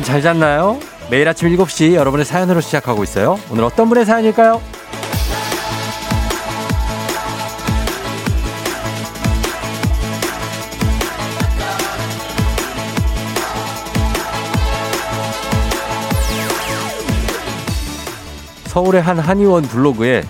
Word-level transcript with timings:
여러분 0.00 0.02
잘 0.02 0.22
잤나요? 0.22 0.78
매일 1.10 1.28
아침 1.28 1.54
7시 1.54 1.94
여러분의 1.94 2.24
사연으로 2.24 2.62
시작하고 2.62 3.02
있어요. 3.02 3.38
오늘 3.50 3.64
어떤 3.64 3.88
분의 3.88 4.06
사연일까요? 4.06 4.62
서울의 18.64 19.02
한 19.02 19.18
한의원 19.18 19.64
블로그에 19.64 20.24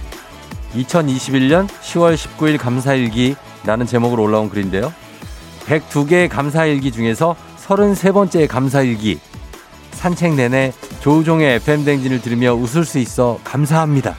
2021년 0.74 1.68
10월 1.68 2.16
19일 2.16 2.58
감사일기 2.58 3.36
라는 3.64 3.86
제목으로 3.86 4.24
올라온 4.24 4.50
글인데요. 4.50 4.92
102개의 5.66 6.28
감사일기 6.28 6.90
중에서 6.90 7.36
33번째 7.58 8.48
감사일기. 8.48 9.29
산책 10.00 10.32
내내 10.32 10.72
조우종의 11.00 11.56
FM댕진을 11.56 12.22
들으며 12.22 12.54
웃을 12.54 12.86
수 12.86 12.98
있어 12.98 13.38
감사합니다. 13.44 14.16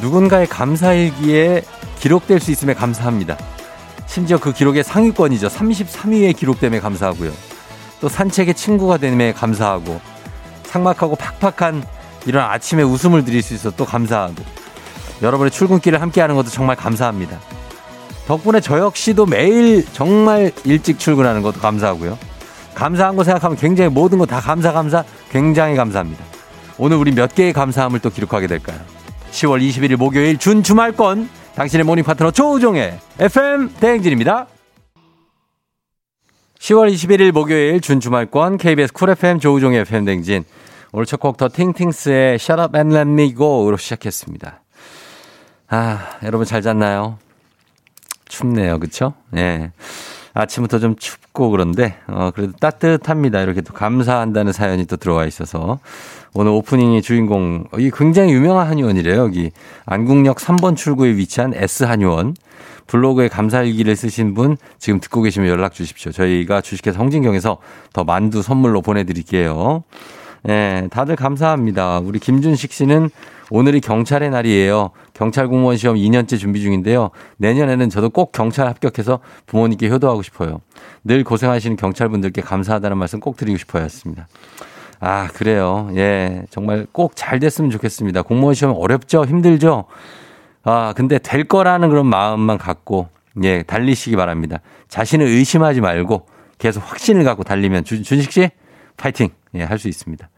누군가의 0.00 0.46
감사일기에 0.46 1.64
기록될 1.98 2.40
수 2.40 2.50
있음에 2.50 2.72
감사합니다. 2.72 3.36
심지어 4.06 4.38
그 4.38 4.54
기록의 4.54 4.82
상위권이죠. 4.82 5.48
33위에 5.48 6.34
기록됨에 6.34 6.80
감사하고요. 6.80 7.30
또 8.00 8.08
산책의 8.08 8.54
친구가 8.54 8.96
됨에 8.96 9.34
감사하고 9.34 10.00
상막하고 10.62 11.16
팍팍한 11.16 11.84
이런 12.24 12.50
아침에 12.50 12.82
웃음을 12.82 13.26
드릴 13.26 13.42
수 13.42 13.52
있어 13.52 13.70
또 13.70 13.84
감사하고 13.84 14.59
여러분의 15.22 15.50
출근길을 15.50 16.00
함께하는 16.00 16.34
것도 16.34 16.48
정말 16.48 16.76
감사합니다. 16.76 17.38
덕분에 18.26 18.60
저 18.60 18.78
역시도 18.78 19.26
매일 19.26 19.84
정말 19.92 20.52
일찍 20.64 20.98
출근하는 20.98 21.42
것도 21.42 21.60
감사하고요. 21.60 22.18
감사한 22.74 23.16
거 23.16 23.24
생각하면 23.24 23.56
굉장히 23.58 23.90
모든 23.90 24.18
거 24.18 24.26
다 24.26 24.40
감사 24.40 24.72
감사 24.72 25.04
굉장히 25.30 25.74
감사합니다. 25.76 26.24
오늘 26.78 26.96
우리 26.96 27.12
몇 27.12 27.34
개의 27.34 27.52
감사함을 27.52 27.98
또 28.00 28.08
기록하게 28.10 28.46
될까요? 28.46 28.78
10월 29.32 29.60
21일 29.60 29.96
목요일 29.96 30.38
준 30.38 30.62
주말권 30.62 31.28
당신의 31.56 31.84
모닝 31.84 32.04
파트너 32.04 32.30
조우종의 32.30 32.98
FM 33.18 33.74
대행진입니다. 33.80 34.46
10월 36.58 36.92
21일 36.92 37.32
목요일 37.32 37.80
준 37.80 38.00
주말권 38.00 38.58
KBS 38.58 38.92
쿨 38.92 39.10
FM 39.10 39.40
조우종의 39.40 39.80
FM 39.80 40.04
대행진 40.04 40.44
오늘 40.92 41.06
첫 41.06 41.20
곡 41.20 41.36
더 41.36 41.48
팅팅스의 41.48 42.34
Shut 42.34 42.60
Up 42.60 42.76
and 42.76 42.94
Let 42.94 43.10
Me 43.10 43.34
Go로 43.34 43.76
시작했습니다. 43.76 44.62
아, 45.72 46.18
여러분 46.24 46.44
잘 46.44 46.62
잤나요? 46.62 47.16
춥네요. 48.26 48.80
그쵸? 48.80 49.14
예. 49.36 49.36
네. 49.36 49.72
아침부터 50.34 50.80
좀 50.80 50.96
춥고 50.96 51.50
그런데, 51.50 51.96
어, 52.08 52.32
그래도 52.34 52.52
따뜻합니다. 52.58 53.40
이렇게 53.40 53.60
또 53.60 53.72
감사한다는 53.72 54.52
사연이 54.52 54.84
또 54.86 54.96
들어와 54.96 55.26
있어서. 55.26 55.78
오늘 56.34 56.50
오프닝의 56.50 57.02
주인공, 57.02 57.66
이 57.78 57.90
굉장히 57.94 58.32
유명한 58.32 58.66
한의원이래요. 58.66 59.16
여기. 59.20 59.52
안국역 59.86 60.38
3번 60.38 60.76
출구에 60.76 61.10
위치한 61.10 61.54
S한의원. 61.54 62.34
블로그에 62.88 63.28
감사일기를 63.28 63.94
쓰신 63.94 64.34
분 64.34 64.56
지금 64.80 64.98
듣고 64.98 65.22
계시면 65.22 65.48
연락 65.48 65.72
주십시오. 65.72 66.10
저희가 66.10 66.62
주식회사 66.62 66.98
성진경에서 66.98 67.58
더 67.92 68.02
만두 68.02 68.42
선물로 68.42 68.82
보내드릴게요. 68.82 69.84
예, 70.48 70.88
다들 70.90 71.14
감사합니다. 71.14 72.00
우리 72.00 72.18
김준식 72.18 72.72
씨는 72.72 73.10
오늘이 73.50 73.80
경찰의 73.80 74.30
날이에요. 74.30 74.90
경찰 75.12 75.48
공무원 75.48 75.76
시험 75.76 75.96
2년째 75.96 76.38
준비 76.38 76.60
중인데요. 76.60 77.10
내년에는 77.38 77.90
저도 77.90 78.10
꼭 78.10 78.32
경찰 78.32 78.66
합격해서 78.68 79.20
부모님께 79.46 79.88
효도하고 79.90 80.22
싶어요. 80.22 80.60
늘 81.04 81.24
고생하시는 81.24 81.76
경찰분들께 81.76 82.42
감사하다는 82.42 82.96
말씀 82.96 83.20
꼭 83.20 83.36
드리고 83.36 83.58
싶어요. 83.58 83.82
였습니다. 83.84 84.28
아, 85.00 85.28
그래요. 85.34 85.90
예, 85.96 86.44
정말 86.50 86.86
꼭 86.92 87.12
잘 87.16 87.38
됐으면 87.40 87.70
좋겠습니다. 87.70 88.22
공무원 88.22 88.54
시험 88.54 88.74
어렵죠? 88.76 89.24
힘들죠? 89.24 89.84
아, 90.62 90.92
근데 90.94 91.18
될 91.18 91.44
거라는 91.44 91.88
그런 91.88 92.06
마음만 92.06 92.58
갖고, 92.58 93.08
예, 93.42 93.62
달리시기 93.62 94.14
바랍니다. 94.16 94.58
자신을 94.88 95.26
의심하지 95.26 95.80
말고 95.80 96.26
계속 96.58 96.80
확신을 96.80 97.24
갖고 97.24 97.42
달리면 97.44 97.84
준, 97.84 98.02
준식 98.02 98.30
씨, 98.30 98.50
파이팅! 98.96 99.30
예, 99.54 99.62
할 99.62 99.78
수 99.78 99.88
있습니다. 99.88 100.28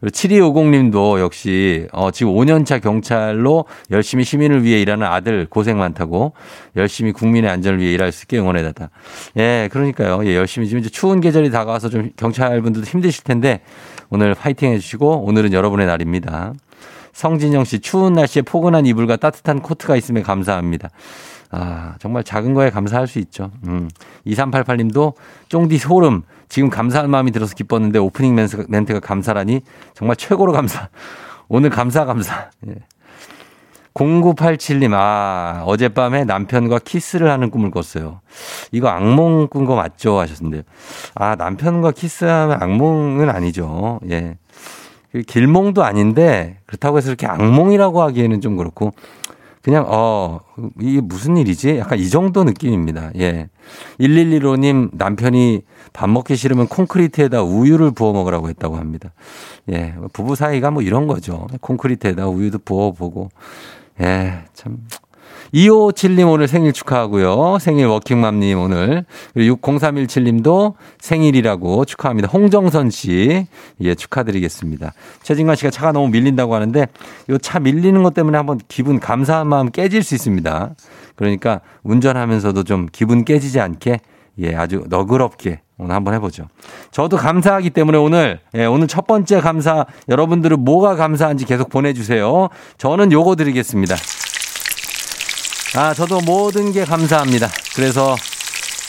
그리고 0.00 0.12
7250님도 0.12 1.20
역시 1.20 1.86
어, 1.92 2.10
지금 2.10 2.32
5년차 2.32 2.82
경찰로 2.82 3.64
열심히 3.90 4.24
시민을 4.24 4.62
위해 4.62 4.80
일하는 4.80 5.06
아들 5.06 5.46
고생 5.48 5.78
많다고 5.78 6.32
열심히 6.76 7.12
국민의 7.12 7.50
안전을 7.50 7.80
위해 7.80 7.92
일할 7.92 8.12
수 8.12 8.24
있게 8.24 8.38
응원해달다. 8.38 8.90
예, 9.38 9.68
그러니까요. 9.72 10.26
예, 10.26 10.36
열심히 10.36 10.66
지금 10.66 10.80
이제 10.80 10.88
추운 10.88 11.20
계절이 11.20 11.50
다가와서 11.50 11.88
좀 11.88 12.10
경찰분들도 12.16 12.86
힘드실 12.86 13.24
텐데 13.24 13.60
오늘 14.10 14.34
파이팅 14.34 14.72
해주시고 14.72 15.24
오늘은 15.24 15.52
여러분의 15.52 15.86
날입니다. 15.86 16.52
성진영 17.12 17.64
씨 17.64 17.80
추운 17.80 18.12
날씨에 18.12 18.42
포근한 18.42 18.84
이불과 18.84 19.16
따뜻한 19.16 19.60
코트가 19.60 19.96
있음에 19.96 20.20
감사합니다. 20.20 20.90
아, 21.50 21.94
정말 21.98 22.24
작은 22.24 22.54
거에 22.54 22.70
감사할 22.70 23.06
수 23.06 23.18
있죠. 23.20 23.50
음. 23.66 23.88
2388님도 24.26 25.14
쫑디 25.48 25.78
소름. 25.78 26.22
지금 26.48 26.70
감사한 26.70 27.10
마음이 27.10 27.30
들어서 27.32 27.54
기뻤는데 27.54 27.98
오프닝 27.98 28.34
멘트가 28.68 29.00
감사라니 29.00 29.62
정말 29.94 30.16
최고로 30.16 30.52
감사. 30.52 30.88
오늘 31.48 31.70
감사, 31.70 32.04
감사. 32.04 32.50
예. 32.68 32.74
0987님, 33.94 34.92
아, 34.92 35.62
어젯밤에 35.64 36.24
남편과 36.24 36.80
키스를 36.80 37.30
하는 37.30 37.50
꿈을 37.50 37.70
꿨어요. 37.70 38.20
이거 38.70 38.88
악몽 38.88 39.48
꾼 39.48 39.64
거 39.64 39.74
맞죠? 39.74 40.18
하셨는데요. 40.18 40.62
아, 41.14 41.34
남편과 41.36 41.92
키스하면 41.92 42.62
악몽은 42.62 43.30
아니죠. 43.30 44.00
예. 44.10 44.36
그 45.12 45.22
길몽도 45.22 45.82
아닌데, 45.82 46.58
그렇다고 46.66 46.98
해서 46.98 47.08
이렇게 47.08 47.26
악몽이라고 47.26 48.02
하기에는 48.02 48.42
좀 48.42 48.56
그렇고, 48.56 48.92
그냥, 49.66 49.84
어, 49.88 50.38
이게 50.80 51.00
무슨 51.00 51.36
일이지? 51.36 51.78
약간 51.78 51.98
이 51.98 52.08
정도 52.08 52.44
느낌입니다. 52.44 53.10
예. 53.18 53.48
1115님 53.98 54.90
남편이 54.92 55.62
밥 55.92 56.08
먹기 56.08 56.36
싫으면 56.36 56.68
콘크리트에다 56.68 57.42
우유를 57.42 57.90
부어 57.90 58.12
먹으라고 58.12 58.48
했다고 58.48 58.76
합니다. 58.76 59.12
예. 59.72 59.96
부부 60.12 60.36
사이가 60.36 60.70
뭐 60.70 60.82
이런 60.82 61.08
거죠. 61.08 61.48
콘크리트에다 61.60 62.28
우유도 62.28 62.58
부어 62.64 62.92
보고. 62.92 63.30
예. 64.00 64.44
참. 64.54 64.86
2557님 65.54 66.30
오늘 66.30 66.48
생일 66.48 66.72
축하하고요. 66.72 67.58
생일 67.60 67.86
워킹맘님 67.86 68.58
오늘. 68.58 69.04
그리고 69.34 69.56
6031님도 69.56 70.74
생일이라고 70.98 71.84
축하합니다. 71.84 72.28
홍정선 72.28 72.90
씨. 72.90 73.46
예, 73.80 73.94
축하드리겠습니다. 73.94 74.92
최진관 75.22 75.56
씨가 75.56 75.70
차가 75.70 75.92
너무 75.92 76.08
밀린다고 76.08 76.54
하는데 76.54 76.86
이차 77.30 77.60
밀리는 77.60 78.02
것 78.02 78.14
때문에 78.14 78.36
한번 78.36 78.58
기분 78.68 79.00
감사한 79.00 79.46
마음 79.46 79.70
깨질 79.70 80.02
수 80.02 80.14
있습니다. 80.14 80.74
그러니까 81.14 81.60
운전하면서도 81.82 82.64
좀 82.64 82.86
기분 82.90 83.24
깨지지 83.24 83.60
않게 83.60 84.00
예, 84.38 84.54
아주 84.54 84.84
너그럽게 84.88 85.60
오늘 85.78 85.94
한번 85.94 86.14
해보죠. 86.14 86.48
저도 86.90 87.16
감사하기 87.16 87.70
때문에 87.70 87.98
오늘, 87.98 88.40
예, 88.54 88.64
오늘 88.64 88.86
첫 88.86 89.06
번째 89.06 89.40
감사, 89.40 89.84
여러분들은 90.08 90.60
뭐가 90.60 90.96
감사한지 90.96 91.44
계속 91.44 91.68
보내주세요. 91.68 92.48
저는 92.78 93.12
요거 93.12 93.36
드리겠습니다. 93.36 93.96
아, 95.76 95.92
저도 95.92 96.22
모든 96.22 96.72
게 96.72 96.86
감사합니다. 96.86 97.48
그래서 97.74 98.16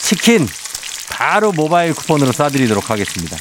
치킨 0.00 0.46
바로 1.12 1.52
모바일 1.52 1.92
쿠폰으로 1.92 2.30
쏴드리도록 2.30 2.86
하겠습니다. 2.86 3.36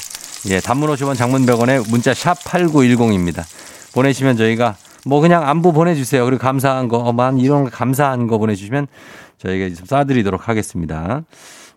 예, 0.50 0.60
단문 0.60 0.90
50원 0.90 1.16
장문 1.16 1.46
100원에 1.46 1.90
문자 1.90 2.14
샵 2.14 2.38
8910입니다. 2.44 3.46
보내시면 3.94 4.36
저희가 4.36 4.76
뭐 5.06 5.22
그냥 5.22 5.48
안부 5.48 5.72
보내주세요. 5.72 6.26
그리고 6.26 6.42
감사한 6.42 6.90
거, 6.90 7.14
만 7.14 7.38
이런 7.38 7.64
거 7.64 7.70
감사한 7.70 8.28
거 8.28 8.38
보내주시면 8.38 8.88
저희가 9.38 9.74
좀 9.74 9.86
쏴드리도록 9.86 10.42
하겠습니다. 10.42 11.24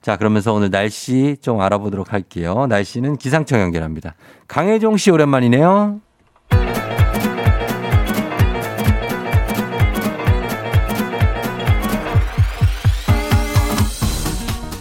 자, 0.03 0.17
그러면서 0.17 0.53
오늘 0.53 0.71
날씨 0.71 1.37
좀 1.41 1.61
알아보도록 1.61 2.13
할게요. 2.13 2.67
날씨는 2.69 3.17
기상청 3.19 3.61
연결합니다. 3.61 4.17
강혜종 4.49 4.97
씨 4.97 5.13
오랜만이네요. 5.13 6.01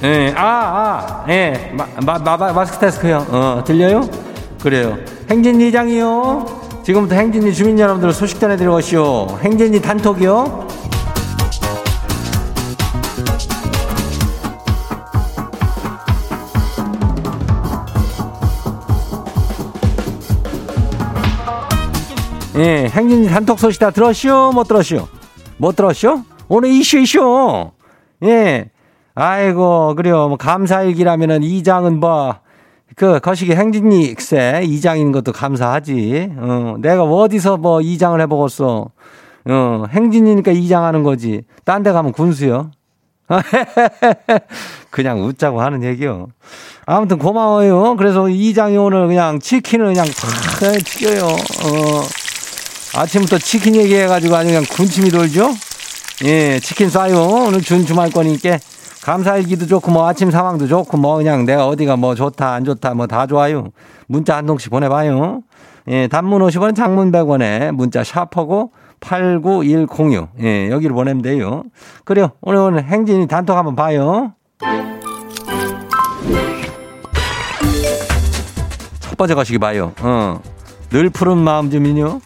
예, 0.01 0.33
아, 0.37 0.43
아, 0.43 1.25
예, 1.27 1.71
마, 1.73 1.85
마, 2.05 2.37
마, 2.37 2.53
마스크 2.53 2.79
테스크요. 2.79 3.25
어, 3.29 3.63
들려요? 3.65 4.07
그래요. 4.61 4.97
행진이 5.29 5.73
장이요. 5.73 6.45
지금부터 6.83 7.15
행진이 7.15 7.53
주민 7.53 7.77
여러분들 7.77 8.13
소식 8.13 8.39
전해드려 8.39 8.71
가시오. 8.71 9.27
행진이 9.41 9.81
단톡이요. 9.81 10.67
예, 22.55 22.87
행진이 22.87 23.27
단톡 23.27 23.59
소식 23.59 23.79
다 23.79 23.91
들었시오? 23.91 24.51
못 24.53 24.65
들었시오? 24.65 25.07
못 25.57 25.75
들었시오? 25.75 26.23
오늘 26.47 26.69
이슈 26.69 26.99
이슈. 26.99 27.71
예. 28.23 28.69
아이고, 29.21 29.95
그래요. 29.95 30.29
뭐 30.29 30.37
감사일기라면은 30.37 31.43
이장은 31.43 31.99
뭐, 31.99 32.35
그, 32.95 33.19
거시기 33.19 33.53
행진이 33.53 34.15
세 34.17 34.61
이장인 34.63 35.11
것도 35.11 35.33
감사하지. 35.33 36.31
어, 36.37 36.75
내가 36.79 37.03
어디서 37.03 37.57
뭐 37.57 37.81
이장을 37.81 38.19
해보겠어. 38.21 38.89
어, 39.45 39.83
행진이니까 39.89 40.51
이장하는 40.53 41.03
거지. 41.03 41.41
딴 41.65 41.83
데 41.83 41.91
가면 41.91 42.13
군수요. 42.13 42.71
그냥 44.89 45.21
웃자고 45.23 45.61
하는 45.61 45.83
얘기요. 45.83 46.27
아무튼 46.85 47.19
고마워요. 47.19 47.97
그래서 47.97 48.29
이장이 48.29 48.77
오늘 48.77 49.07
그냥 49.07 49.39
치킨을 49.39 49.87
그냥 49.87 50.05
팍 50.05 50.71
튀겨요. 50.83 51.25
어, 51.25 52.01
아침부터 52.95 53.37
치킨 53.37 53.75
얘기해가지고 53.75 54.33
아주 54.35 54.47
그냥 54.47 54.63
군침이 54.69 55.09
돌죠? 55.09 55.53
예, 56.23 56.59
치킨 56.59 56.87
쏴요. 56.87 57.47
오늘 57.47 57.61
준 57.61 57.85
주말권이니까 57.85 58.57
감사일기도 59.03 59.65
좋고 59.65 59.91
뭐 59.91 60.07
아침 60.07 60.29
상황도 60.29 60.67
좋고 60.67 60.97
뭐 60.97 61.17
그냥 61.17 61.45
내가 61.45 61.67
어디가 61.67 61.95
뭐 61.95 62.15
좋다 62.15 62.53
안 62.53 62.65
좋다 62.65 62.93
뭐 62.93 63.07
다 63.07 63.25
좋아요. 63.27 63.69
문자 64.07 64.35
한 64.37 64.45
통씩 64.45 64.69
보내봐요. 64.71 65.41
예, 65.87 66.07
단문 66.07 66.41
50원 66.41 66.75
장문 66.75 67.11
100원에 67.11 67.71
문자 67.71 68.03
샤퍼고 68.03 68.71
89106. 68.99 70.29
예, 70.41 70.69
여기로 70.69 70.93
보내면 70.93 71.21
돼요. 71.21 71.63
그래요. 72.03 72.31
오늘 72.41 72.59
오늘 72.59 72.83
행진이 72.83 73.27
단톡 73.27 73.55
한번 73.57 73.75
봐요. 73.75 74.33
첫 78.99 79.17
번째 79.17 79.35
거시기 79.35 79.57
봐요. 79.57 79.93
어. 80.01 80.39
늘 80.89 81.09
푸른 81.09 81.37
마음 81.37 81.69
주민요. 81.69 82.19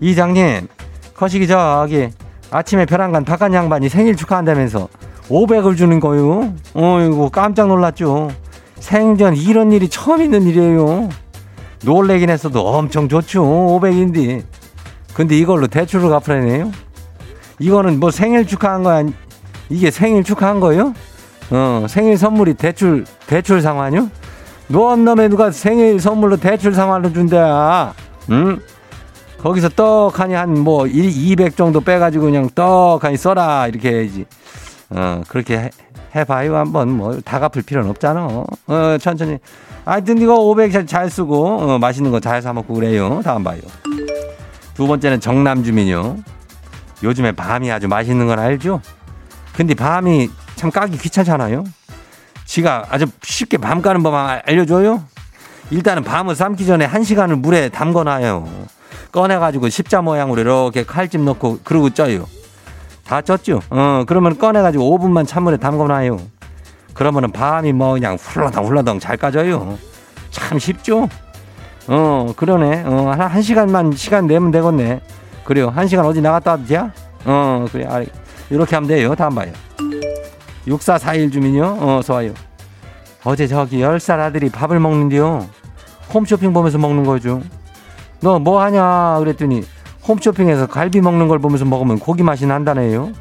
이장님, 0.00 0.68
거시기 1.14 1.46
저기 1.48 2.10
아침에 2.50 2.84
벼랑간 2.86 3.24
박간 3.24 3.52
양반이 3.54 3.88
생일 3.88 4.16
축하한다면서 4.16 4.88
500을 5.28 5.76
주는 5.76 5.98
거요. 6.00 6.54
어이구 6.74 7.30
깜짝 7.30 7.68
놀랐죠. 7.68 8.30
생전 8.78 9.36
이런 9.36 9.72
일이 9.72 9.88
처음 9.88 10.22
있는 10.22 10.42
일이에요. 10.46 11.08
놀래긴 11.84 12.30
했어도 12.30 12.66
엄청 12.66 13.08
좋죠. 13.08 13.42
500인데. 13.42 14.44
근데 15.14 15.36
이걸로 15.36 15.66
대출을 15.66 16.10
갚으라네요. 16.10 16.70
이거는 17.58 17.98
뭐 18.00 18.10
생일 18.10 18.46
축하한 18.46 18.82
거야. 18.82 19.04
이게 19.68 19.90
생일 19.90 20.22
축하한 20.22 20.60
거요? 20.60 20.92
어, 21.50 21.86
생일 21.88 22.16
선물이 22.18 22.54
대출, 22.54 23.04
대출 23.26 23.60
상환요? 23.62 24.10
노한 24.68 25.04
놈에 25.04 25.28
누가 25.28 25.50
생일 25.50 26.00
선물로 26.00 26.36
대출 26.36 26.74
상환을 26.74 27.12
준대야. 27.14 27.94
응? 28.30 28.58
거기서 29.38 29.68
떡하니 29.70 30.34
한 30.34 30.54
뭐 30.54 30.86
200 30.86 31.56
정도 31.56 31.80
빼가지고 31.80 32.24
그냥 32.24 32.48
떡하니 32.54 33.16
써라. 33.16 33.66
이렇게 33.68 33.90
해야지. 33.90 34.26
어, 34.90 35.22
그렇게 35.28 35.58
해, 35.58 35.70
해봐요. 36.14 36.56
한번 36.56 36.90
뭐 36.96 37.20
다 37.24 37.38
갚을 37.40 37.62
필요는 37.64 37.90
없잖아. 37.90 38.26
어, 38.66 38.98
천천히. 39.00 39.38
하여튼 39.84 40.18
이거 40.18 40.34
500잘 40.38 41.08
쓰고, 41.10 41.46
어, 41.60 41.78
맛있는 41.78 42.10
거 42.10 42.20
잘 42.20 42.42
사 42.42 42.52
먹고 42.52 42.74
그래요. 42.74 43.20
다음 43.24 43.44
봐요. 43.44 43.60
두 44.74 44.86
번째는 44.86 45.20
정남 45.20 45.64
주민요. 45.64 46.16
요즘에 47.02 47.32
밤이 47.32 47.70
아주 47.70 47.88
맛있는 47.88 48.26
건 48.26 48.38
알죠? 48.38 48.80
근데 49.54 49.74
밤이 49.74 50.28
참 50.56 50.70
까기 50.70 50.98
귀찮잖아요. 50.98 51.64
지가 52.44 52.86
아주 52.90 53.06
쉽게 53.22 53.58
밤 53.58 53.82
까는 53.82 54.02
법 54.02 54.14
알려줘요? 54.14 55.02
일단은 55.70 56.04
밤을 56.04 56.34
삶기 56.36 56.64
전에 56.66 56.84
한 56.84 57.02
시간을 57.04 57.36
물에 57.36 57.70
담궈놔요. 57.70 58.46
꺼내가지고 59.12 59.68
십자 59.68 60.00
모양으로 60.02 60.40
이렇게 60.40 60.84
칼집 60.84 61.20
넣고 61.22 61.60
그러고 61.64 61.90
쪄요. 61.90 62.26
다 63.06 63.20
쪘죠? 63.20 63.60
어, 63.70 64.04
그러면 64.06 64.36
꺼내가지고 64.38 64.98
5분만 64.98 65.26
찬물에 65.26 65.56
담궈놔요. 65.58 66.18
그러면은 66.94 67.30
밤이 67.30 67.72
뭐 67.72 67.92
그냥 67.94 68.16
훌러덩 68.18 68.66
훌러덩 68.66 68.98
잘 68.98 69.16
까져요. 69.16 69.78
참 70.30 70.58
쉽죠? 70.58 71.08
어, 71.88 72.32
그러네. 72.36 72.82
어, 72.84 73.10
한, 73.16 73.20
한 73.20 73.42
시간만 73.42 73.92
시간 73.92 74.26
내면 74.26 74.50
되겠네. 74.50 75.00
그래요. 75.44 75.68
한 75.68 75.86
시간 75.86 76.04
어디 76.04 76.20
나갔다 76.20 76.52
왔지야? 76.52 76.90
어, 77.26 77.66
그래. 77.70 77.86
아, 77.88 78.02
이렇게 78.50 78.74
하면 78.74 78.88
돼요. 78.88 79.14
다음 79.14 79.34
봐요. 79.36 79.52
6441 80.66 81.30
주민요. 81.30 81.76
어, 81.80 82.00
좋아요. 82.04 82.32
어제 83.24 83.46
저기 83.46 83.80
10살 83.80 84.18
아들이 84.18 84.48
밥을 84.50 84.80
먹는데요. 84.80 85.46
홈쇼핑 86.12 86.52
보면서 86.52 86.78
먹는 86.78 87.04
거죠. 87.04 87.40
너 88.20 88.38
뭐 88.38 88.60
하냐? 88.62 89.16
그랬더니 89.20 89.62
홈쇼핑에서 90.08 90.66
갈비 90.66 91.00
먹는 91.00 91.28
걸 91.28 91.38
보면서 91.38 91.64
먹으면 91.64 91.98
고기 91.98 92.22
맛이 92.22 92.46
난다네요. 92.46 93.12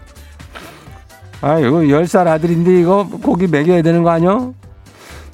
아유, 1.42 1.72
10살 1.88 2.28
아들인데 2.28 2.80
이거 2.82 3.08
고기 3.22 3.48
먹여야 3.48 3.82
되는 3.82 4.04
거 4.04 4.10
아니야? 4.12 4.52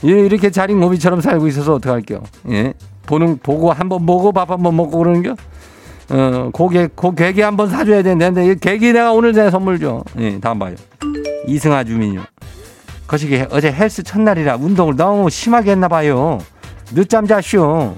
이렇게 0.01 0.49
자린 0.49 0.81
오비처럼 0.81 1.21
살고 1.21 1.47
있어서 1.47 1.75
어떡할게요. 1.75 2.23
예. 2.49 2.73
보는, 3.05 3.37
보고 3.43 3.71
한 3.71 3.89
번 3.89 4.05
보고 4.05 4.31
밥 4.31 4.49
한 4.49 4.61
번 4.63 4.75
먹고 4.75 4.97
그러는 4.97 5.21
겨? 5.23 5.35
어, 6.09 6.49
고개, 6.51 6.87
고, 6.93 7.13
개기 7.13 7.41
한번 7.41 7.69
사줘야 7.69 8.01
되는데, 8.03 8.55
개기 8.55 8.91
내가 8.93 9.13
오늘 9.13 9.31
내 9.33 9.49
선물 9.49 9.79
줘. 9.79 10.03
예, 10.19 10.39
다음 10.39 10.59
봐요. 10.59 10.75
이승아 11.47 11.83
주민요. 11.83 12.23
거시기 13.07 13.43
어제 13.51 13.71
헬스 13.71 14.03
첫날이라 14.03 14.55
운동을 14.55 14.95
너무 14.95 15.29
심하게 15.29 15.71
했나 15.71 15.87
봐요. 15.87 16.39
늦잠 16.93 17.27
자쇼. 17.27 17.95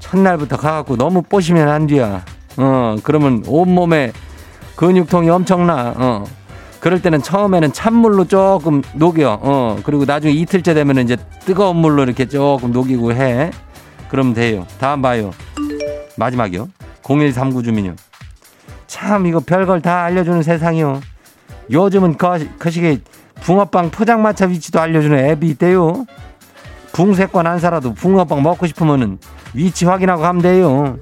첫날부터 0.00 0.56
가갖고 0.56 0.96
너무 0.96 1.22
뽀시면 1.22 1.68
안 1.68 1.86
돼야. 1.86 2.24
어, 2.56 2.96
그러면 3.02 3.42
온몸에 3.46 4.12
근육통이 4.76 5.28
엄청나. 5.30 5.94
어. 5.96 6.24
그럴 6.80 7.02
때는 7.02 7.22
처음에는 7.22 7.72
찬물로 7.72 8.26
조금 8.26 8.82
녹여. 8.94 9.38
어. 9.40 9.78
그리고 9.84 10.04
나중에 10.04 10.32
이틀째 10.32 10.74
되면 10.74 10.98
이제 10.98 11.16
뜨거운 11.44 11.76
물로 11.76 12.02
이렇게 12.02 12.26
조금 12.26 12.72
녹이고 12.72 13.12
해. 13.12 13.50
그러면 14.08 14.34
돼요. 14.34 14.66
다음 14.78 15.02
봐요. 15.02 15.32
마지막이요. 16.16 16.68
0139 17.02 17.62
주민요. 17.62 17.94
참 18.86 19.26
이거 19.26 19.40
별걸 19.40 19.82
다 19.82 20.04
알려주는 20.04 20.42
세상이요. 20.42 21.00
요즘은 21.70 22.16
거, 22.16 22.38
거시기 22.58 23.00
붕어빵 23.42 23.90
포장마차 23.90 24.46
위치도 24.46 24.80
알려주는 24.80 25.18
앱이 25.18 25.48
있대요. 25.50 26.06
붕세권 26.92 27.46
안 27.46 27.58
살아도 27.58 27.92
붕어빵 27.92 28.42
먹고 28.42 28.66
싶으면은 28.66 29.18
위치 29.54 29.84
확인하고 29.84 30.22
가면 30.22 30.42
돼요. 30.42 30.98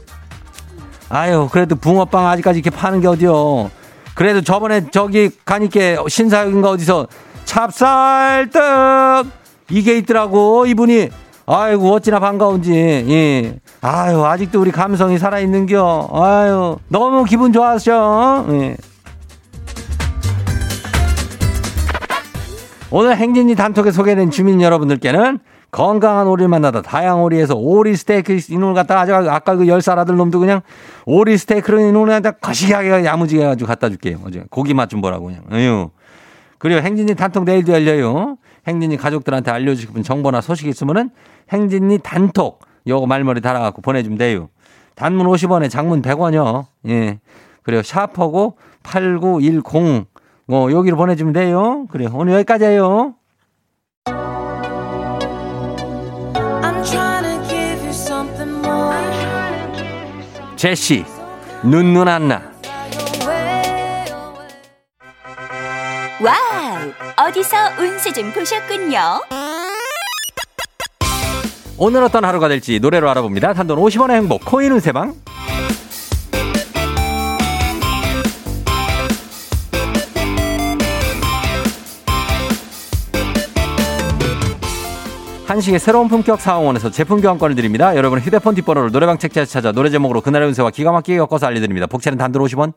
아유, 1.11 1.49
그래도 1.53 1.77
붕어빵 1.77 2.27
아직까지 2.27 2.61
이렇게 2.61 2.75
파는 2.75 3.01
게 3.01 3.07
어디요. 3.09 3.71
그래도 4.15 4.41
저번에 4.41 4.91
저기 4.91 5.31
가니까 5.45 6.05
신사역인가 6.09 6.71
어디서 6.71 7.09
찹쌀떡 7.45 9.27
이게 9.71 9.99
있더라고 9.99 10.67
이분이 10.67 11.11
아이고 11.47 11.93
어찌나 11.93 12.21
반가운지 12.21 12.73
예. 12.73 13.59
아유 13.81 14.25
아직도 14.25 14.61
우리 14.61 14.71
감성이 14.71 15.19
살아있는겨 15.19 16.11
아유 16.13 16.79
너무 16.89 17.25
기분 17.25 17.53
좋았죠 17.53 18.47
예. 18.51 18.77
오늘 22.91 23.17
행진이 23.17 23.57
단톡에 23.57 23.91
소개된 23.91 24.31
주민 24.31 24.63
여러분들께는 24.63 25.41
건강한 25.75 26.29
오리를 26.29 26.47
만나다 26.47 26.83
다양한 26.83 27.25
오리에서 27.25 27.57
오리 27.57 27.97
스테이크 27.97 28.39
이놈을 28.49 28.75
갖다 28.75 29.01
아주 29.01 29.13
아까 29.13 29.57
그 29.57 29.67
열살 29.67 29.99
아들 29.99 30.15
놈도 30.15 30.39
그냥 30.39 30.61
오리 31.05 31.37
스테이크를 31.37 31.81
이놈을 31.89 32.11
갖다 32.11 32.31
거시기하게 32.31 33.05
야무지게 33.05 33.43
해가지고 33.43 33.67
갖다 33.67 33.89
줄게요. 33.89 34.21
어제 34.25 34.45
고기 34.51 34.73
맛 34.73 34.89
좀 34.89 35.01
보라고 35.01 35.27
그냥. 35.27 35.43
어휴. 35.51 35.91
그리고 36.59 36.81
행진이 36.81 37.17
단톡 37.17 37.43
내일도 37.43 37.73
열려요. 37.73 38.37
행진이 38.69 38.97
가족들한테 38.99 39.51
알려주고 39.51 39.91
싶은 39.91 40.03
정보나 40.05 40.41
소식 40.43 40.69
있으면은 40.69 41.11
행진이 41.51 41.99
단톡 42.05 42.61
요거 42.87 43.07
말머리 43.07 43.41
달아갖고 43.41 43.83
보내주면 43.83 44.17
돼요. 44.17 44.51
단문 44.95 45.27
50원에 45.27 45.69
장문 45.69 46.03
100원이요. 46.03 46.67
예. 46.87 47.19
그리고 47.65 47.83
샤퍼고 47.83 48.59
8910 48.85 50.07
어, 50.47 50.69
여기로 50.71 50.97
보내주면 50.97 51.33
돼요. 51.33 51.87
그래 51.91 52.07
오늘 52.13 52.35
여기까지예요. 52.35 53.15
제시 60.65 61.05
눈눈 61.63 62.09
안나. 62.09 62.41
wow 66.23 67.29
어디서 67.29 67.57
운세 67.79 68.15
좀 68.15 68.33
보셨군요. 68.33 68.99
오늘 71.77 72.03
어떤 72.03 72.25
하루가 72.25 72.49
될지 72.49 72.81
노래로 72.81 73.11
알아봅니다. 73.11 73.53
단돈 73.53 73.79
50원의 73.79 74.13
행복 74.13 74.47
코인 74.47 74.73
운세방 74.73 75.13
한식의 85.55 85.79
새로운 85.79 86.09
품격 86.09 86.41
사홍원에서 86.41 86.91
제품 86.91 87.21
교환권을 87.21 87.55
드립니다. 87.55 87.95
여러분 87.95 88.19
휴대폰 88.19 88.57
뒷번호를 88.57 88.91
노래방 88.91 89.19
책자에서 89.19 89.53
찾아 89.53 89.71
노래 89.71 89.89
제목으로 89.89 90.21
그날의 90.21 90.49
운세와 90.49 90.71
기가 90.71 90.91
막히게 90.91 91.17
엮어서 91.17 91.47
알려드립니다. 91.47 91.87
복채는 91.87 92.19
단돈 92.19 92.43
50원. 92.43 92.73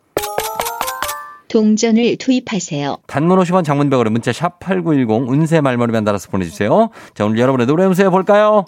동전을 1.47 2.17
투입하세요. 2.17 2.97
단문 3.07 3.39
50원 3.39 3.63
장문 3.63 3.89
100원에 3.89 4.11
문자 4.11 4.31
샵 4.31 4.59
8910 4.59 5.27
운세 5.27 5.59
말머리만 5.61 6.03
달아서 6.03 6.29
보내주세요. 6.29 6.91
자, 7.15 7.25
오늘 7.25 7.39
여러분의 7.39 7.65
노래 7.65 7.83
운세 7.85 8.09
볼까요? 8.09 8.63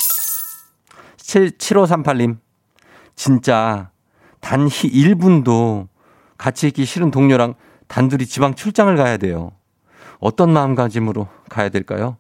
7, 1.18 1.52
7538님. 1.52 2.38
진짜 3.16 3.92
단 4.40 4.68
1분도 4.68 5.88
같이 6.36 6.66
있기 6.66 6.86
싫은 6.86 7.12
동료랑 7.12 7.54
단둘이 7.88 8.26
지방 8.26 8.56
출장을 8.56 8.96
가야 8.96 9.18
돼요. 9.18 9.52
어떤 10.20 10.52
마음가짐으로 10.52 11.28
가야 11.48 11.70
될까요? 11.70 12.18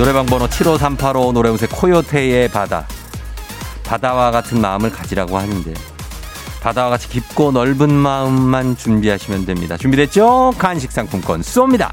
노래방 0.00 0.24
번호 0.24 0.48
75385 0.48 1.32
노래운세 1.32 1.66
코요테의 1.66 2.48
바다. 2.48 2.86
바다와 3.84 4.30
같은 4.30 4.58
마음을 4.58 4.90
가지라고 4.90 5.36
하는데 5.36 5.74
바다와 6.62 6.88
같이 6.88 7.06
깊고 7.10 7.52
넓은 7.52 7.92
마음만 7.92 8.78
준비하시면 8.78 9.44
됩니다. 9.44 9.76
준비됐죠? 9.76 10.54
간식 10.56 10.90
상품권 10.90 11.42
쏩니다. 11.42 11.90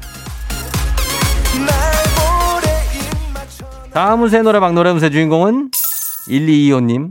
다음 3.92 4.22
운세 4.22 4.40
노래방 4.40 4.74
노래 4.74 4.88
운세 4.90 5.10
주인공은 5.10 5.70
1225님. 6.30 7.10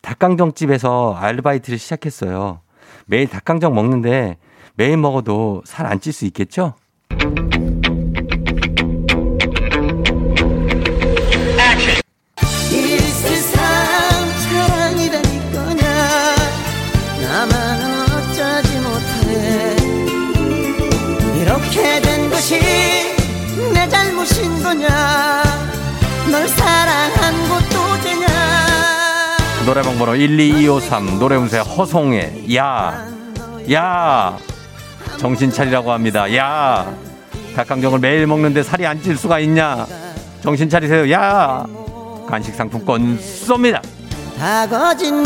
닭강정집에서 0.00 1.16
아르바이트를 1.18 1.76
시작했어요. 1.76 2.60
매일 3.06 3.26
닭강정 3.28 3.74
먹는데 3.74 4.36
매일 4.76 4.96
먹어도 4.96 5.62
살 5.66 5.86
안 5.86 5.98
찔 5.98 6.12
수 6.12 6.24
있겠죠? 6.26 6.74
노래방 29.66 29.96
번호 29.98 30.14
12253 30.14 31.18
노래운세 31.18 31.58
허송의 31.58 32.54
야, 32.54 33.06
야 33.72 34.36
정신 35.18 35.50
차리라고 35.50 35.90
합니다. 35.92 36.34
야 36.36 36.94
닭강정을 37.56 37.98
매일 38.00 38.26
먹는데 38.26 38.62
살이 38.62 38.86
안 38.86 39.00
찔 39.00 39.16
수가 39.16 39.38
있냐? 39.40 39.86
정신 40.42 40.68
차리세요. 40.68 41.10
야 41.10 41.64
간식 42.28 42.54
상품권 42.54 43.18
쏩니다. 43.18 43.80
다 44.38 44.66
거짓말이었니 44.66 45.24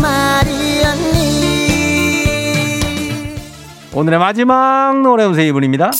오늘의 3.94 4.18
마지막 4.20 5.00
노래운세 5.02 5.46
이분입니다. 5.48 5.90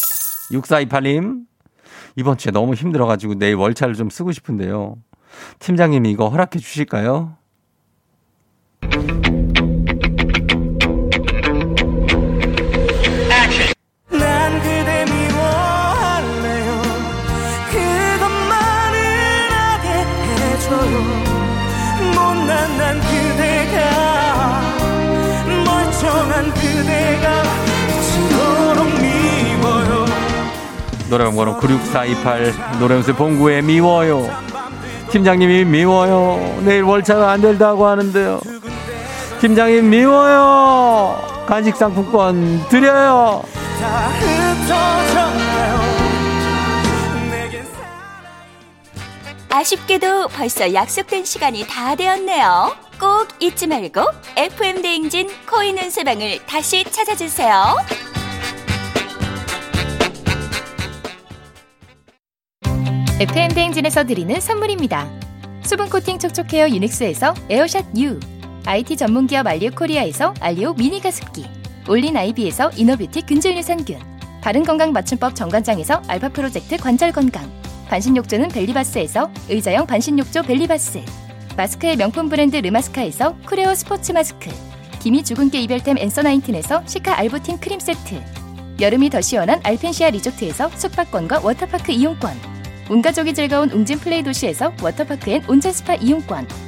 6428님 0.52 1.40
이번 2.14 2.37
주에 2.38 2.52
너무 2.52 2.75
힘들어가지고 2.75 3.35
내일 3.35 3.57
월차를 3.57 3.95
좀 3.95 4.11
쓰고 4.11 4.30
싶은데요. 4.33 4.95
팀장님이 5.59 6.11
이거 6.11 6.28
허락해 6.28 6.59
주실까요? 6.61 7.38
노래방 31.09 31.35
번호 31.35 31.57
96428 31.57 32.78
노래운세 32.78 33.12
봉구의 33.12 33.62
미워요. 33.62 34.28
팀장님이 35.11 35.64
미워요. 35.64 36.61
내일 36.64 36.83
월차가 36.83 37.33
안 37.33 37.40
된다고 37.40 37.87
하는데요. 37.87 38.40
팀장님 39.40 39.88
미워요. 39.88 41.45
간식 41.47 41.76
상품권 41.76 42.66
드려요. 42.68 43.42
아쉽게도 49.50 50.28
벌써 50.28 50.73
약속된 50.73 51.25
시간이 51.25 51.66
다 51.66 51.95
되었네요. 51.95 52.76
꼭 53.00 53.28
잊지 53.40 53.66
말고 53.66 54.02
FM 54.37 54.83
대행진 54.83 55.28
코인 55.49 55.78
운세방을 55.78 56.45
다시 56.47 56.85
찾아주세요. 56.85 57.76
FM 63.21 63.54
대행진에서 63.54 64.04
드리는 64.04 64.38
선물입니다. 64.40 65.09
수분 65.62 65.88
코팅 65.88 66.18
촉촉 66.18 66.52
헤어 66.52 66.68
유닉스에서 66.68 67.35
에어샷 67.50 67.87
U, 67.99 68.21
IT 68.68 68.98
전문 68.98 69.26
기업 69.26 69.46
알리오 69.46 69.70
코리아에서 69.70 70.34
알리오 70.40 70.75
미니 70.75 71.00
가습기, 71.00 71.46
올린 71.88 72.14
아이비에서 72.14 72.70
이너뷰티 72.76 73.22
균질 73.22 73.56
유산균, 73.56 73.98
바른 74.42 74.62
건강 74.62 74.92
맞춤법 74.92 75.34
정관장에서 75.34 76.02
알파 76.06 76.28
프로젝트 76.28 76.76
관절 76.76 77.12
건강, 77.12 77.50
반신욕조는 77.88 78.48
벨리바스에서 78.50 79.30
의자형 79.48 79.87
반신욕조 79.87 80.42
벨리바스, 80.42 81.00
마스크의 81.56 81.96
명품 81.96 82.28
브랜드 82.28 82.56
르마스카에서 82.56 83.38
쿠레오 83.46 83.75
스포츠 83.75 84.12
마스크, 84.12 84.50
기미 85.00 85.25
주근깨 85.25 85.62
이별템 85.62 85.96
앤서 85.96 86.20
나인틴에서 86.20 86.82
시카 86.84 87.18
알부틴 87.18 87.60
크림 87.60 87.80
세트, 87.80 88.22
여름이 88.82 89.08
더 89.08 89.22
시원한 89.22 89.60
알펜시아 89.62 90.10
리조트에서 90.10 90.68
숙박권과 90.76 91.40
워터파크 91.42 91.90
이용권, 91.90 92.38
온 92.90 93.00
가족이 93.00 93.32
즐거운 93.32 93.70
웅진 93.70 93.98
플레이 93.98 94.22
도시에서 94.22 94.75
워터파크 94.82 95.30
and 95.30 95.42
온천 95.48 95.72
스파 95.72 95.94
이용권 95.94 96.67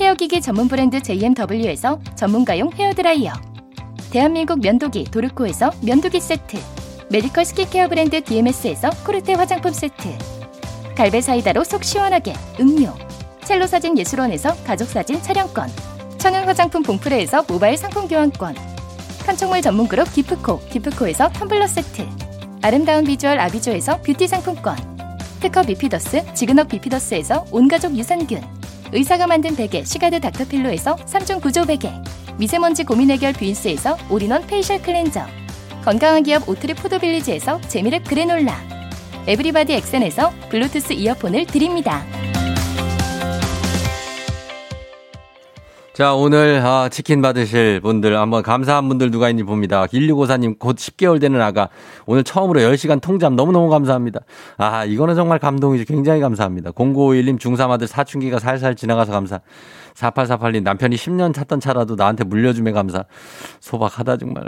헤어기기 0.00 0.40
전문 0.40 0.68
브랜드 0.68 1.02
JMW에서 1.02 1.98
전문가용 2.14 2.70
헤어드라이어. 2.72 3.32
대한민국 4.10 4.60
면도기 4.60 5.04
도르코에서 5.10 5.72
면도기 5.82 6.20
세트. 6.20 6.56
medical 7.10 7.44
스킨케어 7.44 7.88
브랜드 7.88 8.22
DMS에서 8.22 8.90
코르테 9.04 9.34
화장품 9.34 9.72
세트. 9.72 10.16
갈배 10.96 11.20
사이다로 11.20 11.64
속 11.64 11.82
시원하게 11.82 12.34
음료. 12.60 12.94
첼로 13.44 13.66
사진 13.66 13.98
예술원에서 13.98 14.54
가족사진 14.62 15.20
촬영권. 15.20 15.68
천연 16.16 16.44
화장품 16.44 16.84
봉프레에서 16.84 17.44
모바일 17.48 17.76
상품 17.76 18.06
교환권. 18.06 18.54
판촉물 19.26 19.62
전문 19.62 19.88
그룹 19.88 20.12
기프코 20.12 20.60
기프코에서 20.70 21.30
텀블러 21.30 21.66
세트. 21.66 22.06
아름다운 22.62 23.04
비주얼 23.04 23.40
아비조에서 23.40 24.02
뷰티 24.02 24.28
상품권. 24.28 24.76
특허 25.40 25.62
비피더스 25.62 26.34
지근억 26.34 26.68
비피더스에서 26.68 27.46
온가족 27.50 27.96
유산균 27.96 28.57
의사가 28.92 29.26
만든 29.26 29.54
베개 29.56 29.84
시가드 29.84 30.20
닥터필로에서 30.20 30.96
3중 30.96 31.40
구조 31.40 31.64
베개 31.64 31.92
미세먼지 32.38 32.84
고민 32.84 33.10
해결 33.10 33.32
뷰인스에서 33.32 33.96
all-in-one 34.10 34.46
facial 34.46 34.80
cleanser 34.80 35.26
건강한 35.84 36.22
기업 36.22 36.48
오트리 36.48 36.74
포도빌리지에서 36.74 37.60
재미랩 37.62 38.08
그래놀라 38.08 38.56
에브리바디 39.26 39.74
엑센에서 39.74 40.32
블루투스 40.48 40.94
이어폰을 40.94 41.46
드립니다. 41.46 42.17
자, 45.98 46.14
오늘 46.14 46.64
아, 46.64 46.88
치킨 46.88 47.20
받으실 47.22 47.80
분들 47.80 48.16
한번 48.16 48.44
감사한 48.44 48.88
분들 48.88 49.10
누가 49.10 49.30
있는지 49.30 49.42
봅니다. 49.42 49.84
1654님 49.86 50.56
곧 50.60 50.76
10개월 50.76 51.20
되는 51.20 51.40
아가 51.40 51.70
오늘 52.06 52.22
처음으로 52.22 52.60
10시간 52.60 53.00
통잠 53.00 53.34
너무너무 53.34 53.68
감사합니다. 53.68 54.20
아, 54.58 54.84
이거는 54.84 55.16
정말 55.16 55.40
감동이죠. 55.40 55.92
굉장히 55.92 56.20
감사합니다. 56.20 56.70
0951님 56.70 57.40
중3 57.40 57.72
아들 57.72 57.88
사춘기가 57.88 58.38
살살 58.38 58.76
지나가서 58.76 59.10
감사. 59.10 59.40
4848님 59.98 60.62
남편이 60.62 60.94
10년 60.96 61.34
탔던 61.34 61.58
차라도 61.60 61.96
나한테 61.96 62.24
물려주매 62.24 62.72
감사. 62.72 63.04
소박하다 63.60 64.18
정말. 64.18 64.44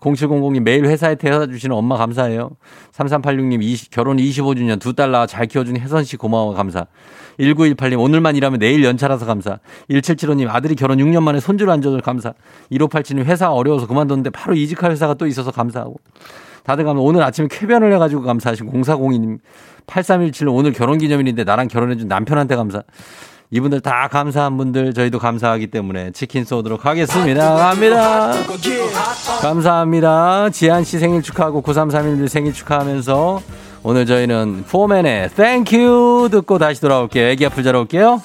0700님 0.00 0.60
매일 0.62 0.84
회사에 0.86 1.14
태워다 1.14 1.46
주시는 1.46 1.74
엄마 1.76 1.96
감사해요. 1.96 2.50
3386님 2.92 3.62
20, 3.62 3.90
결혼 3.90 4.16
25주년 4.16 4.80
두 4.80 4.94
딸 4.94 5.12
낳아 5.12 5.26
잘 5.26 5.46
키워준 5.46 5.76
혜선 5.76 6.02
씨 6.04 6.16
고마워 6.16 6.54
감사. 6.54 6.86
1918님 7.38 8.00
오늘만 8.00 8.34
일하면 8.34 8.58
내일 8.58 8.82
연차라서 8.84 9.26
감사. 9.26 9.60
1775님 9.90 10.48
아들이 10.48 10.74
결혼 10.74 10.98
6년 10.98 11.22
만에 11.22 11.38
손주를 11.38 11.72
안 11.72 11.80
줘서 11.80 12.00
감사. 12.00 12.34
1587님 12.72 13.24
회사 13.24 13.50
어려워서 13.52 13.86
그만뒀는데 13.86 14.30
바로 14.30 14.54
이직할 14.54 14.90
회사가 14.90 15.14
또 15.14 15.26
있어서 15.26 15.52
감사하고. 15.52 15.96
다들 16.64 16.84
가면 16.84 17.02
오늘 17.02 17.22
아침에 17.22 17.48
쾌변을 17.50 17.92
해가지고 17.94 18.22
감사하시고 18.22 18.70
0402님 18.72 19.38
8317님 19.86 20.54
오늘 20.54 20.72
결혼 20.72 20.98
기념일인데 20.98 21.44
나랑 21.44 21.68
결혼해준 21.68 22.08
남편한테 22.08 22.56
감사. 22.56 22.82
이분들 23.52 23.80
다 23.80 24.08
감사한 24.08 24.56
분들 24.56 24.94
저희도 24.94 25.18
감사하기 25.18 25.68
때문에 25.68 26.12
치킨 26.12 26.44
쏘도록 26.44 26.86
하겠습니다. 26.86 27.56
갑니다. 27.56 28.32
감사합니다. 29.42 30.50
지한 30.50 30.84
씨 30.84 30.98
생일 30.98 31.20
축하하고 31.22 31.62
9331님 31.62 32.28
생일 32.28 32.52
축하하면서 32.52 33.40
오늘 33.82 34.06
저희는 34.06 34.64
포맨의 34.70 35.30
You 35.72 36.28
듣고 36.30 36.58
다시 36.58 36.80
돌아올게요. 36.80 37.26
애기 37.28 37.44
아플 37.44 37.64
자러 37.64 37.80
올게요. 37.80 38.20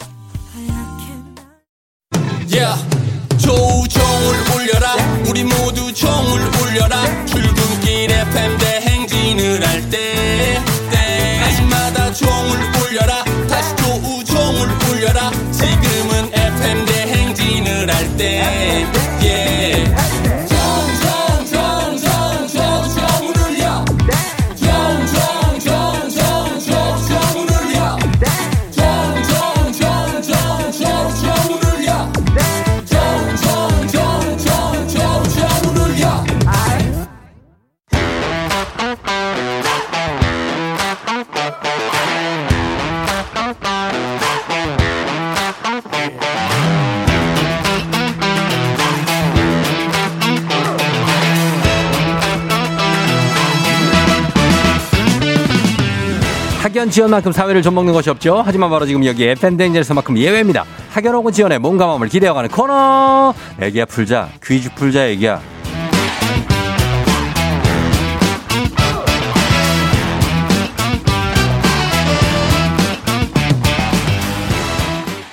학연 56.75 56.89
지연만큼 56.89 57.31
사회를 57.31 57.61
좀 57.61 57.73
먹는 57.73 57.93
것이 57.93 58.09
없죠. 58.09 58.41
하지만 58.45 58.69
바로 58.69 58.85
지금 58.85 59.05
여기 59.05 59.23
FM댕진에서만큼 59.23 60.17
예외입니다. 60.17 60.65
학연 60.91 61.15
혹은 61.15 61.31
지연의 61.31 61.59
몸과 61.59 61.87
마음을 61.87 62.09
기대어가는 62.09 62.49
코너. 62.49 63.33
애기야 63.61 63.85
풀자. 63.85 64.27
퀴즈 64.43 64.73
풀자 64.75 65.07
애기야. 65.07 65.39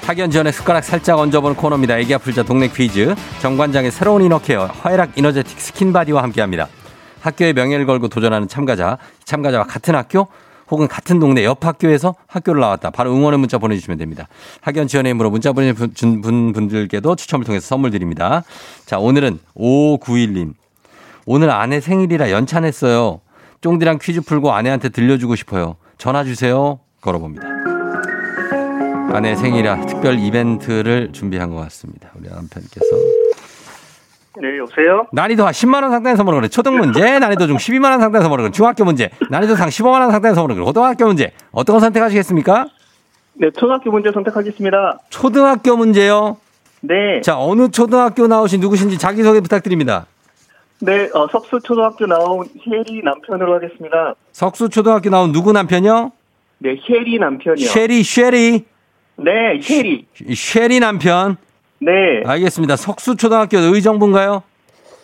학연 0.07 0.31
지연의 0.31 0.52
숟가락 0.52 0.85
살짝 0.85 1.18
얹어보는 1.18 1.57
코너입니다. 1.57 1.98
애기야 1.98 2.18
풀자 2.18 2.44
동네 2.44 2.68
퀴즈. 2.68 3.16
정관장의 3.40 3.90
새로운 3.90 4.22
inner 4.23 4.47
care 4.47 4.66
화애락 4.66 5.18
이너제틱 5.18 5.61
스킨바디와 5.61 6.22
함께합니다. 6.22 6.68
학교의 7.20 7.52
명예를 7.55 7.87
걸고 7.87 8.07
도전하는 8.07 8.46
참가자, 8.46 8.96
참가자와 9.24 9.64
같은 9.64 9.96
학교 9.96 10.28
혹은 10.73 10.89
같은 10.89 11.21
동네 11.21 11.45
옆 11.45 11.67
학교에서 11.67 12.15
학교를 12.27 12.63
나왔다. 12.63 12.89
바로 12.91 13.15
응원의 13.15 13.39
문자 13.39 13.59
보내주시면 13.59 13.99
됩니다. 13.99 14.27
학연 14.63 14.89
지원의 14.89 15.11
힘으로 15.11 15.29
문자 15.29 15.53
보내준 15.53 16.23
분, 16.23 16.53
분들께도 16.55 17.15
추첨을 17.15 17.45
통해서 17.45 17.67
선물 17.67 17.91
드립니다. 17.91 18.43
자, 18.87 18.99
오늘은 18.99 19.39
5591님. 19.55 20.55
오늘 21.27 21.51
아내 21.51 21.79
생일이라 21.79 22.31
연차 22.31 22.61
냈어요. 22.61 23.21
쫑디랑 23.61 23.99
퀴즈 24.01 24.23
풀고 24.23 24.51
아내한테 24.53 24.89
들려주고 24.89 25.37
싶어요. 25.37 25.77
전화 25.99 26.25
주세요. 26.25 26.81
걸어봅니다. 27.03 27.47
아내 29.13 29.37
생일이라 29.37 29.85
특별 29.85 30.19
이벤트를 30.19 31.11
준비한 31.13 31.51
것 31.51 31.57
같습니다. 31.57 32.11
우리 32.19 32.31
남편께서. 32.31 33.22
네, 34.40 34.59
여보세요? 34.59 35.07
난이도 35.12 35.45
하 35.45 35.53
10만 35.53 35.83
원 35.83 35.90
상당의 35.90 36.16
선물을 36.16 36.40
그래. 36.40 36.49
초등 36.49 36.77
문제, 36.79 37.01
난이도 37.21 37.47
중 37.47 37.57
12만 37.57 37.90
원 37.90 38.01
상당의 38.01 38.23
선물을 38.23 38.45
그래. 38.45 38.53
중학교 38.53 38.85
문제, 38.85 39.11
난이도 39.31 39.57
상 39.57 39.68
15만 39.68 40.01
원 40.01 40.11
상당의 40.11 40.35
선물을 40.35 40.57
그래. 40.57 40.64
고등학교 40.64 41.07
문제, 41.07 41.33
어떤 41.51 41.75
거 41.77 41.81
선택하시겠습니까? 41.81 42.66
네, 43.35 43.51
초등학교 43.51 43.90
문제 43.90 44.11
선택하겠습니다. 44.12 45.01
초등학교 45.11 45.77
문제요. 45.77 46.38
네, 46.81 47.21
자, 47.23 47.38
어느 47.38 47.68
초등학교 47.71 48.27
나오신 48.27 48.61
누구신지 48.61 48.99
자기소개 48.99 49.40
부탁드립니다. 49.40 50.07
네, 50.81 51.09
어, 51.14 51.29
석수 51.31 51.61
초등학교 51.62 52.07
나온 52.07 52.47
혜리 52.66 53.03
남편으로 53.05 53.55
하겠습니다. 53.55 54.14
석수 54.33 54.68
초등학교 54.68 55.11
나온 55.11 55.31
누구 55.33 55.53
남편이요? 55.53 56.11
네, 56.59 56.77
혜리 56.88 57.18
남편이요. 57.18 57.66
쉐리, 57.68 58.03
쉐리. 58.03 58.64
네, 59.16 59.31
혜리. 59.71 60.07
쉐리 60.35 60.81
남편. 60.81 61.37
네, 61.85 62.23
알겠습니다. 62.25 62.77
석수 62.77 63.16
초등학교 63.16 63.59
의정부인가요? 63.59 64.42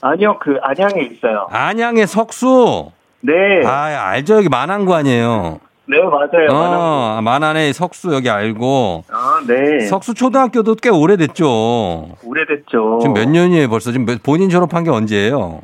아니요, 0.01 0.39
그 0.41 0.59
안양에 0.63 1.03
있어요. 1.11 1.49
안양의 1.51 2.07
석수. 2.07 2.91
네, 3.21 3.33
아, 3.67 4.11
알죠. 4.11 4.37
여기 4.37 4.49
만안구 4.49 4.95
아니에요. 4.95 5.59
네, 5.87 5.97
맞아요. 6.03 6.49
어, 6.53 7.21
만안의 7.23 7.73
석수 7.73 8.13
여기 8.15 8.31
알고. 8.31 9.05
아, 9.11 9.41
네. 9.47 9.81
석수 9.87 10.15
초등학교도 10.15 10.77
꽤 10.77 10.91
오래됐죠. 10.91 12.11
오래됐죠. 12.25 12.99
지금 13.01 13.15
몇 13.15 13.29
년이에요 13.29 13.69
벌써? 13.69 13.91
지금 13.91 14.05
몇- 14.07 14.23
본인 14.23 14.51
졸업한 14.51 14.85
게 14.85 14.91
언제예요? 14.91 15.63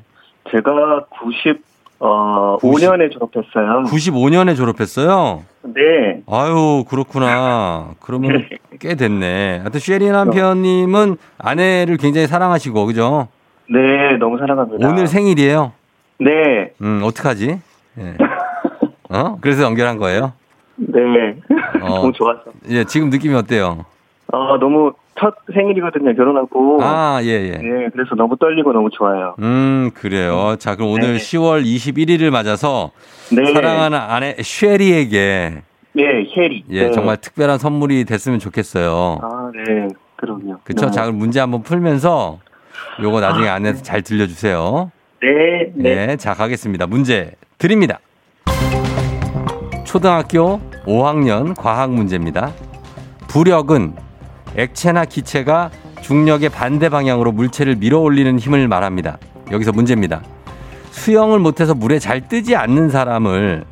제가 0.50 1.04
90, 1.20 1.62
어, 2.00 2.56
90. 2.60 2.88
5년에 2.88 3.10
졸업했어요. 3.12 3.84
95년에 3.86 4.56
졸업했어요? 4.56 5.42
네, 5.62 6.20
아유, 6.28 6.84
그렇구나. 6.88 7.94
그러면 8.00 8.46
꽤 8.80 8.94
됐네. 8.94 9.58
하여튼 9.58 9.80
쉐리 9.80 10.10
남편님은 10.10 11.16
아내를 11.38 11.96
굉장히 11.96 12.26
사랑하시고, 12.26 12.86
그죠? 12.86 13.28
네, 13.70 14.16
너무 14.18 14.38
사랑합니다. 14.38 14.86
오늘 14.86 15.06
생일이에요? 15.06 15.72
네, 16.20 16.72
음, 16.82 17.00
어떡하지? 17.04 17.60
예. 17.98 18.16
어? 19.10 19.38
그래서 19.40 19.62
연결한 19.62 19.98
거예요? 19.98 20.32
네. 20.76 21.00
어. 21.80 21.88
너무 21.88 22.12
좋았어. 22.12 22.42
예, 22.68 22.84
지금 22.84 23.08
느낌이 23.10 23.34
어때요? 23.34 23.84
어, 24.32 24.58
너무 24.58 24.92
첫 25.20 25.34
생일이거든요, 25.52 26.14
결혼하고. 26.14 26.78
아, 26.82 27.20
예, 27.22 27.28
예. 27.28 27.50
네, 27.50 27.88
그래서 27.92 28.14
너무 28.16 28.36
떨리고 28.36 28.72
너무 28.72 28.90
좋아요. 28.90 29.36
음, 29.38 29.90
그래요. 29.94 30.56
자, 30.58 30.74
그럼 30.74 30.90
오늘 30.90 31.14
네. 31.14 31.18
10월 31.18 31.64
21일을 31.64 32.30
맞아서 32.30 32.90
네. 33.30 33.52
사랑하는 33.52 33.96
아내 33.98 34.34
쉐리에게 34.40 35.62
네, 35.92 36.02
혜리. 36.36 36.64
예, 36.70 36.86
네. 36.86 36.90
정말 36.90 37.16
특별한 37.16 37.58
선물이 37.58 38.04
됐으면 38.04 38.40
좋겠어요. 38.40 39.18
아, 39.22 39.50
네. 39.54 39.88
그럼요. 40.16 40.58
그쵸? 40.64 40.86
네. 40.86 40.90
자, 40.90 41.02
그럼 41.02 41.18
문제 41.18 41.38
한번 41.38 41.62
풀면서 41.62 42.40
요거 43.00 43.20
나중에 43.20 43.48
아내한테 43.48 43.82
잘 43.82 44.02
들려 44.02 44.26
주세요. 44.26 44.90
네, 45.22 45.72
네. 45.74 46.06
네. 46.06 46.16
자, 46.16 46.34
가겠습니다. 46.34 46.86
문제 46.86 47.32
드립니다. 47.58 48.00
초등학교 49.84 50.60
5학년 50.86 51.54
과학 51.56 51.92
문제입니다. 51.92 52.50
부력은 53.28 53.94
액체나 54.56 55.04
기체가 55.04 55.70
중력의 56.02 56.50
반대 56.50 56.88
방향으로 56.88 57.32
물체를 57.32 57.76
밀어 57.76 57.98
올리는 57.98 58.38
힘을 58.38 58.68
말합니다. 58.68 59.18
여기서 59.50 59.72
문제입니다. 59.72 60.22
수영을 60.90 61.38
못해서 61.38 61.74
물에 61.74 61.98
잘 61.98 62.28
뜨지 62.28 62.54
않는 62.56 62.90
사람을 62.90 63.64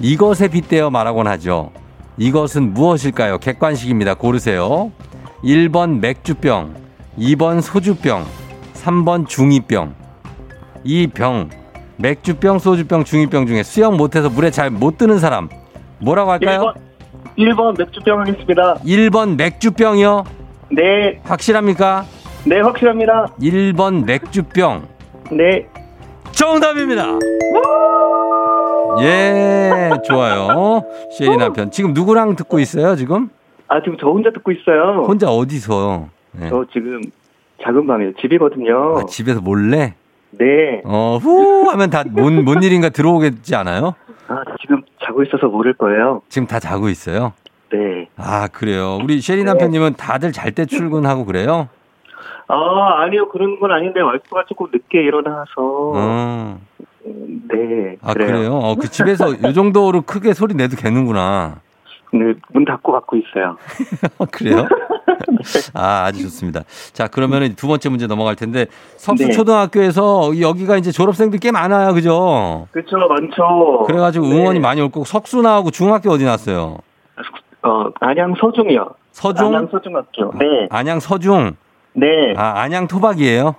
이것에 0.00 0.48
빗대어 0.48 0.90
말하곤 0.90 1.26
하죠. 1.28 1.70
이것은 2.16 2.74
무엇일까요? 2.74 3.38
객관식입니다. 3.38 4.14
고르세요. 4.14 4.90
1번 5.44 6.00
맥주병, 6.00 6.74
2번 7.18 7.60
소주병, 7.60 8.24
3번 8.74 9.26
중2병. 9.26 9.92
이 10.84 11.06
병, 11.08 11.48
맥주병, 11.98 12.58
소주병, 12.58 13.04
중2병 13.04 13.46
중에 13.46 13.62
수영 13.62 13.96
못해서 13.96 14.28
물에 14.28 14.50
잘 14.50 14.70
못 14.70 14.98
뜨는 14.98 15.18
사람 15.18 15.48
뭐라고 16.00 16.32
할까요? 16.32 16.72
1번, 16.74 16.74
1번 17.38 17.78
맥주병 17.78 18.20
하겠습니다. 18.20 18.74
1번 18.84 19.36
맥주병이요. 19.36 20.24
네, 20.70 21.20
확실합니까? 21.24 22.04
네, 22.44 22.60
확실합니다. 22.60 23.26
1번 23.40 24.04
맥주병. 24.04 24.86
네. 25.30 25.66
정답입니다. 26.32 27.06
예, 29.00 29.90
좋아요. 30.06 30.82
쉐리 31.16 31.36
남편. 31.36 31.70
지금 31.70 31.92
누구랑 31.92 32.36
듣고 32.36 32.58
있어요, 32.58 32.96
지금? 32.96 33.28
아, 33.68 33.80
지금 33.82 33.96
저 34.00 34.08
혼자 34.08 34.30
듣고 34.30 34.52
있어요. 34.52 35.04
혼자 35.06 35.28
어디서? 35.30 36.08
네. 36.32 36.48
저 36.48 36.64
지금 36.72 37.00
작은 37.62 37.86
방이에요. 37.86 38.12
집이거든요. 38.20 38.98
아, 38.98 39.04
집에서 39.06 39.40
몰래? 39.40 39.94
네. 40.30 40.82
어, 40.84 41.18
후 41.22 41.68
하면 41.70 41.90
다 41.90 42.04
뭔, 42.10 42.44
뭔 42.44 42.62
일인가 42.62 42.88
들어오겠지 42.88 43.54
않아요? 43.54 43.94
아, 44.28 44.36
지금 44.60 44.82
자고 45.12 45.22
있어서 45.22 45.46
모를 45.48 45.74
거예요. 45.74 46.22
지금 46.30 46.48
다 46.48 46.58
자고 46.58 46.88
있어요? 46.88 47.34
네. 47.70 48.08
아, 48.16 48.48
그래요. 48.48 48.98
우리 49.02 49.20
셰리 49.20 49.44
남편님은 49.44 49.94
다들 49.94 50.32
잘 50.32 50.52
때 50.52 50.64
출근하고 50.66 51.24
그래요? 51.26 51.68
아, 52.48 53.02
아니요. 53.02 53.28
그런 53.28 53.58
건 53.60 53.70
아닌데 53.72 54.00
와이프가 54.00 54.44
조금 54.48 54.68
늦게 54.72 55.02
일어나서 55.02 55.44
어. 55.58 56.58
음, 57.06 57.42
네. 57.48 57.96
아, 58.02 58.12
그래요? 58.14 58.54
어, 58.54 58.74
그 58.76 58.88
집에서 58.90 59.32
이 59.34 59.54
정도로 59.54 60.02
크게 60.02 60.32
소리 60.32 60.54
내도 60.54 60.76
되는구나. 60.76 61.56
네, 62.14 62.34
문 62.52 62.64
닫고 62.64 62.92
갖고 62.92 63.16
있어요. 63.16 63.56
그래요? 64.32 64.66
아, 65.74 66.04
아주 66.04 66.22
좋습니다. 66.22 66.62
자, 66.92 67.08
그러면 67.08 67.54
두 67.54 67.66
번째 67.66 67.88
문제 67.88 68.06
넘어갈 68.06 68.36
텐데, 68.36 68.66
석수 68.96 69.26
네. 69.26 69.32
초등학교에서 69.32 70.38
여기가 70.40 70.76
이제 70.76 70.92
졸업생들 70.92 71.38
꽤 71.38 71.50
많아요. 71.50 71.94
그죠? 71.94 72.66
그렇죠. 72.72 72.96
많죠. 72.96 73.84
그래 73.86 73.98
가지고 73.98 74.26
네. 74.26 74.36
응원이 74.36 74.60
많이 74.60 74.80
올 74.80 74.90
거고, 74.90 75.04
석수 75.04 75.42
나오고 75.42 75.70
중학교 75.70 76.10
어디 76.10 76.24
났어요? 76.24 76.78
어, 77.62 77.86
안양 78.00 78.34
서중이요. 78.40 78.88
서중? 79.12 79.48
안양 79.48 79.68
서중학교. 79.70 80.38
네. 80.38 80.66
안양 80.70 81.00
서중? 81.00 81.52
네. 81.94 82.34
아, 82.36 82.60
안양 82.62 82.88
토박이에요? 82.88 83.54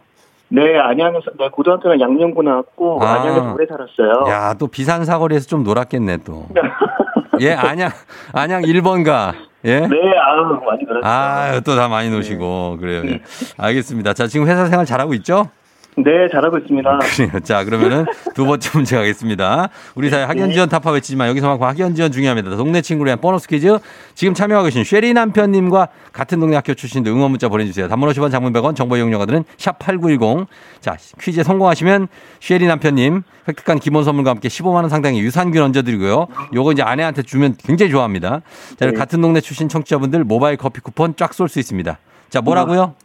네, 0.49 0.77
안양에서 0.77 1.31
네, 1.39 1.49
고등학교는 1.49 1.99
양명고 1.99 2.43
나왔고 2.43 3.03
아. 3.03 3.13
안양에서 3.13 3.53
오래 3.53 3.65
살았어요. 3.65 4.31
야, 4.31 4.53
또 4.53 4.67
비산 4.67 5.03
사거리에서 5.03 5.47
좀 5.47 5.63
놀았겠네, 5.63 6.17
또. 6.17 6.45
예, 7.41 7.53
안양, 7.53 7.89
안양 8.33 8.61
1번가. 8.61 9.33
예? 9.65 9.79
네, 9.79 9.87
아유, 9.87 10.59
많이 10.65 10.85
들었어요. 10.85 11.01
아, 11.03 11.59
또 11.61 11.75
다 11.75 11.87
많이 11.87 12.09
노시고. 12.09 12.77
그래요. 12.79 13.01
예. 13.05 13.21
알겠습니다. 13.57 14.13
자, 14.13 14.27
지금 14.27 14.47
회사 14.47 14.65
생활 14.65 14.85
잘하고 14.85 15.13
있죠? 15.15 15.49
네, 15.97 16.27
잘하고 16.31 16.57
있습니다. 16.57 16.99
그래요. 17.15 17.39
자, 17.43 17.63
그러면은 17.63 18.05
두 18.33 18.45
번째 18.45 18.69
문제 18.73 18.95
가겠습니다. 18.95 19.69
우리 19.95 20.09
사회 20.09 20.23
학연 20.23 20.51
지원 20.51 20.69
타파 20.69 20.91
외치지만 20.91 21.29
여기서만큼 21.29 21.67
학연 21.67 21.95
지원 21.95 22.11
중요합니다. 22.11 22.55
동네 22.55 22.81
친구를 22.81 23.09
위한 23.09 23.21
보너스 23.21 23.47
퀴즈. 23.47 23.77
지금 24.15 24.33
참여하고 24.33 24.65
계신 24.65 24.83
쉐리 24.83 25.13
남편님과 25.13 25.89
같은 26.11 26.39
동네 26.39 26.55
학교 26.55 26.73
출신도 26.73 27.11
응원 27.11 27.31
문자 27.31 27.47
보내주세요. 27.47 27.87
단문 27.87 28.09
50원 28.09 28.31
장문 28.31 28.53
100원 28.53 28.75
정보 28.75 28.97
이용료가들은 28.97 29.43
샵8910. 29.57 30.47
자, 30.81 30.97
퀴즈에 31.21 31.43
성공하시면 31.43 32.07
쉐리 32.39 32.65
남편님 32.67 33.23
획득한 33.47 33.79
기본 33.79 34.03
선물과 34.03 34.31
함께 34.31 34.47
15만원 34.47 34.89
상당의 34.89 35.19
유산균 35.21 35.61
얹어드리고요. 35.61 36.27
요거 36.53 36.71
이제 36.71 36.81
아내한테 36.81 37.21
주면 37.23 37.55
굉장히 37.57 37.91
좋아합니다. 37.91 38.41
자, 38.77 38.85
네. 38.85 38.93
같은 38.93 39.21
동네 39.21 39.41
출신 39.41 39.69
청취자분들 39.69 40.23
모바일 40.23 40.57
커피 40.57 40.79
쿠폰 40.81 41.15
쫙 41.15 41.33
쏠 41.33 41.49
수 41.49 41.59
있습니다. 41.59 41.97
자, 42.29 42.41
뭐라고요? 42.41 42.95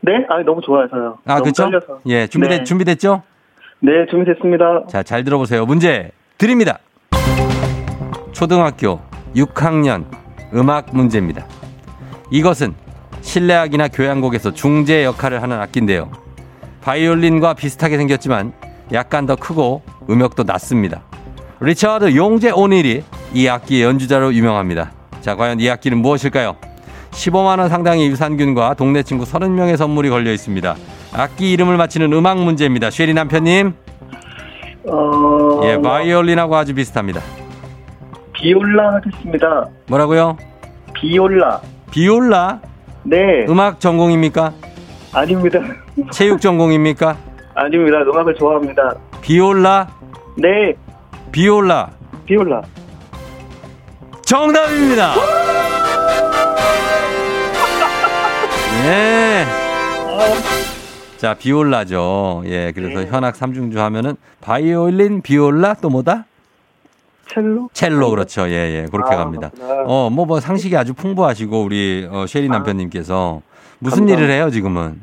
네, 0.00 0.12
아, 0.28 0.42
너무 0.44 0.60
좋아서요. 0.60 1.18
아, 1.26 1.40
그렇죠? 1.40 1.70
예, 2.06 2.26
준비됐, 2.26 2.58
네. 2.58 2.64
준비됐죠? 2.64 3.22
네, 3.80 4.06
준비됐습니다. 4.10 4.86
자, 4.88 5.02
잘 5.02 5.24
들어보세요. 5.24 5.66
문제 5.66 6.10
드립니다. 6.36 6.78
초등학교 8.32 9.00
6학년 9.34 10.04
음악 10.54 10.86
문제입니다. 10.92 11.44
이것은 12.30 12.74
실내악이나 13.20 13.88
교향곡에서 13.88 14.52
중재 14.52 15.04
역할을 15.04 15.42
하는 15.42 15.60
악기인데요. 15.60 16.10
바이올린과 16.82 17.54
비슷하게 17.54 17.96
생겼지만 17.98 18.52
약간 18.92 19.26
더 19.26 19.36
크고 19.36 19.82
음역도 20.08 20.44
낮습니다. 20.44 21.02
리처드 21.60 22.16
용재 22.16 22.50
오닐이 22.50 23.02
이 23.34 23.48
악기의 23.48 23.82
연주자로 23.82 24.32
유명합니다. 24.32 24.92
자, 25.20 25.34
과연 25.34 25.60
이 25.60 25.68
악기는 25.68 25.98
무엇일까요? 25.98 26.56
15만원 27.18 27.68
상당의 27.68 28.08
유산균과 28.08 28.74
동네 28.74 29.02
친구 29.02 29.24
30명의 29.24 29.76
선물이 29.76 30.08
걸려 30.08 30.32
있습니다. 30.32 30.76
악기 31.12 31.52
이름을 31.52 31.76
맞히는 31.76 32.12
음악 32.12 32.38
문제입니다. 32.38 32.90
쉐리 32.90 33.12
남편님. 33.12 33.74
어, 34.86 35.60
예, 35.64 35.80
바이올린하고 35.82 36.56
아주 36.56 36.74
비슷합니다. 36.74 37.20
비올라 38.32 38.94
하겠습니다. 38.94 39.66
뭐라고요? 39.88 40.36
비올라. 40.94 41.60
비올라? 41.90 42.60
네, 43.02 43.46
음악 43.48 43.80
전공입니까? 43.80 44.52
아닙니다. 45.12 45.58
체육 46.12 46.40
전공입니까? 46.40 47.16
아닙니다. 47.54 47.98
음악을 48.02 48.34
좋아합니다. 48.36 48.94
비올라? 49.20 49.88
네, 50.36 50.74
비올라. 51.32 51.90
비올라. 52.26 52.62
정답입니다. 54.22 55.14
예. 58.86 59.44
자, 61.16 61.34
비올라죠. 61.34 62.42
예, 62.46 62.72
그래서 62.74 63.04
현악 63.04 63.34
삼중주 63.36 63.80
하면은 63.80 64.14
바이올린, 64.40 65.20
비올라 65.22 65.74
또 65.74 65.90
뭐다? 65.90 66.26
첼로? 67.26 67.68
첼로 67.72 68.10
그렇죠. 68.10 68.48
예, 68.48 68.52
예. 68.52 68.86
그렇게 68.90 69.14
아, 69.14 69.18
갑니다. 69.18 69.50
그렇구나. 69.50 69.82
어, 69.86 70.10
뭐, 70.10 70.24
뭐 70.26 70.40
상식이 70.40 70.76
아주 70.76 70.94
풍부하시고 70.94 71.62
우리 71.62 72.08
어, 72.10 72.26
쉐리 72.26 72.48
남편님께서 72.48 73.42
무슨 73.80 74.06
감사합니다. 74.06 74.18
일을 74.24 74.34
해요, 74.34 74.50
지금은? 74.50 75.00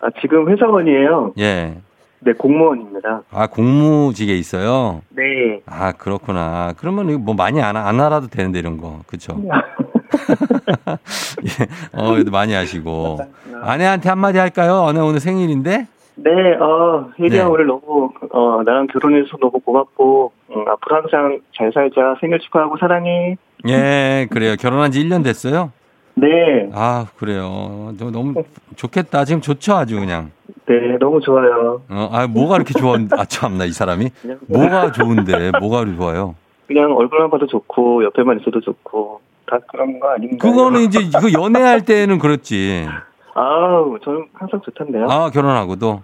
아, 0.00 0.08
지금 0.20 0.48
회사원이에요. 0.50 1.32
예. 1.38 1.76
네, 2.20 2.32
공무원입니다. 2.32 3.22
아, 3.30 3.46
공무직에 3.46 4.34
있어요? 4.36 5.02
네. 5.10 5.60
아, 5.66 5.92
그렇구나. 5.92 6.74
그러면 6.78 7.10
이거 7.10 7.18
뭐 7.18 7.34
많이 7.34 7.60
안, 7.60 7.76
안 7.76 8.00
알아도 8.00 8.28
되는데, 8.28 8.58
이런 8.58 8.78
거. 8.78 9.00
그쵸? 9.06 9.36
예. 11.46 11.66
어, 11.92 12.12
그래도 12.12 12.30
많이 12.30 12.52
하시고. 12.54 13.18
아내한테 13.62 14.08
한마디 14.08 14.38
할까요? 14.38 14.84
오늘, 14.88 15.02
오늘 15.02 15.20
생일인데? 15.20 15.86
네, 16.18 16.30
어, 16.60 17.10
혜리야 17.18 17.44
네. 17.44 17.48
오늘 17.50 17.66
너무, 17.66 18.10
어, 18.30 18.62
나랑 18.64 18.86
결혼해서 18.86 19.36
너무 19.38 19.60
고맙고, 19.60 20.32
음, 20.50 20.64
앞으로 20.68 20.96
항상 20.96 21.40
잘 21.54 21.70
살자. 21.74 22.16
생일 22.20 22.38
축하하고 22.38 22.76
사랑해. 22.78 23.36
예, 23.68 24.26
그래요. 24.30 24.56
결혼한 24.58 24.92
지 24.92 25.02
1년 25.04 25.22
됐어요? 25.22 25.72
네, 26.14 26.70
아, 26.72 27.06
그래요. 27.18 27.92
너- 27.98 28.10
너무 28.10 28.42
좋겠다. 28.76 29.26
지금 29.26 29.42
좋죠, 29.42 29.74
아주 29.74 30.00
그냥. 30.00 30.30
네, 30.66 30.96
너무 30.98 31.20
좋아요. 31.20 31.82
어, 31.90 32.08
아, 32.10 32.26
뭐가 32.26 32.56
이렇게 32.56 32.72
좋아? 32.72 32.96
아, 33.18 33.24
참나, 33.26 33.66
이 33.66 33.72
사람이. 33.72 34.08
그냥, 34.22 34.38
뭐가 34.48 34.92
좋은데, 34.92 35.50
뭐가 35.60 35.84
좋아요? 35.84 36.34
그냥 36.66 36.96
얼굴만 36.96 37.30
봐도 37.30 37.46
좋고, 37.46 38.04
옆에만 38.04 38.40
있어도 38.40 38.60
좋고, 38.62 39.20
다 39.50 39.58
그런 39.70 39.98
거 40.00 40.10
아닌가요? 40.10 40.38
그거는 40.38 40.80
이제, 40.82 41.00
이거 41.00 41.32
연애할 41.32 41.84
때는 41.84 42.18
그렇지. 42.18 42.86
아우, 43.34 43.98
저는 44.02 44.26
항상 44.34 44.60
좋던데요. 44.64 45.06
아, 45.08 45.30
결혼하고도. 45.30 46.02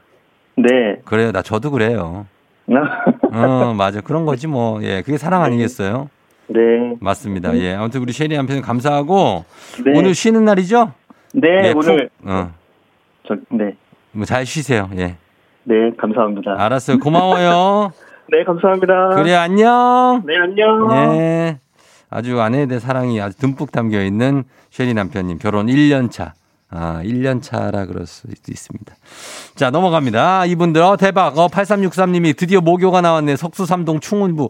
네. 0.57 0.97
그래요. 1.05 1.33
나 1.33 1.43
저도 1.43 1.71
그래요. 1.71 2.27
어, 3.33 3.75
맞아. 3.77 4.01
그런 4.01 4.25
거지 4.25 4.47
뭐. 4.47 4.83
예, 4.83 5.03
그게 5.03 5.19
사랑 5.19 5.43
아니겠어요? 5.43 6.09
네. 6.49 6.61
맞습니다. 7.01 7.57
예. 7.59 7.75
아무튼 7.75 8.01
우리 8.03 8.13
셰리 8.13 8.37
남편 8.37 8.61
감사하고 8.61 9.45
네. 9.85 9.93
오늘 9.99 10.15
쉬는 10.15 10.45
날이죠? 10.45 10.93
네, 11.35 11.49
예, 11.69 11.73
오늘, 11.75 12.11
푹, 12.21 12.31
어, 12.31 12.51
저, 13.27 13.35
네. 13.51 13.75
뭐 14.13 14.25
잘 14.27 14.45
쉬세요. 14.45 14.91
예. 14.99 15.17
네, 15.65 15.91
감사합니다. 15.99 16.57
알았어요. 16.59 16.99
고마워요. 16.99 17.93
네, 18.31 18.45
감사합니다. 18.45 19.11
그래, 19.17 19.35
안녕. 19.35 20.23
네, 20.27 20.35
안녕. 20.37 20.89
예. 21.17 21.59
아주 22.13 22.41
아내에 22.41 22.67
대해 22.67 22.79
사랑이 22.79 23.21
아주 23.21 23.37
듬뿍 23.39 23.73
담겨 23.73 24.03
있는 24.03 24.45
셰리 24.71 24.95
남편님 24.95 25.39
결혼 25.39 25.67
1년 25.67 26.11
차. 26.11 26.35
아, 26.75 27.03
1년 27.05 27.43
차라 27.43 27.85
그럴 27.85 28.07
수도 28.07 28.33
있습니다. 28.49 28.95
자, 29.57 29.71
넘어갑니다. 29.71 30.47
이분들, 30.47 30.81
어, 30.81 30.97
대박. 30.97 31.37
어, 31.37 31.49
8363님이 31.49 32.35
드디어 32.35 32.63
모교가 32.63 33.03
나왔네. 33.03 33.37
석수삼동 33.37 34.01
충운부. 34.01 34.49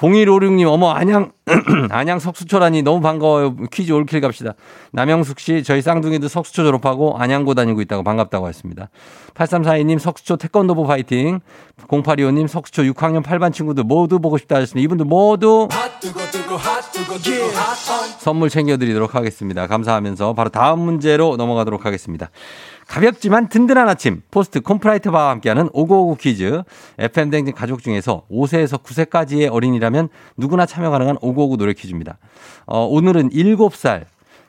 0156님, 0.00 0.66
어머, 0.66 0.90
안양, 0.92 1.32
안양 1.90 2.20
석수초라니 2.20 2.82
너무 2.82 3.02
반가워요. 3.02 3.54
퀴즈 3.70 3.92
all 3.92 4.05
kill 4.05 4.22
갑시다. 4.22 4.54
남영숙 4.92 5.38
씨, 5.38 5.62
저희 5.62 5.82
쌍둥이도 5.82 6.28
석수초 6.28 6.64
졸업하고 6.64 7.18
안양고 7.18 7.52
다니고 7.54 7.82
있다고 7.82 8.02
반갑다고 8.02 8.48
했습니다. 8.48 8.88
8342님, 9.34 9.98
석수초 9.98 10.38
태권도부 10.38 10.86
파이팅. 10.86 11.40
0825님, 11.86 12.48
석수초 12.48 12.84
6학년 12.84 13.22
8반 13.22 13.52
친구들 13.52 13.84
모두 13.84 14.20
보고 14.20 14.38
싶다 14.38 14.56
하셨습니다. 14.56 14.82
이분들 14.84 15.04
모두 15.04 15.68
선물 18.18 18.48
챙겨드리도록 18.48 19.14
하겠습니다. 19.14 19.66
감사하면서 19.66 20.32
바로 20.32 20.48
다음 20.48 20.80
문제로 20.80 21.36
넘어가도록 21.36 21.84
하겠습니다. 21.84 22.30
가볍지만 22.90 23.48
든든한 23.48 23.88
아침 23.88 24.20
포스트 24.32 24.60
콘푸라이트 24.60 25.12
바와 25.12 25.30
함께하는 25.30 25.70
5959 25.72 26.16
퀴즈 26.16 26.62
FM 26.98 27.30
댕진 27.30 27.54
가족 27.54 27.84
중에서 27.84 28.24
5세에서 28.28 28.82
9세까지의 28.82 29.52
어린이라면 29.52 30.08
누구나 30.36 30.66
참여 30.66 30.90
가능한 30.90 31.18
5959 31.20 31.56
노래 31.56 31.72
퀴즈입니다. 31.72 32.18
어, 32.66 32.84
오늘은 32.84 33.30
7살 33.30 34.06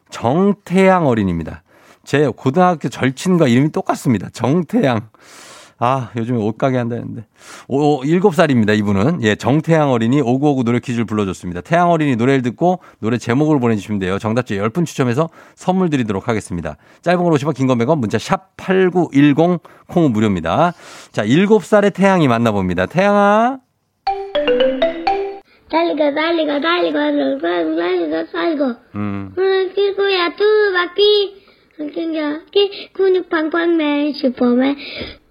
정태양 0.10 1.06
어린입니다. 1.06 1.62
제 2.04 2.28
고등학교 2.36 2.90
절친과 2.90 3.48
이름이 3.48 3.72
똑같습니다. 3.72 4.30
정태양. 4.34 5.10
아, 5.84 6.12
요즘에 6.16 6.38
옷가게 6.38 6.78
한다는데. 6.78 7.26
오, 7.68 8.04
7살입니다, 8.04 8.78
이분은. 8.78 9.24
예, 9.24 9.34
정태양 9.34 9.92
어린이 9.92 10.22
오구오구 10.22 10.64
노래 10.64 10.80
퀴즈를 10.80 11.06
불러줬습니다. 11.06 11.62
태양 11.62 11.90
어린이 11.90 12.16
노래를 12.16 12.44
듣고 12.44 12.82
노래 13.00 13.18
제목을 13.18 13.60
보내주시면 13.60 13.98
돼요. 13.98 14.20
정답자 14.20 14.54
10분 14.54 14.86
추첨해서 14.86 15.30
선물 15.56 15.90
드리도록 15.90 16.28
하겠습니다. 16.28 16.78
짧은 17.02 17.24
걸 17.24 17.34
50원, 17.34 17.56
긴건 17.56 17.80
100원, 17.80 17.98
문자 17.98 18.20
샵 18.20 18.56
8910, 18.58 19.60
콩은 19.88 20.14
무료입니다. 20.14 20.74
자, 21.12 21.26
7살의 21.26 21.96
태양이 21.96 22.28
만나봅니다. 22.28 22.86
태양아. 22.86 23.58
달리고 25.72 26.14
달리고 26.14 26.62
달리고 26.62 26.98
달리고 27.40 27.42
달리고 27.78 28.32
달리고 28.32 28.76
음. 28.96 29.34
오늘 29.36 29.74
끼고야 29.74 30.36
두 30.36 30.44
바퀴 30.74 31.42
한경기 31.78 32.90
근육 32.94 33.30
팡팡맨 33.30 34.14
슈퍼맨 34.14 34.76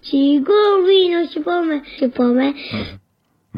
지구 0.01 0.51
위로 0.87 1.25
슈퍼맨 1.27 1.83
슈퍼맨 1.99 2.53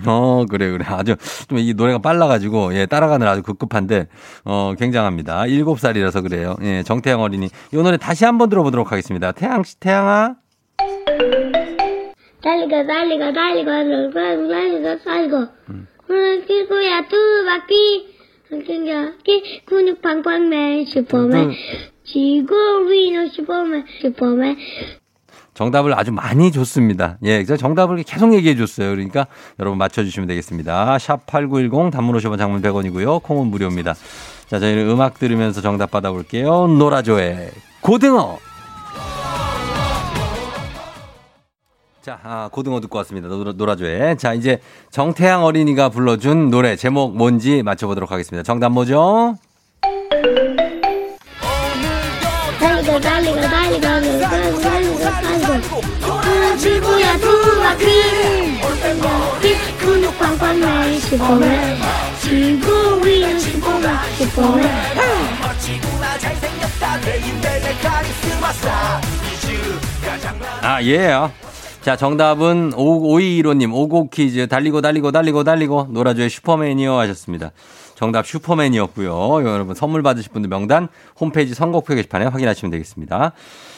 어, 0.08 0.46
그래, 0.50 0.72
그래. 0.72 0.84
아주, 0.88 1.16
좀 1.48 1.60
이 1.60 1.76
노래가 1.76 2.00
빨라가지고, 2.00 2.74
예, 2.74 2.88
따라가는 2.88 3.28
아주 3.28 3.44
급급한데, 3.44 4.08
어, 4.44 4.74
굉장합니다. 4.80 5.44
7살이라서 5.44 6.24
그래요. 6.24 6.56
예, 6.64 6.82
정태양 6.82 7.22
어린이. 7.22 7.46
이 7.72 7.76
노래 7.76 7.98
다시 7.98 8.26
한번 8.26 8.50
들어보도록 8.50 8.92
하겠습니다. 8.92 9.32
태양씨, 9.34 9.80
태양아. 9.80 10.36
달리고 12.42 12.88
달리고 12.88 13.34
달리고 13.34 13.70
달리고 13.70 14.50
달리고 14.50 15.04
달리고 15.04 15.48
오늘 16.10 16.46
끼고야 16.46 17.08
두 17.08 17.16
바퀴 17.46 18.08
한경기 18.50 19.62
근육 19.66 20.02
팡팡맨 20.02 20.86
슈퍼맨 20.86 21.52
지구 22.04 22.90
위로 22.90 23.28
슈퍼맨 23.30 23.86
슈퍼맨 24.02 24.58
정답을 25.54 25.98
아주 25.98 26.12
많이 26.12 26.52
줬습니다. 26.52 27.18
예, 27.24 27.36
그래서 27.44 27.58
정답을 27.58 28.04
계속 28.04 28.34
얘기해 28.34 28.56
줬어요. 28.56 28.90
그러니까 28.90 29.28
여러분 29.60 29.78
맞춰주시면 29.78 30.28
되겠습니다. 30.28 30.98
샵 31.00 31.26
8910 31.26 31.92
단문 31.92 32.18
50원 32.18 32.38
장문 32.38 32.62
100원이고요. 32.62 33.22
콩은 33.22 33.48
무료입니다. 33.48 33.94
자, 34.48 34.60
저희는 34.60 34.90
음악 34.90 35.20
들으면서 35.20 35.62
정답 35.62 35.92
받아볼게요. 35.92 36.68
노라조의 36.68 37.52
고등어. 37.82 38.40
자, 42.02 42.20
아, 42.24 42.50
고등어 42.52 42.82
듣고 42.82 42.98
왔습니다. 42.98 43.30
노라, 43.30 43.54
노라조의. 43.56 44.18
자, 44.18 44.34
이제 44.34 44.60
정태양 44.92 45.46
어린이가 45.46 45.88
불러준 45.90 46.50
노래 46.50 46.76
제목 46.76 47.16
뭔지 47.16 47.64
맞춰보도록 47.64 48.12
하겠습니다. 48.12 48.44
정답 48.44 48.74
뭐죠? 48.74 49.38
달리고 52.60 53.00
달리고 53.00 53.42
달리고 53.42 53.93
지구야 56.58 57.18
두 57.18 57.60
바퀴 57.62 57.86
한경기 58.82 59.56
근육 59.80 60.18
팡팡맨 60.18 61.00
슈퍼맨 61.00 61.78
지구 62.22 63.06
위로 63.06 63.40
슈퍼맨 63.40 63.90
슈퍼맨 64.18 64.70
아, 70.62 70.82
예. 70.84 71.14
자, 71.82 71.98
정답은 71.98 72.72
5215님, 72.72 73.74
오고 73.74 74.10
퀴즈, 74.10 74.48
달리고, 74.48 74.80
달리고, 74.80 75.12
달리고, 75.12 75.44
달리고, 75.44 75.88
노라조의 75.90 76.30
슈퍼맨이요 76.30 76.98
하셨습니다. 77.00 77.52
정답 77.96 78.26
슈퍼맨이었고요. 78.26 79.46
여러분 79.46 79.76
선물 79.76 80.02
받으실 80.04 80.32
분들 80.32 80.50
명단 80.50 80.88
홈페이지 81.20 81.54
선곡표 81.54 81.96
게시판에 81.96 82.26
확인하시면 82.26 82.72
되겠습니다. 82.72 83.34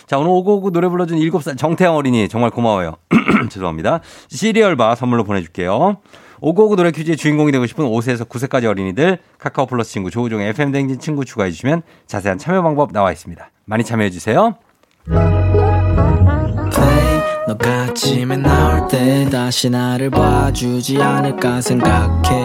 자, 0.08 0.18
오늘 0.18 0.30
오고오고 0.32 0.72
노래 0.72 0.88
불러준 0.88 1.18
7살 1.18 1.58
정태영 1.58 1.96
어린이 1.96 2.30
정말 2.30 2.52
고마워요. 2.52 2.96
죄송합니다. 3.50 4.02
시리얼바 4.30 4.96
선물로 4.96 5.24
보내줄게요. 5.24 5.98
오고오고 6.42 6.76
노래 6.76 6.92
퀴즈의 6.92 7.18
주인공이 7.18 7.52
되고 7.52 7.66
싶은 7.66 7.86
5세에서 7.86 8.28
9세까지 8.28 8.66
어린이들 8.66 9.20
카카오 9.40 9.66
플러스 9.66 9.92
친구 9.94 10.12
조우종의 10.12 10.50
FM 10.50 10.72
댕진 10.72 11.00
친구 11.00 11.26
추가해 11.26 11.50
주시면 11.50 11.82
자세한 12.08 12.38
참여 12.38 12.62
방법 12.62 12.92
나와 12.92 13.12
있습니다. 13.12 13.50
많이 13.66 13.84
참여해 13.84 14.12
주세요. 14.12 14.56
너가 17.48 17.84
아침에 17.84 18.38
나올 18.38 18.88
때 18.88 19.28
다시 19.30 19.70
나를 19.70 20.10
봐주지 20.10 21.02
않을까 21.02 21.62
생각해 21.62 22.45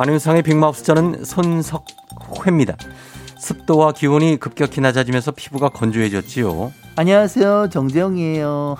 안윤상의 0.00 0.44
빅마우스 0.44 0.84
저는 0.84 1.24
손석회입니다. 1.24 2.76
습도와 3.36 3.90
기온이 3.90 4.36
급격히 4.36 4.80
낮아지면서 4.80 5.32
피부가 5.32 5.70
건조해졌지요. 5.70 6.72
안녕하세요. 6.94 7.68
정재영이에요. 7.72 8.76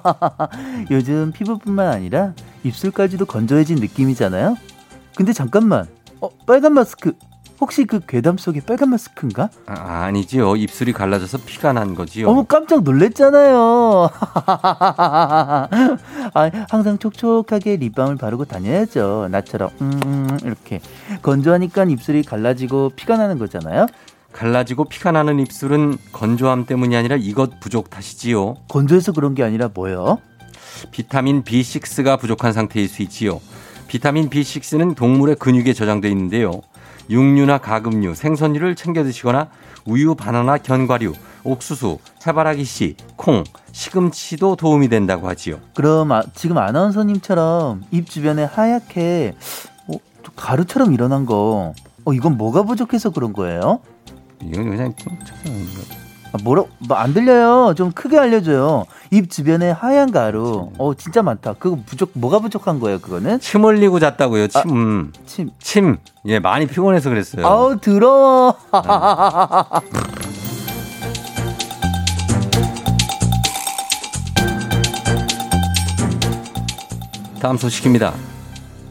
요즘 0.90 1.32
피부뿐만 1.32 1.86
아니라 1.86 2.32
입술까지도 2.64 3.26
건조해진 3.26 3.76
느낌이잖아요. 3.76 4.56
근데 5.14 5.34
잠깐만. 5.34 5.86
어, 6.22 6.30
빨간 6.46 6.72
마스크. 6.72 7.12
혹시 7.62 7.84
그 7.84 8.00
괴담 8.04 8.38
속의 8.38 8.62
빨간 8.66 8.90
마스크인가? 8.90 9.48
아, 9.66 9.74
아니지요. 10.06 10.56
입술이 10.56 10.92
갈라져서 10.92 11.38
피가 11.46 11.72
난 11.72 11.94
거지요. 11.94 12.28
어머 12.28 12.42
깜짝 12.42 12.82
놀랬잖아요. 12.82 14.10
아, 16.34 16.50
항상 16.68 16.98
촉촉하게 16.98 17.76
립밤을 17.76 18.16
바르고 18.16 18.46
다녀야죠. 18.46 19.28
나처럼 19.30 19.70
음, 19.80 20.38
이렇게 20.42 20.80
건조하니까 21.22 21.84
입술이 21.84 22.24
갈라지고 22.24 22.90
피가 22.96 23.16
나는 23.16 23.38
거잖아요. 23.38 23.86
갈라지고 24.32 24.86
피가 24.86 25.12
나는 25.12 25.38
입술은 25.38 25.98
건조함 26.10 26.66
때문이 26.66 26.96
아니라 26.96 27.14
이것 27.14 27.60
부족 27.60 27.90
탓이지요. 27.90 28.56
건조해서 28.70 29.12
그런 29.12 29.36
게 29.36 29.44
아니라 29.44 29.70
뭐요? 29.72 30.18
비타민 30.90 31.44
B6가 31.44 32.18
부족한 32.18 32.52
상태일 32.52 32.88
수 32.88 33.02
있지요. 33.02 33.40
비타민 33.86 34.28
B6는 34.30 34.96
동물의 34.96 35.36
근육에 35.36 35.74
저장돼 35.74 36.08
있는데요. 36.08 36.60
육류나 37.10 37.58
가금류, 37.58 38.14
생선류를 38.14 38.74
챙겨 38.76 39.02
드시거나 39.02 39.48
우유, 39.84 40.14
바나나, 40.14 40.58
견과류, 40.58 41.12
옥수수, 41.44 41.98
해바라기 42.26 42.64
씨, 42.64 42.96
콩, 43.16 43.44
시금치도 43.72 44.56
도움이 44.56 44.88
된다고 44.88 45.28
하지요. 45.28 45.58
그럼 45.74 46.12
아, 46.12 46.22
지금 46.34 46.58
아나운서님처럼 46.58 47.84
입 47.90 48.08
주변에 48.08 48.44
하얗게 48.44 49.34
어, 49.88 49.92
좀 50.22 50.34
가루처럼 50.36 50.92
일어난 50.92 51.26
거. 51.26 51.74
어, 52.04 52.12
이건 52.12 52.36
뭐가 52.36 52.62
부족해서 52.64 53.10
그런 53.10 53.32
거예요? 53.32 53.80
이건 54.42 54.70
그냥 54.70 54.94
뭐라 56.42 56.64
뭐안 56.78 57.12
들려요. 57.12 57.74
좀 57.76 57.92
크게 57.92 58.18
알려줘요. 58.18 58.86
입 59.10 59.30
주변에 59.30 59.70
하얀 59.70 60.10
가루. 60.10 60.70
어 60.78 60.94
진짜 60.94 61.22
많다. 61.22 61.54
그거 61.58 61.78
부족 61.84 62.10
뭐가 62.14 62.38
부족한 62.38 62.80
거예요? 62.80 62.98
그거는 62.98 63.38
침 63.40 63.64
흘리고 63.64 64.00
잤다고요. 64.00 64.48
침. 64.48 65.12
침. 65.26 65.50
침. 65.60 65.98
예, 66.26 66.38
많이 66.38 66.66
피곤해서 66.66 67.10
그랬어요. 67.10 67.46
아우 67.46 67.78
더러워. 67.78 68.56
다음 77.40 77.56
소식입니다. 77.56 78.14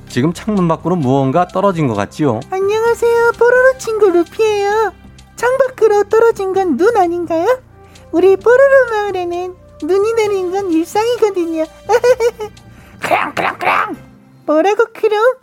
지금 0.10 0.34
창문 0.34 0.68
밖으로 0.68 0.98
무언가 0.98 1.48
떨어진 1.48 1.88
것 1.88 1.94
같지요? 1.96 2.42
안녕하세요. 2.52 3.32
뽀로로 3.40 3.78
친구 3.78 4.10
루피예요. 4.10 4.92
창밖으로 5.42 6.04
떨어진 6.04 6.54
건 6.54 6.78
눈 6.78 6.96
아닌가요? 6.98 7.60
우리 8.12 8.36
뽀로로 8.38 8.86
마을에는 8.92 9.56
눈이 9.84 10.14
내리는 10.14 10.52
건 10.52 10.72
일상이거든요. 10.72 11.66
크랑크랑크랑. 13.02 13.96
뭐라고 14.46 14.86
크롱? 14.94 15.36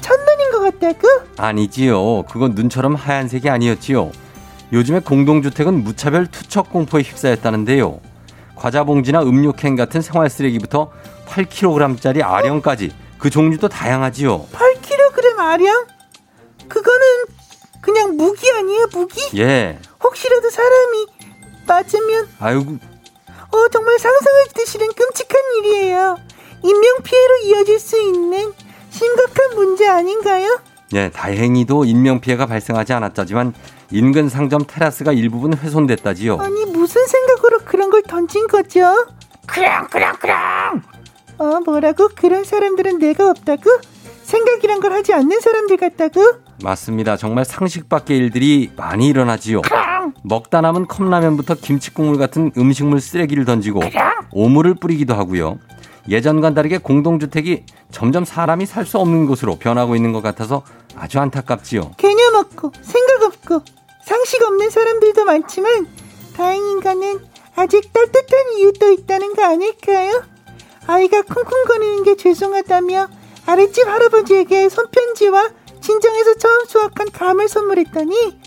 첫눈인 0.00 0.50
것 0.52 0.60
같다고? 0.60 1.08
아니지요. 1.36 2.22
그건 2.30 2.52
눈처럼 2.54 2.94
하얀색이 2.94 3.50
아니었지요. 3.50 4.12
요즘에 4.72 5.00
공동주택은 5.00 5.82
무차별 5.82 6.26
투척 6.28 6.70
공포에 6.70 7.02
휩싸였다는데요. 7.02 8.00
과자 8.54 8.84
봉지나 8.84 9.22
음료 9.22 9.52
캔 9.52 9.74
같은 9.74 10.02
생활 10.02 10.30
쓰레기부터 10.30 10.92
8kg짜리 11.26 12.22
아령까지 12.22 12.92
그 13.18 13.28
종류도 13.28 13.68
다양하지요. 13.68 14.46
8kg 14.52 15.38
아령? 15.38 15.86
그거는 16.68 17.06
그냥 17.82 18.16
무기 18.16 18.50
아니에요, 18.50 18.86
무기? 18.92 19.38
예. 19.38 19.78
혹시라도 20.02 20.48
사람이 20.48 21.06
맞으면 21.66 22.28
아이고, 22.38 22.78
어 23.50 23.68
정말 23.70 23.98
상상하기도 23.98 24.64
싫은 24.64 24.86
끔찍한 24.94 25.36
일이에요. 25.58 26.16
인명 26.62 26.96
피해로 27.02 27.36
이어질 27.44 27.78
수 27.78 28.00
있는 28.00 28.52
심각한 28.90 29.54
문제 29.56 29.86
아닌가요? 29.88 30.60
예, 30.94 31.10
다행히도 31.10 31.84
인명 31.84 32.20
피해가 32.20 32.46
발생하지 32.46 32.92
않았다지만 32.92 33.52
인근 33.90 34.28
상점 34.28 34.64
테라스가 34.66 35.12
일부분 35.12 35.54
훼손됐다지요. 35.54 36.38
아니 36.38 36.64
무슨 36.66 37.04
생각으로 37.06 37.58
그런 37.64 37.90
걸 37.90 38.02
던진 38.02 38.46
거죠? 38.46 39.06
그랑 39.46 39.88
그랑 39.88 40.16
그랑 40.18 40.82
어 41.38 41.60
뭐라고? 41.64 42.08
그런 42.14 42.44
사람들은 42.44 42.98
내가 42.98 43.28
없다고? 43.30 43.80
생각이란 44.36 44.80
걸 44.80 44.92
하지 44.92 45.12
않는 45.12 45.40
사람들 45.40 45.76
같다고? 45.76 46.22
맞습니다. 46.64 47.18
정말 47.18 47.44
상식 47.44 47.88
밖의 47.90 48.16
일들이 48.16 48.70
많이 48.76 49.06
일어나지요. 49.08 49.60
먹다 50.24 50.62
남은 50.62 50.86
컵라면부터 50.86 51.56
김치국물 51.56 52.16
같은 52.16 52.50
음식물 52.56 53.00
쓰레기를 53.02 53.44
던지고 53.44 53.82
오물을 54.32 54.74
뿌리기도 54.76 55.14
하고요. 55.14 55.58
예전과 56.08 56.54
다르게 56.54 56.78
공동주택이 56.78 57.64
점점 57.90 58.24
사람이 58.24 58.64
살 58.66 58.86
수 58.86 58.98
없는 58.98 59.26
곳으로 59.26 59.56
변하고 59.56 59.94
있는 59.96 60.12
것 60.12 60.22
같아서 60.22 60.62
아주 60.96 61.20
안타깝지요. 61.20 61.92
개념 61.98 62.34
없고 62.36 62.72
생각 62.80 63.22
없고 63.22 63.62
상식 64.04 64.42
없는 64.42 64.70
사람들도 64.70 65.24
많지만 65.26 65.86
다행인가는 66.36 67.20
아직 67.54 67.92
따뜻한 67.92 68.52
이유도 68.56 68.92
있다는 68.92 69.34
거 69.34 69.44
아닐까요? 69.44 70.22
아이가 70.86 71.20
쿵쿵거리는 71.22 72.02
게 72.04 72.16
죄송하다며 72.16 73.08
아랫집 73.46 73.86
할아버지에게 73.86 74.68
손편지와 74.68 75.50
친정에서 75.80 76.34
처음 76.34 76.64
수확한 76.66 77.10
감을 77.10 77.48
선물했더니 77.48 78.40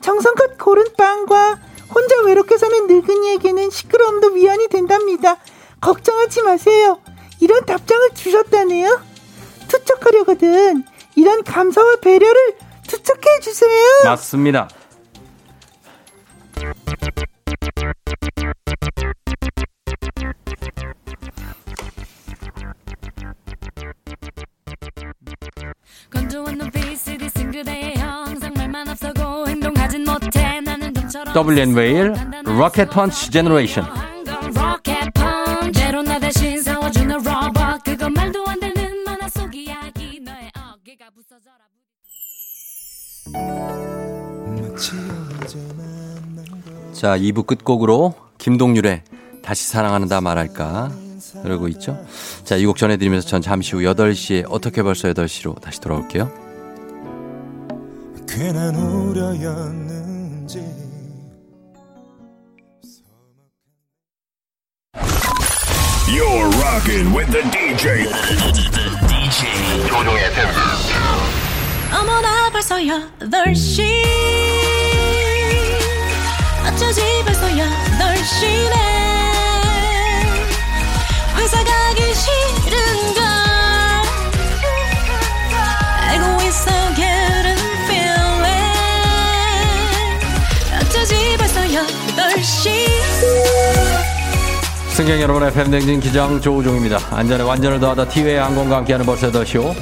정성껏 0.00 0.58
고른 0.58 0.84
빵과 0.96 1.58
혼자 1.94 2.20
외롭게 2.22 2.58
사는 2.58 2.86
늙은이에게는 2.86 3.70
시끄러움도 3.70 4.32
위안이 4.32 4.68
된답니다. 4.68 5.38
걱정하지 5.80 6.42
마세요. 6.42 7.00
이런 7.40 7.64
답장을 7.64 8.10
주셨다네요. 8.14 9.00
투척하려거든. 9.68 10.84
이런 11.16 11.42
감사와 11.42 11.96
배려를 11.96 12.56
투척해 12.86 13.40
주세요. 13.40 13.88
맞습니다. 14.04 14.68
WN 31.34 31.74
웨일 31.74 32.14
로켓 32.44 32.90
펀치 32.90 33.30
generation 33.30 33.84
로켓 34.54 35.12
펀치로 35.14 36.02
나 36.02 36.18
대신 36.18 36.62
싸워주는 36.62 37.16
로봇 37.16 37.82
그거 37.84 38.08
말도 38.08 38.44
안 38.46 38.60
되는 38.60 39.04
만화 39.04 39.28
속 39.28 39.54
이야기. 39.54 40.20
너의 40.20 40.50
어깨가 40.54 41.10
부서져라. 41.14 41.64
자, 46.92 47.18
2부 47.18 47.46
끝곡으로 47.46 48.14
김동률의 48.38 49.02
다시 49.42 49.68
사랑한다 49.68 50.20
말할까 50.20 50.90
흐르고 51.44 51.68
있죠. 51.68 51.96
자, 52.44 52.56
이 52.56 52.64
곡 52.66 52.76
전해드리면서 52.78 53.28
전 53.28 53.40
잠시 53.42 53.76
후 53.76 53.82
8시에 53.82 54.44
어떻게 54.48 54.82
벌써 54.82 55.08
8시로 55.08 55.60
다시 55.60 55.80
돌아올게요. 55.80 56.30
괜한 58.26 58.74
우려였는지 58.74 60.58
You're 66.08 66.48
rocking 66.60 67.12
with 67.14 67.30
the 67.32 67.42
DJ. 67.50 68.04
DJ 69.08 69.88
조종의 69.88 70.32
팬. 70.34 70.46
어머나 71.92 72.50
벌써 72.50 72.76
8시 72.76 73.82
어쩌지 76.66 77.00
벌써 77.24 77.46
8시네 77.48 79.13
회사 81.44 81.62
가기 81.62 82.00
싫은 82.14 83.12
걸 83.12 83.22
알고 86.00 86.42
있어 86.42 86.70
getting 86.94 87.62
feeling 87.84 88.48
어쩌지 90.80 91.36
벌써 91.36 91.60
8시 91.60 92.70
승객 94.88 95.20
여러분의 95.20 95.52
펨댕진 95.52 96.00
기장 96.00 96.40
조우종입니다. 96.40 96.98
안전에 97.10 97.42
완전을 97.42 97.78
더하다 97.78 98.08
티웨이 98.08 98.36
항공과 98.36 98.76
함께하는 98.78 99.04
벌써 99.04 99.30
더쇼. 99.30 99.74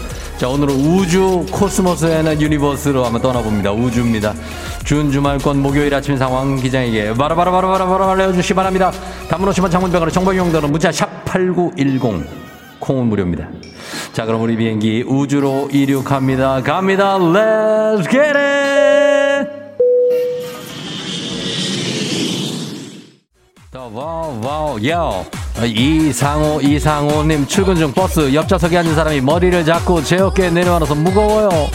자, 0.42 0.48
오늘은 0.48 0.74
우주 0.74 1.46
cosmos에는 1.52 2.40
universe로 2.40 3.04
한번 3.04 3.22
떠나봅니다. 3.22 3.70
우주입니다. 3.70 4.34
준 4.82 5.12
주말권 5.12 5.62
목요일 5.62 5.94
아침 5.94 6.16
상황 6.16 6.56
기장에게 6.56 7.14
바로바로바로바로바로 7.14 8.10
알려주시 8.10 8.48
기 8.48 8.54
바랍니다. 8.54 8.90
단문 9.28 9.48
오십 9.50 9.60
원 9.60 9.70
장문 9.70 9.89
백 9.89 10.00
원 10.00 10.10
정보 10.10 10.32
이용료는 10.32 10.72
문자 10.72 10.90
샵8910 10.90 12.26
콩은 12.80 13.06
무료입니다. 13.06 13.50
자, 14.12 14.26
그럼 14.26 14.42
우리 14.42 14.56
비행기 14.56 15.04
우주로 15.06 15.68
이륙합니다. 15.70 16.62
갑니다. 16.62 17.18
Let's 17.18 18.10
get 18.10 18.36
it! 18.36 19.48
wow 23.94 24.40
wow 24.42 24.88
야 24.88 25.24
이상호 25.64 26.60
이상호님 26.60 27.46
출근 27.46 27.76
중 27.76 27.92
버스 27.92 28.32
옆좌석에 28.34 28.78
앉은 28.78 28.94
사람이 28.94 29.20
머리를 29.20 29.64
잡고 29.64 30.02
제 30.02 30.18
어깨에 30.18 30.50
내려와서 30.50 30.94
무거워요. 30.94 31.70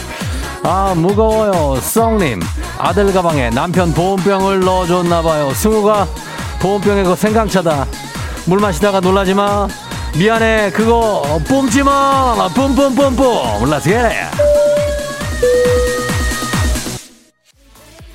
아 0.62 0.94
무거워요. 0.94 1.80
썽님 1.80 2.40
아들 2.78 3.12
가방에 3.12 3.50
남편 3.50 3.92
보온병을 3.94 4.60
넣어줬나봐요. 4.60 5.54
승우가 5.54 6.06
보온병에 6.60 7.04
그 7.04 7.14
생강차다. 7.14 7.86
물 8.46 8.58
마시다가 8.58 9.00
놀라지 9.00 9.34
마. 9.34 9.68
미안해. 10.18 10.70
그거 10.72 11.40
뿜지 11.46 11.82
마. 11.82 12.48
뿜뿜뿜뿜. 12.54 13.70
Let's 13.70 14.07
get 14.07 14.30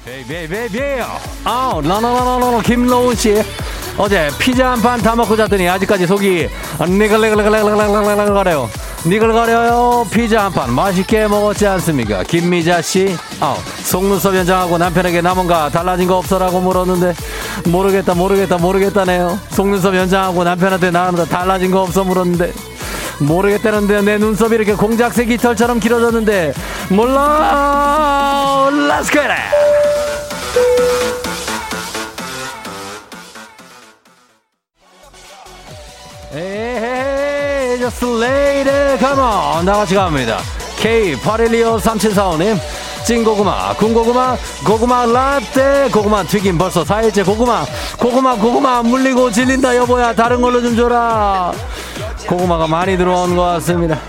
베이베이베이베이. 0.05 1.01
아 1.45 1.81
라라라라라 1.83 2.61
김노은 2.61 3.15
씨 3.15 3.41
어제 3.97 4.29
피자 4.39 4.71
한 4.71 4.81
판 4.81 4.99
다 5.01 5.15
먹고 5.15 5.35
잤더니 5.35 5.69
아직까지 5.69 6.07
속이 6.07 6.49
니글니글니글니글니글니글거려요. 6.81 8.69
니글거려요 9.05 10.07
피자 10.11 10.45
한 10.45 10.51
판. 10.51 10.71
맛있게 10.73 11.27
먹었지 11.27 11.67
않습니까? 11.67 12.23
김미자 12.23 12.81
씨? 12.81 13.15
아, 13.39 13.55
속눈썹 13.83 14.33
연장하고 14.35 14.77
남편에게 14.77 15.21
남은 15.21 15.45
가 15.47 15.69
달라진 15.69 16.07
거 16.07 16.17
없어라고 16.17 16.61
물었는데 16.61 17.13
모르겠다 17.67 18.13
모르겠다 18.15 18.57
모르겠다네요. 18.57 19.37
속눈썹 19.51 19.93
연장하고 19.95 20.43
남편한테 20.43 20.89
나는다 20.91 21.25
달라진 21.25 21.69
거 21.69 21.81
없어 21.83 22.03
물었는데 22.03 22.51
모르겠다는데 23.19 24.01
내 24.01 24.17
눈썹이 24.17 24.55
이렇게 24.55 24.73
공작새 24.73 25.25
깃털처럼 25.25 25.79
길어졌는데 25.79 26.53
몰라 26.89 28.69
get 29.11 29.19
it 29.19 31.02
just 37.83 38.05
lady 38.05 38.97
come 38.97 39.19
on. 39.19 39.65
나같이 39.65 39.93
갑니다. 39.93 40.37
K812 40.77 41.79
3745님 41.81 42.57
찐고구마 43.05 43.73
군고구마 43.75 44.37
고구마 44.65 45.05
라떼 45.05 45.89
고구마 45.91 46.23
튀김 46.23 46.57
벌써 46.57 46.85
4일째 46.85 47.25
고구마. 47.25 47.65
고구마 47.99 48.35
고구마 48.35 48.83
물리고 48.83 49.29
질린다 49.29 49.75
여보야. 49.75 50.13
다른 50.13 50.41
걸로 50.41 50.61
좀 50.61 50.77
줘라. 50.77 51.51
고구마가 52.25 52.67
많이 52.67 52.97
들어온 52.97 53.35
것 53.35 53.41
같습니다. 53.41 53.99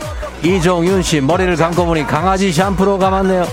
이종윤 0.44 1.02
씨 1.02 1.20
머리를 1.20 1.56
감고 1.56 1.84
보니 1.84 2.06
강아지 2.06 2.52
샴푸로 2.52 2.96
감았네요. 2.96 3.44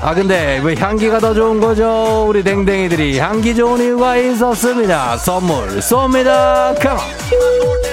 아 0.00 0.12
근데 0.12 0.60
왜 0.64 0.74
향기가 0.74 1.20
더 1.20 1.32
좋은 1.32 1.60
거죠? 1.60 2.26
우리 2.28 2.42
댕댕이들이 2.42 3.20
향기 3.20 3.54
좋은 3.54 3.80
이유가 3.80 4.16
있었습니다. 4.16 5.16
선물 5.18 5.78
쏩니다. 5.78 6.74
컴온 6.80 7.87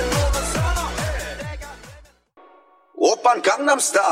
오빤 3.25 3.41
강남스타일. 3.41 4.05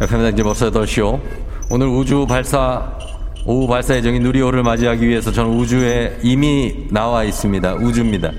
FM댕지 0.00 0.42
벌써 0.44 0.70
8시오. 0.70 1.20
오늘 1.68 1.88
우주 1.88 2.24
발사 2.28 2.96
오후 3.44 3.66
발사 3.66 3.96
예정인 3.96 4.22
누리호를 4.22 4.62
맞이하기 4.62 5.04
위해서 5.04 5.32
저는 5.32 5.50
우주에 5.50 6.20
이미 6.22 6.86
나와 6.92 7.24
있습니다. 7.24 7.74
우주입니다. 7.74 8.30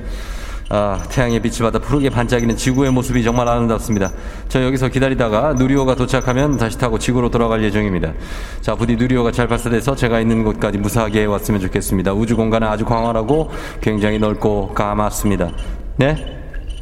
아, 0.70 1.00
태양의 1.10 1.42
빛을 1.42 1.60
받아 1.60 1.78
푸르게 1.78 2.10
반짝이는 2.10 2.58
지구의 2.58 2.92
모습이 2.92 3.24
정말 3.24 3.48
아름답습니다. 3.48 4.12
저 4.50 4.64
여기서 4.64 4.88
기다리다가 4.88 5.54
누리호가 5.54 5.96
도착하면 5.96 6.58
다시 6.58 6.78
타고 6.78 6.98
지구로 6.98 7.30
돌아갈 7.30 7.64
예정입니다. 7.64 8.14
자, 8.62 8.74
부디 8.74 8.96
누리호가 8.96 9.32
잘 9.32 9.48
발사돼서 9.48 9.96
제가 9.96 10.20
있는 10.20 10.44
곳까지 10.44 10.80
무사하게 10.80 11.26
왔으면 11.26 11.62
좋겠습니다. 11.62 12.14
우주 12.14 12.36
공간은 12.36 12.68
아주 12.68 12.84
광활하고 12.84 13.52
굉장히 13.80 14.18
넓고 14.18 14.74
까맣습니다. 14.74 15.52
네? 15.98 16.16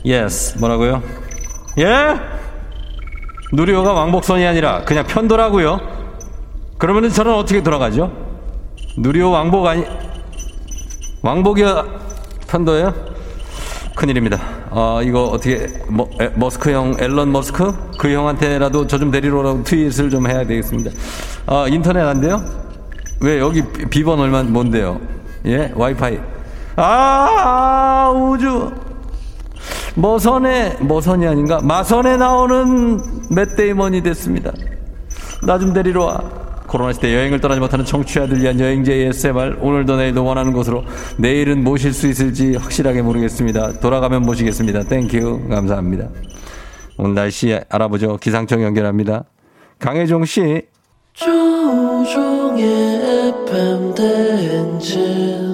Yes. 0.06 0.58
뭐라고요? 0.60 1.04
예? 1.80 2.16
누리호가 3.52 3.92
왕복선이 3.92 4.46
아니라 4.46 4.84
그냥 4.84 5.06
편도라고요? 5.06 5.80
그러면 6.78 7.10
저는 7.10 7.34
어떻게 7.34 7.62
돌아가죠? 7.62 8.12
누리호 8.98 9.30
왕복 9.30 9.66
아니 9.68 9.86
왕복이 11.22 11.64
편도예요? 12.48 13.13
큰일입니다. 13.96 14.40
어, 14.72 15.02
이거 15.04 15.26
어떻게 15.26 15.68
머, 15.88 16.08
에, 16.20 16.30
머스크 16.36 16.72
형 16.72 16.96
일론 17.00 17.32
머스크 17.32 17.74
그 17.98 18.12
형한테라도 18.12 18.88
저 18.88 18.98
좀 18.98 19.12
데리러 19.12 19.40
오라고 19.40 19.64
tweet을 19.64 20.10
좀 20.10 20.28
해야 20.30 20.46
되겠습니다. 20.46 20.92
어, 21.46 21.68
인터넷 21.68 22.02
안 22.02 22.20
돼요? 22.22 22.44
왜 23.22 23.40
여기 23.40 23.62
비- 23.62 23.86
비번 23.86 24.20
얼마 24.20 24.42
뭔데요? 24.44 25.00
예 25.46 25.72
와이파이 25.76 26.18
아 26.76 28.12
우주 28.16 28.72
머선에 29.96 30.78
머선이 30.80 31.28
아닌가 31.28 31.60
마션에 31.62 32.18
나오는 32.18 33.00
맷데이먼이 33.30 34.02
됐습니다. 34.02 34.52
나 35.46 35.60
좀 35.60 35.74
데리러 35.74 36.06
와. 36.06 36.22
코로나 36.74 36.92
시대 36.92 37.14
여행을 37.14 37.40
떠나지 37.40 37.62
못하는 37.62 37.86
청취자들 37.86 38.42
위한 38.42 38.60
여행지 38.60 38.92
ASMR 38.92 39.58
오늘도 39.62 39.96
내일도 39.96 40.26
원하는 40.26 40.54
곳으로 40.54 40.84
내일은 41.18 41.64
모실 41.64 41.94
수 41.94 42.08
있을지 42.08 42.56
확실하게 42.56 43.04
모르겠습니다. 43.04 43.74
돌아가면 43.74 44.24
모시겠습니다. 44.24 44.86
Thank 44.86 45.26
you 45.26 45.50
감사합니다. 45.50 46.10
오늘 46.98 47.14
날씨 47.14 47.60
알아보죠. 47.70 48.18
기상청 48.18 48.64
연결합니다. 48.64 49.26
강혜종 49.78 50.26
씨. 50.26 50.64
조종의 51.14 52.66
FM 53.46 53.94
대행진 53.94 55.53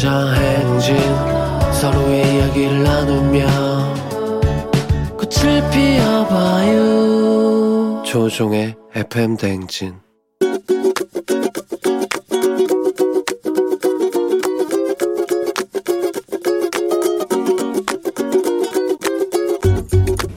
꿈꾸며자 0.00 0.32
행진 0.32 0.96
서로의 1.74 2.34
이야기를 2.36 2.82
나누며 2.82 3.46
꽃을 5.18 5.62
피워봐요 5.70 6.82
조종의 8.04 8.74
FM 8.94 9.36
대행진 9.36 10.00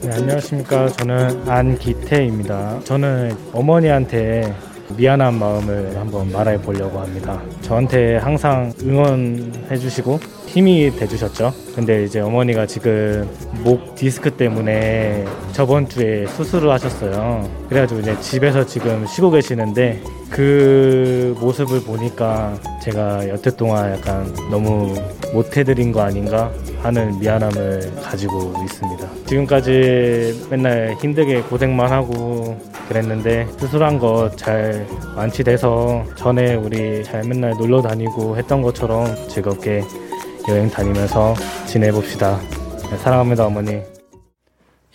네, 0.02 0.10
안녕하십니까. 0.12 0.88
저는 0.88 1.48
안기태입니다. 1.48 2.80
저는 2.84 3.34
어머니한테 3.54 4.54
미안한 4.96 5.38
마음을 5.38 5.96
한번 5.96 6.30
말해 6.30 6.58
보려고 6.58 7.00
합니다. 7.00 7.40
저한테 7.62 8.16
항상 8.16 8.72
응원해 8.82 9.76
주시고 9.76 10.20
힘이 10.54 10.88
돼 10.96 11.08
주셨죠. 11.08 11.52
근데 11.74 12.04
이제 12.04 12.20
어머니가 12.20 12.64
지금 12.66 13.28
목 13.64 13.96
디스크 13.96 14.30
때문에 14.30 15.24
저번 15.50 15.88
주에 15.88 16.26
수술을 16.28 16.70
하셨어요. 16.70 17.50
그래가지고 17.68 18.00
이제 18.02 18.16
집에서 18.20 18.64
지금 18.64 19.04
쉬고 19.04 19.32
계시는데 19.32 20.00
그 20.30 21.36
모습을 21.40 21.80
보니까 21.82 22.54
제가 22.80 23.28
여태 23.28 23.50
동안 23.56 23.94
약간 23.94 24.32
너무 24.48 24.94
못해드린 25.32 25.90
거 25.90 26.02
아닌가 26.02 26.52
하는 26.82 27.18
미안함을 27.18 27.92
가지고 28.00 28.54
있습니다. 28.64 29.08
지금까지 29.26 30.46
맨날 30.50 30.94
힘들게 31.00 31.40
고생만 31.42 31.90
하고 31.90 32.56
그랬는데 32.88 33.48
수술한 33.58 33.98
거 33.98 34.30
잘 34.36 34.86
완치돼서 35.16 36.04
전에 36.14 36.54
우리 36.54 37.02
잘 37.02 37.24
맨날 37.24 37.54
놀러 37.58 37.82
다니고 37.82 38.36
했던 38.36 38.62
것처럼 38.62 39.06
즐겁게 39.28 39.82
여행 40.48 40.68
다니면서 40.68 41.34
지내봅시다. 41.66 42.38
네, 42.90 42.98
사랑합니다, 42.98 43.46
어머니. 43.46 43.80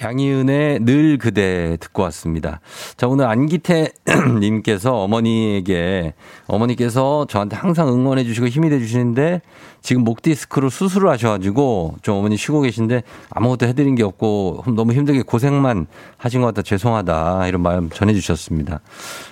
양희은의 0.01 0.79
늘 0.81 1.17
그대 1.17 1.75
듣고 1.79 2.03
왔습니다. 2.03 2.61
자, 2.95 3.07
오늘 3.07 3.25
안기태 3.25 3.91
님께서 4.39 4.95
어머니에게, 4.95 6.13
어머니께서 6.47 7.25
저한테 7.27 7.57
항상 7.57 7.89
응원해 7.89 8.23
주시고 8.23 8.47
힘이 8.47 8.69
돼 8.69 8.79
주시는데 8.79 9.41
지금 9.81 10.03
목 10.03 10.21
디스크로 10.21 10.69
수술을 10.69 11.09
하셔가지고 11.09 11.95
좀 12.01 12.15
어머니 12.15 12.37
쉬고 12.37 12.61
계신데 12.61 13.03
아무것도 13.29 13.65
해드린 13.65 13.95
게 13.95 14.03
없고 14.03 14.63
너무 14.75 14.93
힘들게 14.93 15.21
고생만 15.21 15.87
하신 16.17 16.41
것 16.41 16.47
같다 16.47 16.61
죄송하다 16.61 17.47
이런 17.47 17.61
마음 17.61 17.89
전해 17.89 18.13
주셨습니다. 18.13 18.79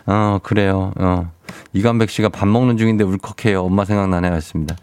어, 0.06 0.40
그래요. 0.44 0.92
어. 0.98 1.37
이관백 1.74 2.10
씨가 2.10 2.30
밥 2.30 2.48
먹는 2.48 2.78
중인데 2.78 3.04
울컥해요. 3.04 3.64
엄마 3.64 3.86
생각나네 3.86 4.30
했습니다. 4.32 4.76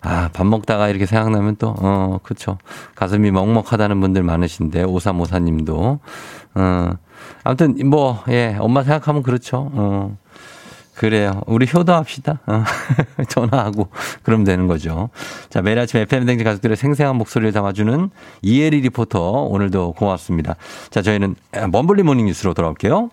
아, 0.00 0.30
밥 0.32 0.46
먹다가 0.46 0.88
이렇게 0.88 1.06
생각나면 1.06 1.56
또, 1.56 1.74
어, 1.78 2.18
그쵸. 2.22 2.58
가슴이 2.94 3.30
먹먹하다는 3.30 4.00
분들 4.00 4.22
많으신데, 4.22 4.84
오삼오사 4.84 5.38
님도. 5.40 6.00
어, 6.54 6.90
아무튼, 7.44 7.76
뭐, 7.88 8.22
예, 8.28 8.56
엄마 8.58 8.82
생각하면 8.82 9.22
그렇죠. 9.22 9.70
어. 9.72 10.16
그래요. 11.00 11.40
우리 11.46 11.66
효도합시다. 11.72 12.40
어. 12.46 12.62
전화하고 13.30 13.88
그러면 14.22 14.44
되는 14.44 14.66
거죠. 14.66 15.08
자, 15.48 15.62
매일 15.62 15.78
아침 15.78 15.98
FM 15.98 16.26
댕지 16.26 16.44
가족들의 16.44 16.76
생생한 16.76 17.16
목소리를 17.16 17.52
담아주는 17.52 18.10
이혜리 18.42 18.82
리포터 18.82 19.44
오늘도 19.44 19.94
고맙습니다. 19.94 20.56
자, 20.90 21.00
저희는 21.00 21.36
범블리 21.72 22.02
모닝 22.02 22.26
뉴스로 22.26 22.52
돌아올게요. 22.52 23.08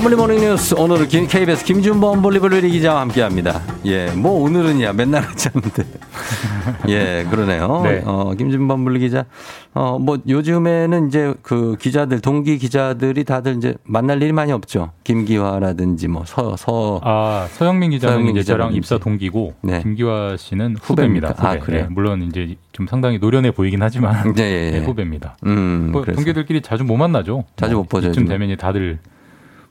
범블리 0.00 0.16
모닝 0.16 0.40
뉴스 0.40 0.74
오늘은 0.74 1.08
김, 1.08 1.26
KBS 1.26 1.62
김준범 1.62 2.22
볼리블리 2.22 2.70
기자와 2.70 3.02
함께합니다. 3.02 3.60
예, 3.84 4.10
뭐 4.12 4.40
오늘은야 4.40 4.94
맨날 4.94 5.22
하지 5.24 5.50
않는데. 5.54 5.84
예, 6.88 7.26
그러네요. 7.30 7.82
네. 7.84 8.02
어, 8.06 8.32
김준범 8.32 8.82
볼리 8.82 9.00
기자. 9.00 9.26
어, 9.74 9.98
뭐 9.98 10.16
요즘에는 10.26 11.08
이제 11.08 11.34
그 11.42 11.76
기자들 11.78 12.22
동기 12.22 12.56
기자들이 12.56 13.24
다들 13.24 13.58
이제 13.58 13.74
만날 13.84 14.22
일이 14.22 14.32
많이 14.32 14.52
없죠. 14.52 14.92
김기화라든지 15.04 16.08
뭐서 16.08 16.56
서. 16.56 16.98
아 17.04 17.46
서영민 17.50 17.90
기자는 17.90 18.14
서영민 18.14 18.36
이제 18.36 18.44
저랑. 18.44 18.72
입사 18.72 18.96
동기고 18.96 19.52
네. 19.60 19.82
김기화 19.82 20.36
씨는? 20.38 20.76
후배입니다. 20.80 21.34
아, 21.36 21.48
후배. 21.50 21.58
그래요? 21.58 21.82
네, 21.82 21.88
물론 21.90 22.22
이제 22.22 22.56
좀 22.72 22.86
상당히 22.86 23.18
노련해 23.18 23.50
보이긴 23.50 23.82
하지만 23.82 24.32
네, 24.32 24.44
예, 24.44 24.66
예. 24.68 24.78
네, 24.78 24.78
후배입니다. 24.86 25.36
음, 25.44 25.90
뭐. 25.92 26.06
동기들끼리 26.06 26.62
자주 26.62 26.84
못 26.84 26.96
만나죠. 26.96 27.44
자주 27.56 27.74
뭐못 27.74 27.90
보죠, 27.90 28.08
이쯤. 28.08 28.26
되면 28.28 28.48
이제 28.48 28.56
다들 28.56 28.98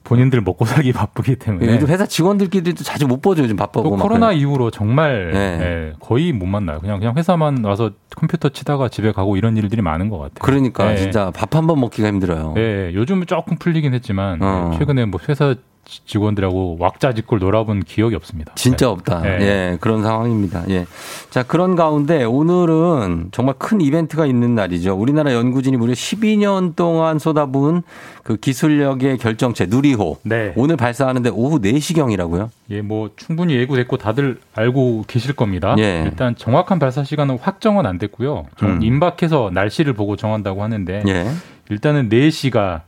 본인들 0.03 0.41
먹고 0.41 0.65
살기 0.65 0.91
바쁘기 0.93 1.35
때문에 1.35 1.67
예, 1.67 1.75
요즘 1.75 1.87
회사 1.87 2.05
직원들끼리도 2.05 2.83
자주 2.83 3.07
못 3.07 3.21
보죠. 3.21 3.43
요즘 3.43 3.55
바빠고. 3.55 3.95
코로나. 3.97 4.31
이후로 4.31 4.71
정말 4.71 5.31
네. 5.33 5.39
예, 5.61 5.93
거의 5.99 6.31
못 6.33 6.45
만나요. 6.45 6.79
그냥 6.79 6.99
그냥 6.99 7.15
회사만 7.17 7.63
와서 7.63 7.91
컴퓨터 8.15 8.49
치다가 8.49 8.89
집에 8.89 9.11
가고 9.11 9.37
이런 9.37 9.55
일들이 9.57 9.81
많은 9.81 10.09
것 10.09 10.17
같아요. 10.17 10.39
그러니까 10.41 10.91
예. 10.93 10.95
진짜 10.97 11.31
밥 11.31 11.55
한 11.55 11.67
번 11.67 11.79
먹기가 11.79 12.07
힘들어요. 12.07 12.53
예, 12.57 12.91
요즘은 12.93 13.27
조금 13.27 13.57
풀리긴 13.57 13.93
했지만 13.93 14.39
어. 14.41 14.71
최근에 14.79 15.05
뭐 15.05 15.19
회사 15.29 15.53
지- 15.53 15.59
직원들하고 16.05 16.77
왁자지껄 16.79 17.39
놀아본 17.39 17.83
기억이 17.83 18.15
없습니다. 18.15 18.53
진짜 18.55 18.89
없다. 18.89 19.21
네. 19.21 19.37
예, 19.41 19.77
그런 19.79 20.03
상황입니다. 20.03 20.63
예. 20.69 20.85
자, 21.29 21.43
그런 21.43 21.75
가운데 21.75 22.23
오늘은 22.23 23.29
정말 23.31 23.55
큰 23.57 23.81
이벤트가 23.81 24.25
있는 24.25 24.55
날이죠. 24.55 24.95
우리나라 24.95 25.33
연구진이 25.33 25.77
무려 25.77 25.93
12년 25.93 26.75
동안 26.75 27.19
쏟아부은 27.19 27.83
그 28.23 28.37
기술력의 28.37 29.17
결정체 29.17 29.65
누리호. 29.65 30.17
네. 30.23 30.53
오늘 30.55 30.77
발사하는데 30.77 31.29
오후 31.29 31.59
4시경이라고요? 31.59 32.49
예, 32.71 32.81
뭐 32.81 33.09
충분히 33.15 33.55
예고됐고 33.55 33.97
다들 33.97 34.39
알고 34.53 35.05
계실 35.07 35.35
겁니다. 35.35 35.75
예. 35.79 36.03
일단 36.05 36.35
정확한 36.35 36.79
발사 36.79 37.03
시간은 37.03 37.39
확정은 37.39 37.85
안 37.85 37.97
됐고요. 37.97 38.45
좀 38.57 38.69
음. 38.69 38.83
임박해서 38.83 39.51
날씨를 39.53 39.93
보고 39.93 40.15
정한다고 40.15 40.63
하는데 40.63 41.03
예. 41.07 41.27
일단은 41.69 42.09
4시가 42.09 42.81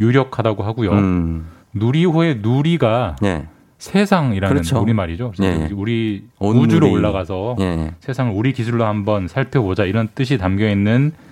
유력하다고 0.00 0.62
하고요. 0.62 0.90
음. 0.92 1.46
누리호의 1.72 2.38
누리가 2.42 3.16
예. 3.24 3.46
세상이라는 3.78 4.54
그렇죠. 4.54 4.80
우리말이죠. 4.80 5.32
예, 5.42 5.46
예. 5.46 5.68
우리 5.72 6.24
온누리. 6.38 6.64
우주로 6.64 6.90
올라가서 6.90 7.56
예. 7.60 7.92
세상을 8.00 8.32
우리 8.34 8.52
기술로 8.52 8.84
한번 8.84 9.26
살펴보자 9.28 9.84
이런 9.84 10.08
뜻이 10.14 10.36
담겨 10.36 10.68
있는 10.68 11.12
어, 11.12 11.29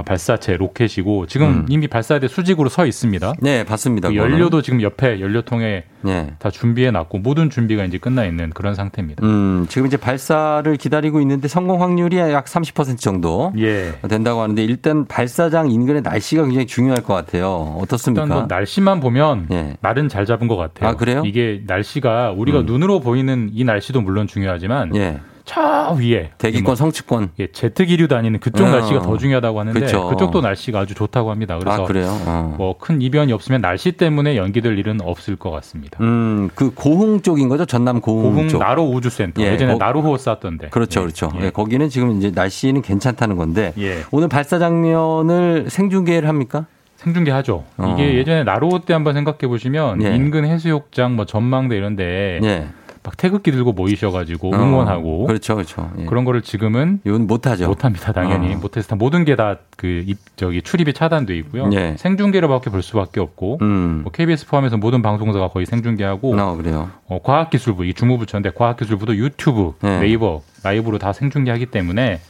발사체 0.00 0.56
로켓이고 0.56 1.26
지금 1.26 1.46
음. 1.48 1.66
이미 1.68 1.86
발사대 1.86 2.28
수직으로 2.28 2.70
서 2.70 2.86
있습니다. 2.86 3.34
네, 3.40 3.64
봤습니다. 3.64 4.08
그. 4.08 4.16
연료도 4.16 4.62
지금 4.62 4.80
옆에 4.80 5.20
연료통에 5.20 5.84
네. 6.00 6.34
다 6.38 6.50
준비해 6.50 6.90
놨고 6.90 7.18
모든 7.18 7.50
준비가 7.50 7.84
이제 7.84 7.98
끝나 7.98 8.24
있는 8.24 8.50
그런 8.50 8.74
상태입니다. 8.74 9.24
음, 9.24 9.66
지금 9.68 9.86
이제 9.86 9.96
발사를 9.96 10.74
기다리고 10.76 11.20
있는데 11.20 11.48
성공 11.48 11.82
확률이 11.82 12.18
약 12.18 12.46
30% 12.46 12.98
정도 12.98 13.52
예. 13.58 13.92
된다고 14.08 14.40
하는데 14.40 14.64
일단 14.64 15.06
발사장 15.06 15.70
인근의 15.70 16.02
날씨가 16.02 16.44
굉장히 16.44 16.66
중요할 16.66 17.02
것 17.02 17.14
같아요. 17.14 17.76
어떻습니까? 17.80 18.24
일단 18.24 18.38
뭐 18.38 18.46
날씨만 18.48 19.00
보면 19.00 19.48
예. 19.52 19.76
날은 19.80 20.08
잘 20.08 20.26
잡은 20.26 20.48
것 20.48 20.56
같아요. 20.56 20.90
아, 20.90 20.96
그래요? 20.96 21.22
이게 21.24 21.62
날씨가 21.66 22.32
우리가 22.32 22.60
음. 22.60 22.66
눈으로 22.66 23.00
보이는 23.00 23.50
이 23.52 23.64
날씨도 23.64 24.00
물론 24.00 24.26
중요하지만 24.26 24.96
예. 24.96 25.20
저 25.44 25.96
위에 25.98 26.30
대기권, 26.38 26.76
성취권. 26.76 27.30
예, 27.40 27.48
제트 27.48 27.84
기류 27.84 28.06
다니는 28.08 28.38
그쪽 28.40 28.64
어. 28.64 28.70
날씨가 28.70 29.02
더 29.02 29.18
중요하다고 29.18 29.58
하는데 29.60 29.80
그쵸. 29.80 30.08
그쪽도 30.08 30.40
날씨가 30.40 30.80
아주 30.80 30.94
좋다고 30.94 31.30
합니다. 31.30 31.58
그래서 31.58 32.10
아? 32.26 32.52
어. 32.52 32.54
뭐큰 32.58 33.02
이변이 33.02 33.32
없으면 33.32 33.60
날씨 33.60 33.92
때문에 33.92 34.36
연기될 34.36 34.78
일은 34.78 35.00
없을 35.02 35.36
것 35.36 35.50
같습니다. 35.50 35.98
음, 36.00 36.48
그 36.54 36.70
고흥 36.72 37.22
쪽인 37.22 37.48
거죠? 37.48 37.66
전남 37.66 38.00
고흥, 38.00 38.34
고흥 38.34 38.48
쪽. 38.48 38.58
나로 38.58 38.84
우주 38.84 39.10
센터 39.10 39.42
예, 39.42 39.52
예전에 39.52 39.72
거- 39.72 39.78
나로호 39.78 40.16
쐈던데. 40.16 40.68
그렇죠, 40.68 41.00
그렇죠. 41.00 41.32
예, 41.40 41.50
거기는 41.50 41.88
지금 41.88 42.16
이제 42.18 42.30
날씨는 42.32 42.82
괜찮다는 42.82 43.36
건데 43.36 43.72
예. 43.78 43.98
오늘 44.12 44.28
발사 44.28 44.58
장면을 44.60 45.66
생중계를 45.68 46.28
합니까? 46.28 46.66
생중계하죠. 46.96 47.64
어. 47.78 47.94
이게 47.98 48.14
예전에 48.14 48.44
나로호 48.44 48.80
때 48.82 48.92
한번 48.94 49.14
생각해 49.14 49.48
보시면 49.48 50.02
예. 50.04 50.14
인근 50.14 50.44
해수욕장, 50.44 51.16
뭐 51.16 51.24
전망대 51.26 51.76
이런데 51.76 52.38
예. 52.44 52.68
막 53.04 53.16
태극기 53.16 53.50
들고 53.50 53.72
모이셔가지고 53.72 54.54
어, 54.54 54.56
응원하고 54.56 55.26
그렇죠, 55.26 55.56
그렇죠. 55.56 55.90
예. 55.98 56.04
그런 56.04 56.24
거를 56.24 56.40
지금은 56.42 57.00
이건 57.04 57.26
못하죠. 57.26 57.66
못합니다. 57.66 58.12
당연히 58.12 58.54
어. 58.54 58.58
못해서 58.58 58.86
다 58.88 58.96
모든 58.96 59.24
게 59.24 59.34
다 59.34 59.56
그 59.76 60.04
저기 60.36 60.62
출입이 60.62 60.92
차단돼 60.92 61.36
있고요. 61.38 61.68
예. 61.72 61.96
생중계로밖에 61.98 62.70
볼 62.70 62.82
수밖에 62.82 63.18
없고 63.20 63.58
음. 63.62 64.00
뭐 64.04 64.12
KBS 64.12 64.46
포함해서 64.46 64.76
모든 64.76 65.02
방송사가 65.02 65.48
거의 65.48 65.66
생중계하고 65.66 66.38
어, 66.38 66.56
그래요. 66.56 66.90
어, 67.08 67.18
과학기술부 67.20 67.84
이 67.84 67.92
주무부처인데 67.94 68.52
과학기술부도 68.54 69.16
유튜브, 69.16 69.72
네. 69.82 69.98
네이버 69.98 70.42
라이브로 70.62 70.98
다 70.98 71.12
생중계하기 71.12 71.66
때문에 71.66 72.20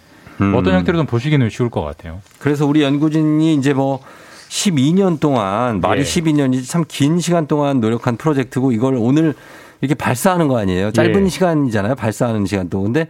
음. 0.41 0.55
어떤 0.55 0.75
형태로든 0.77 1.05
보시기는 1.05 1.47
쉬울 1.51 1.69
것 1.69 1.83
같아요. 1.83 2.21
그래서 2.39 2.65
우리 2.65 2.83
연구진이 2.83 3.55
이제 3.57 3.75
뭐 3.75 4.01
12년 4.49 5.21
동안 5.21 5.81
말이 5.81 6.01
예. 6.01 6.05
12년이지 6.05 6.67
참긴 6.69 7.21
시간 7.21 7.47
동안 7.47 7.81
노력한 7.81 8.17
프로젝트고 8.17 8.73
이걸 8.73 8.95
오늘 8.97 9.35
이렇게 9.83 9.95
발사하는 9.95 10.49
거 10.49 10.59
아니에요. 10.59 10.93
짧은 10.93 11.25
예. 11.25 11.29
시간이잖아요. 11.29 11.97
발사하는 11.97 12.47
시간도. 12.47 12.83
근데 12.83 13.09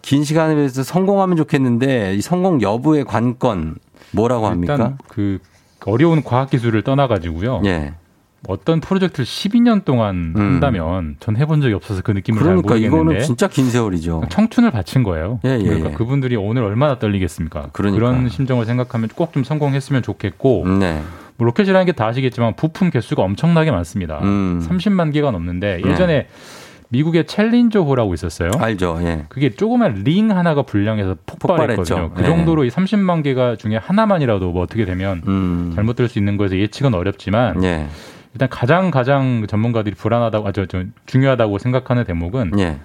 긴 0.00 0.24
시간에 0.24 0.54
비해서 0.54 0.82
성공하면 0.82 1.36
좋겠는데 1.36 2.14
이 2.14 2.20
성공 2.22 2.62
여부의 2.62 3.04
관건 3.04 3.74
뭐라고 4.12 4.46
합니까? 4.46 4.72
일단 4.74 4.98
그 5.08 5.38
어려운 5.84 6.22
과학 6.22 6.48
기술을 6.50 6.82
떠나 6.82 7.08
가지고요. 7.08 7.62
예. 7.66 7.94
어떤 8.48 8.80
프로젝트를 8.80 9.24
12년 9.24 9.84
동안 9.84 10.32
음. 10.36 10.40
한다면 10.40 11.16
전 11.20 11.36
해본 11.36 11.60
적이 11.60 11.74
없어서 11.74 12.02
그 12.02 12.10
느낌을 12.10 12.40
그러니까 12.40 12.68
잘 12.68 12.78
모르겠는데 12.80 13.04
이거는 13.14 13.24
진짜 13.24 13.46
긴 13.48 13.70
세월이죠. 13.70 14.24
청춘을 14.30 14.72
바친 14.72 15.04
거예요. 15.04 15.38
예, 15.44 15.50
예, 15.60 15.62
그러니까 15.62 15.90
예. 15.90 15.94
그분들이 15.94 16.34
오늘 16.36 16.62
얼마나 16.64 16.98
떨리겠습니까? 16.98 17.68
그러니까. 17.72 18.04
런 18.04 18.28
심정을 18.28 18.64
생각하면 18.64 19.10
꼭 19.14 19.32
좀 19.32 19.44
성공했으면 19.44 20.02
좋겠고 20.02 20.66
네. 20.80 21.00
뭐 21.42 21.46
로켓이라는 21.46 21.86
게 21.86 21.92
다 21.92 22.06
아시겠지만 22.06 22.54
부품 22.54 22.90
개수가 22.90 23.22
엄청나게 23.22 23.70
많습니다. 23.70 24.20
음. 24.22 24.64
30만 24.66 25.12
개가 25.12 25.30
넘는데 25.32 25.80
네. 25.84 25.90
예전에 25.90 26.28
미국의 26.88 27.26
챌린저호라고 27.26 28.14
있었어요. 28.14 28.50
알죠. 28.58 28.98
예. 29.02 29.24
그게 29.28 29.50
조그만 29.50 30.02
링 30.04 30.30
하나가 30.30 30.62
불량해서 30.62 31.16
폭발했거든요. 31.26 31.96
폭발했죠. 31.96 32.14
그 32.14 32.20
네. 32.22 32.26
정도로 32.26 32.64
이 32.64 32.70
30만 32.70 33.22
개가 33.22 33.56
중에 33.56 33.76
하나만이라도 33.76 34.52
뭐 34.52 34.62
어떻게 34.62 34.84
되면 34.84 35.22
음. 35.26 35.72
잘못될 35.74 36.08
수 36.08 36.18
있는 36.18 36.36
거에서 36.36 36.56
예측은 36.56 36.94
어렵지만 36.94 37.62
예. 37.64 37.86
일단 38.34 38.48
가장 38.48 38.90
가장 38.90 39.46
전문가들이 39.48 39.94
불안하다고 39.96 40.48
아저 40.48 40.66
저, 40.66 40.84
중요하다고 41.06 41.58
생각하는 41.58 42.04
대목은 42.04 42.58
예. 42.58 42.78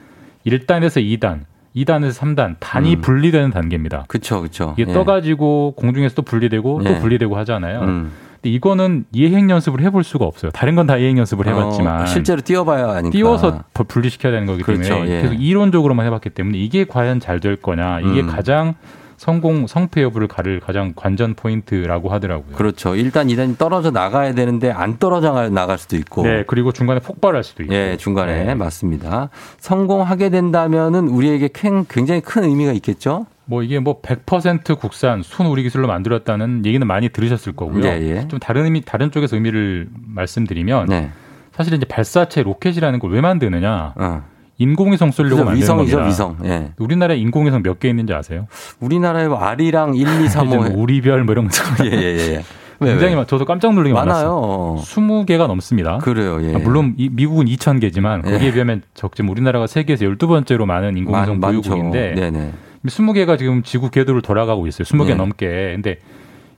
1단에서 0.46 1.02
2단, 1.20 1.42
2단에서 1.76 2.18
3단 2.18 2.56
단이 2.60 2.96
음. 2.96 3.02
분리되는 3.02 3.52
단계입니다. 3.52 4.06
그쵸, 4.08 4.42
그쵸. 4.42 4.74
이게 4.78 4.90
예. 4.90 4.94
떠가지고 4.94 5.76
공중에서 5.78 6.16
또 6.16 6.22
분리되고 6.24 6.84
또 6.84 6.90
예. 6.90 7.00
분리되고 7.00 7.38
하잖아요. 7.38 7.82
음. 7.82 8.12
근데 8.42 8.50
이거는 8.56 9.06
예행 9.16 9.50
연습을 9.50 9.82
해볼 9.82 10.04
수가 10.04 10.26
없어요. 10.26 10.52
다른 10.52 10.76
건다 10.76 11.00
예행 11.00 11.18
연습을 11.18 11.48
해봤지만 11.48 12.02
어, 12.02 12.06
실제로 12.06 12.42
띄워봐야 12.42 12.90
하니까. 12.90 13.10
띄워서 13.12 13.64
버- 13.74 13.84
분리시켜야 13.84 14.32
되는 14.32 14.46
거기 14.48 14.64
때문에 14.64 14.88
그렇죠, 14.88 15.12
예. 15.12 15.22
계속 15.22 15.34
이론적으로만 15.36 16.06
해봤기 16.06 16.30
때문에 16.32 16.58
이게 16.58 16.86
과연 16.86 17.20
잘 17.20 17.38
될 17.40 17.56
거냐 17.56 18.00
이게 18.00 18.22
음. 18.22 18.28
가장 18.28 18.74
성공 19.16 19.66
성패 19.68 20.02
여부를 20.04 20.28
가를 20.28 20.60
가장 20.60 20.94
관전 20.96 21.34
포인트라고 21.36 22.10
하더라고요. 22.10 22.56
그렇죠. 22.56 22.96
일단 22.96 23.28
2단이 23.28 23.58
떨어져 23.58 23.90
나가야 23.92 24.34
되는데 24.34 24.72
안 24.72 24.98
떨어져 24.98 25.32
가- 25.34 25.50
나갈 25.50 25.78
수도 25.80 25.96
있고. 25.98 26.24
네 26.24 26.44
그리고 26.48 26.72
중간에 26.72 27.00
폭발할 27.00 27.44
수도 27.44 27.64
있고. 27.64 27.74
예, 27.74 27.96
중간에 27.98 28.44
네. 28.44 28.56
맞습니다. 28.56 29.30
성공하게 29.60 30.30
된다면은 30.30 31.08
우리에게 31.08 31.48
큰- 31.48 31.86
굉장히 31.90 32.22
큰 32.22 32.44
의미가 32.44 32.74
있겠죠? 32.74 33.26
뭐 33.50 33.64
이게 33.64 33.80
뭐 33.80 34.02
100% 34.02 34.78
국산 34.78 35.24
순 35.24 35.46
우리 35.48 35.64
기술로 35.64 35.88
만들었다는 35.88 36.66
얘기는 36.66 36.86
많이 36.86 37.10
들으셨을 37.10 37.54
거고요. 37.54 37.86
예, 37.86 37.90
예. 38.02 38.28
좀 38.28 38.40
다른 38.40 38.66
의미 38.66 38.82
다른 38.82 39.10
쪽에서 39.10 39.36
의미를 39.38 39.88
말씀드리면 40.06 40.88
네. 40.88 41.10
사실 41.54 41.74
이제 41.74 41.86
발사체 41.86 42.44
로켓이라는 42.44 43.00
걸 43.00 43.12
왜 43.12 43.22
만드느냐? 43.22 43.94
어. 43.96 44.24
인공위성 44.60 45.12
그래서 45.16 45.36
만드는 45.46 45.58
위성이죠, 45.62 45.98
겁니다. 45.98 46.08
위성. 46.08 46.38
예. 46.44 46.72
우리나라에 46.78 47.18
인공위성 47.18 47.62
몇 47.64 47.80
개 47.80 47.90
있는지 47.90 48.14
아세요? 48.14 48.48
우리나라에 48.80 49.28
뭐 49.28 49.38
아리랑 49.38 49.96
1, 49.96 50.08
2, 50.26 50.28
3, 50.28 50.52
5. 50.52 50.56
뭐 50.56 50.68
우리별 50.76 51.24
뭐 51.24 51.32
이런 51.34 51.48
거 51.48 51.52
예, 51.86 51.92
예, 51.92 52.18
예. 52.18 52.44
왜, 52.80 52.90
굉장히 52.92 53.14
왜? 53.14 53.16
많. 53.16 53.28
저도 53.28 53.46
깜짝 53.46 53.74
놀란 53.74 53.88
게 53.88 53.94
많았어요. 53.94 54.30
많아요. 54.42 54.76
20개가 54.84 55.48
넘습니다. 55.48 56.00
그래요, 56.00 56.40
예. 56.44 56.56
아, 56.56 56.60
물론 56.60 56.96
이- 56.98 57.10
미국은 57.12 57.46
2,000개지만 57.46 58.24
거기에 58.24 58.48
예. 58.48 58.52
비하면 58.52 58.82
적지만 58.94 59.30
우리나라가 59.32 59.68
세계에서 59.68 60.06
12번째로 60.06 60.66
많은 60.66 60.98
인공위성 60.98 61.40
많- 61.40 61.54
많죠. 61.56 61.70
보유국인데 61.70 62.32
네네. 62.82 62.92
20개가 62.92 63.38
지금 63.38 63.64
지구 63.64 63.90
궤도를 63.90 64.22
돌아가고 64.22 64.68
있어요. 64.68 64.86
20개 64.86 65.10
예. 65.10 65.16
넘게. 65.16 65.48
근데 65.76 66.00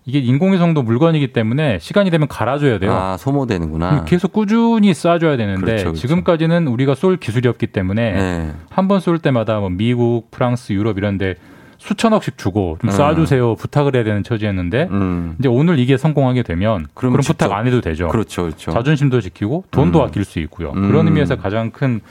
이게 0.06 0.20
인공위성도 0.20 0.82
물건이기 0.82 1.34
때문에 1.34 1.78
시간이 1.80 2.10
되면 2.10 2.28
갈아줘야 2.28 2.80
돼요. 2.80 2.94
아, 2.94 3.18
소모되는구나. 3.18 4.06
계속 4.06 4.34
꾸준히 4.34 4.92
쏴줘야 4.92 5.38
되는데 5.38 5.66
그렇죠, 5.66 5.84
그렇죠. 5.86 6.00
지금까지는 6.00 6.68
우리가 6.68 6.96
쏠 6.96 7.18
기술이 7.18 7.48
없기 7.48 7.68
때문에 7.68 8.12
네. 8.14 8.52
한번 8.70 9.00
쏠 9.00 9.20
때마다 9.20 9.60
뭐 9.60 9.70
미국, 9.70 10.32
프랑스, 10.32 10.74
유럽 10.74 10.98
이런데 10.98 11.36
수천억씩 11.78 12.38
주고 12.38 12.78
좀 12.82 12.90
음. 12.90 12.96
쏴주세요 12.96 13.58
부탁을 13.58 13.96
해야 13.96 14.04
되는 14.04 14.24
처지였는데 14.24 14.90
음. 14.92 15.36
이제 15.40 15.48
오늘 15.48 15.80
이게 15.80 15.96
성공하게 15.96 16.44
되면 16.44 16.88
그럼 16.94 17.14
그러면 17.14 17.22
부탁 17.22 17.52
안 17.54 17.68
해도 17.68 17.80
되죠. 17.80 18.08
그렇죠, 18.08 18.44
그렇죠. 18.44 18.72
자존심도 18.72 19.22
지키고 19.22 19.64
돈도 19.72 20.00
음. 20.00 20.06
아낄 20.06 20.26
수 20.26 20.40
있고요. 20.40 20.72
음. 20.72 20.88
그런 20.88 21.08
의미에서 21.08 21.36
가장 21.38 21.72
큰 21.72 22.02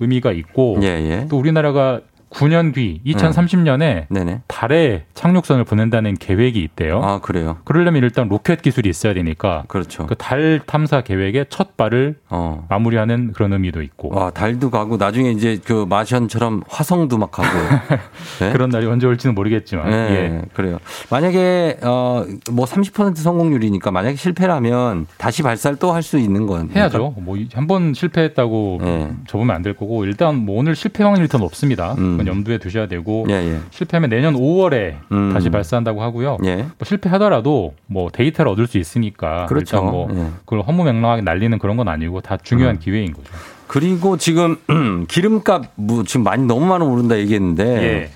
의미가 0.00 0.32
있고 0.32 0.78
예, 0.82 0.86
예. 0.86 1.26
또 1.28 1.38
우리나라가 1.38 2.00
9년 2.34 2.74
뒤 2.74 3.00
2030년에 3.06 4.06
네네. 4.10 4.42
달에 4.48 5.04
착륙선을 5.14 5.64
보낸다는 5.64 6.14
계획이 6.14 6.60
있대요. 6.62 7.00
아, 7.02 7.20
그래요. 7.20 7.58
그러려면 7.64 8.02
일단 8.02 8.28
로켓 8.28 8.60
기술이 8.62 8.88
있어야 8.88 9.14
되니까 9.14 9.64
그렇죠. 9.68 10.06
그 10.06 10.14
달 10.16 10.60
탐사 10.66 11.02
계획의 11.02 11.46
첫 11.50 11.76
발을 11.76 12.16
어. 12.30 12.66
마무리하는 12.70 13.32
그런 13.34 13.52
의미도 13.52 13.82
있고 13.82 14.14
와, 14.14 14.30
달도 14.30 14.70
가고 14.70 14.96
나중에 14.96 15.30
이제 15.32 15.60
그 15.64 15.86
마션처럼 15.88 16.62
화성도 16.68 17.18
막 17.18 17.30
가고. 17.30 17.48
네? 18.40 18.52
그런 18.52 18.70
날이 18.70 18.86
언제 18.86 19.06
올지는 19.06 19.34
모르겠지만 19.34 19.90
네, 19.90 19.96
예. 19.96 20.42
그래요. 20.54 20.78
만약에 21.10 21.78
어뭐 21.82 22.24
30% 22.64 23.16
성공률이니까 23.16 23.90
만약에 23.90 24.16
실패라면 24.16 25.06
다시 25.18 25.42
발사를 25.42 25.76
또 25.78 25.92
할 25.92 26.02
수 26.02 26.18
있는 26.18 26.46
건 26.46 26.70
해야죠. 26.74 27.14
뭐 27.18 27.36
한 27.54 27.66
번 27.66 27.94
실패했다고 27.94 28.78
네. 28.82 29.10
접으면 29.26 29.54
안 29.56 29.62
될 29.62 29.74
거고 29.74 30.04
일단 30.04 30.34
뭐 30.36 30.58
오늘 30.58 30.74
실패 30.76 31.02
확률이 31.04 31.28
더 31.28 31.38
높습니다. 31.38 31.94
음. 31.98 32.23
그건 32.24 32.38
염두에 32.38 32.58
두셔야 32.58 32.86
되고 32.88 33.26
예, 33.28 33.34
예. 33.34 33.58
실패하면 33.70 34.10
내년 34.10 34.34
5월에 34.34 34.96
음. 35.12 35.32
다시 35.32 35.50
발사한다고 35.50 36.02
하고요. 36.02 36.38
예. 36.44 36.56
뭐 36.56 36.74
실패하더라도 36.84 37.74
뭐 37.86 38.10
데이터를 38.10 38.50
얻을 38.52 38.66
수 38.66 38.78
있으니까 38.78 39.46
그렇죠. 39.46 39.76
일단 39.76 39.90
뭐 39.90 40.08
예. 40.12 40.26
그걸 40.40 40.62
허무맹랑하게 40.62 41.22
날리는 41.22 41.58
그런 41.58 41.76
건 41.76 41.88
아니고 41.88 42.20
다 42.20 42.36
중요한 42.36 42.76
음. 42.76 42.80
기회인 42.80 43.12
거죠. 43.12 43.28
그리고 43.66 44.16
지금 44.16 44.56
기름값 45.08 45.72
뭐 45.76 46.04
지금 46.04 46.24
많이 46.24 46.46
너무 46.46 46.66
많이 46.66 46.84
오른다 46.84 47.18
얘기했는데 47.18 47.64
예. 47.82 48.10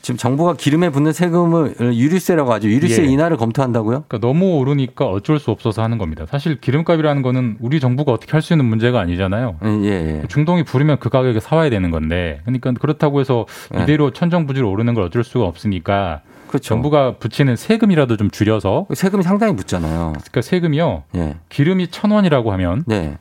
지금 0.00 0.16
정부가 0.16 0.54
기름에 0.54 0.90
붙는 0.90 1.12
세금을 1.12 1.74
유류세라고 1.80 2.52
하죠. 2.54 2.68
유류세 2.68 3.02
예. 3.02 3.06
인하를 3.06 3.36
검토한다고요? 3.36 4.04
그러니까 4.08 4.26
너무 4.26 4.56
오르니까 4.56 5.06
어쩔 5.06 5.38
수 5.38 5.50
없어서 5.50 5.82
하는 5.82 5.98
겁니다. 5.98 6.24
사실 6.30 6.60
기름값이라는 6.60 7.22
거는 7.22 7.56
우리 7.60 7.80
정부가 7.80 8.12
어떻게 8.12 8.32
할 8.32 8.38
수 8.42 8.52
있는 8.52 8.64
문제가 8.66 9.00
아니잖아요. 9.00 9.56
예, 9.82 9.90
예. 9.90 10.22
중동이 10.28 10.62
부르면 10.62 10.98
그 11.00 11.08
가격에 11.10 11.40
사와야 11.40 11.68
되는 11.70 11.90
건데, 11.90 12.40
그러니까 12.44 12.72
그렇다고 12.72 13.20
해서 13.20 13.46
예. 13.76 13.82
이대로 13.82 14.12
천정부지로 14.12 14.70
오르는 14.70 14.94
걸 14.94 15.04
어쩔 15.04 15.24
수가 15.24 15.44
없으니까 15.44 16.20
그렇죠. 16.46 16.68
정부가 16.68 17.16
붙이는 17.16 17.56
세금이라도 17.56 18.16
좀 18.16 18.30
줄여서, 18.30 18.86
세금이 18.94 19.22
상당히 19.24 19.54
붙잖아요. 19.56 20.12
그러니까 20.14 20.40
세금이요. 20.40 21.02
예. 21.16 21.34
기름이 21.48 21.88
천 21.88 22.12
원이라고 22.12 22.52
하면 22.52 22.84
네. 22.86 23.18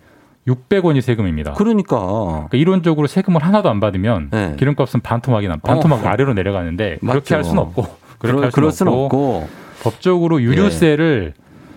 600원이 0.47 1.01
세금입니다. 1.01 1.53
그러니까. 1.53 1.99
그러니까 1.99 2.57
이론적으로 2.57 3.07
세금을 3.07 3.43
하나도 3.43 3.69
안 3.69 3.79
받으면 3.79 4.29
네. 4.31 4.55
기름값은 4.57 5.01
반토막이 5.01 5.47
나 5.47 5.57
반토막 5.57 6.05
어. 6.05 6.07
아래로 6.07 6.33
내려가는데 6.33 6.97
그렇게 7.01 7.17
맞죠. 7.17 7.35
할 7.35 7.43
수는 7.43 7.59
없고 7.59 7.85
그렇게 8.17 8.49
그럴, 8.49 8.67
할 8.67 8.71
수는 8.71 8.91
없고, 8.91 9.03
없고. 9.03 9.49
법적으로 9.83 10.41
유류세를 10.41 11.33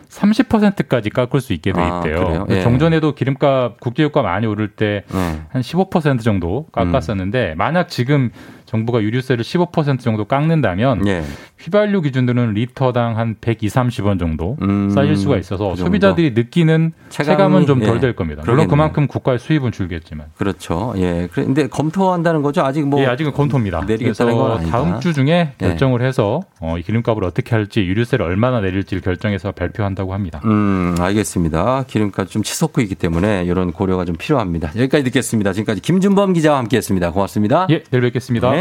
30%까지 0.09 1.11
깎을 1.11 1.41
수 1.41 1.53
있게 1.53 1.73
돼 1.73 1.81
아, 1.81 1.99
있대요. 1.99 2.25
그래요? 2.25 2.47
예. 2.51 2.63
경전에도 2.63 3.15
기름값 3.15 3.79
국제유가 3.81 4.23
많이 4.23 4.47
오를 4.47 4.69
때 4.69 5.05
네. 5.13 5.41
한15% 5.53 6.23
정도 6.23 6.67
깎았었는데 6.73 7.55
만약 7.57 7.89
지금 7.89 8.31
정부가 8.71 9.03
유류세를 9.03 9.43
15% 9.43 9.99
정도 9.99 10.25
깎는다면 10.27 11.05
예. 11.09 11.25
휘발유 11.59 12.03
기준으로는 12.03 12.55
리터당 12.55 13.19
한 13.19 13.35
120, 13.41 13.69
30원 13.69 14.19
정도 14.21 14.57
음, 14.63 14.91
쌓일 14.91 15.17
수가 15.17 15.39
있어서 15.39 15.71
그 15.71 15.77
정도. 15.77 15.85
소비자들이 15.87 16.31
느끼는 16.35 16.93
체감은 17.09 17.67
좀 17.67 17.83
예. 17.83 17.87
덜될 17.87 18.15
겁니다. 18.15 18.43
물론 18.43 18.57
그러겠네요. 18.57 18.69
그만큼 18.69 19.07
국가의 19.09 19.41
수입은 19.41 19.73
줄겠지만. 19.73 20.29
그렇죠. 20.37 20.95
예. 20.99 21.29
그런데 21.33 21.67
검토한다는 21.67 22.43
거죠. 22.43 22.63
아직 22.63 22.87
뭐 22.87 23.01
예, 23.01 23.07
아직은 23.07 23.33
검토입니다. 23.33 23.81
내리겠다는 23.87 24.37
건 24.37 24.59
그래서. 24.59 24.71
다음 24.71 25.01
주 25.01 25.13
중에 25.13 25.27
예. 25.29 25.55
결정을 25.59 26.03
해서 26.03 26.41
어, 26.61 26.79
이 26.79 26.83
기름값을 26.83 27.25
어떻게 27.25 27.57
할지 27.57 27.81
유류세를 27.81 28.25
얼마나 28.25 28.61
내릴지를 28.61 29.03
결정해서 29.03 29.51
발표한다고 29.51 30.15
합니다. 30.15 30.41
음, 30.45 30.95
알겠습니다. 31.01 31.85
기름값 31.89 32.29
좀 32.29 32.45
치솟고 32.45 32.81
있기 32.83 32.95
때문에 32.95 33.43
이런 33.45 33.73
고려가 33.73 34.05
좀 34.05 34.15
필요합니다. 34.17 34.69
여기까지 34.77 35.03
듣겠습니다. 35.05 35.53
지금까지 35.53 35.81
김준범 35.81 36.35
기자와 36.35 36.59
함께 36.59 36.77
했습니다. 36.77 37.11
고맙습니다. 37.11 37.67
예, 37.71 37.83
내일 37.91 38.03
뵙겠습니다. 38.03 38.51
네. 38.53 38.60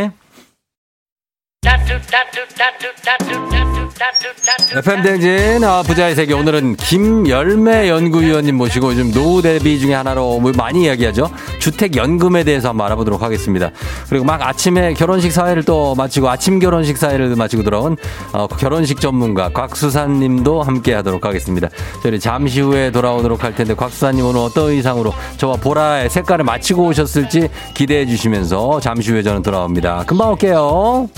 FM 4.77 5.01
댕진 5.01 5.63
아, 5.63 5.81
부자의 5.81 6.15
세계 6.15 6.33
오늘은 6.33 6.75
김열매 6.75 7.89
연구위원님 7.89 8.55
모시고 8.55 8.91
요즘 8.91 9.11
노후 9.11 9.41
대비 9.41 9.79
중에 9.79 9.93
하나로 9.93 10.39
뭐 10.39 10.51
많이 10.55 10.83
이야기하죠 10.83 11.29
주택 11.59 11.95
연금에 11.95 12.43
대해서 12.43 12.69
한번 12.69 12.85
알아보도록 12.87 13.21
하겠습니다. 13.21 13.71
그리고 14.09 14.25
막 14.25 14.41
아침에 14.41 14.93
결혼식 14.93 15.31
사회를 15.31 15.63
또 15.63 15.95
마치고 15.95 16.29
아침 16.29 16.59
결혼식 16.59 16.97
사회를 16.97 17.35
마치고 17.35 17.63
돌아온 17.63 17.97
어, 18.31 18.47
결혼식 18.47 19.01
전문가 19.01 19.49
곽수산님도 19.49 20.61
함께하도록 20.61 21.25
하겠습니다. 21.25 21.67
저희 22.03 22.19
잠시 22.19 22.61
후에 22.61 22.91
돌아오도록 22.91 23.43
할 23.43 23.55
텐데 23.55 23.73
곽수산님 23.73 24.25
오늘 24.25 24.41
어떤 24.41 24.69
의상으로 24.69 25.13
저와 25.37 25.57
보라의 25.57 26.09
색깔을 26.09 26.45
맞추고 26.45 26.85
오셨을지 26.85 27.49
기대해 27.73 28.05
주시면서 28.05 28.79
잠시 28.79 29.11
후에 29.11 29.23
저는 29.23 29.41
돌아옵니다. 29.41 30.03
금방 30.05 30.29
올게요. 30.29 31.09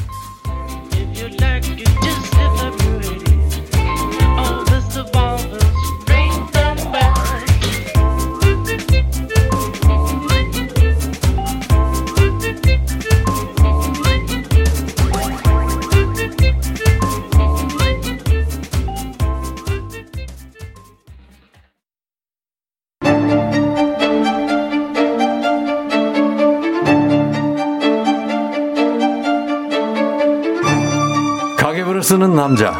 가계 1.30 1.71
쓰는 32.22 32.36
남자. 32.36 32.74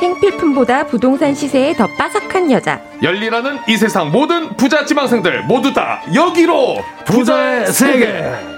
생필품보다 0.00 0.84
부동산 0.86 1.32
시세에 1.32 1.72
더 1.74 1.86
빠삭한 1.96 2.50
여자. 2.50 2.80
열리라는 3.00 3.58
이 3.68 3.76
세상 3.76 4.10
모든 4.10 4.56
부자 4.56 4.84
지망생들 4.84 5.44
모두 5.44 5.72
다 5.72 6.02
여기로 6.12 6.78
부자의 7.04 7.66
세계. 7.68 8.57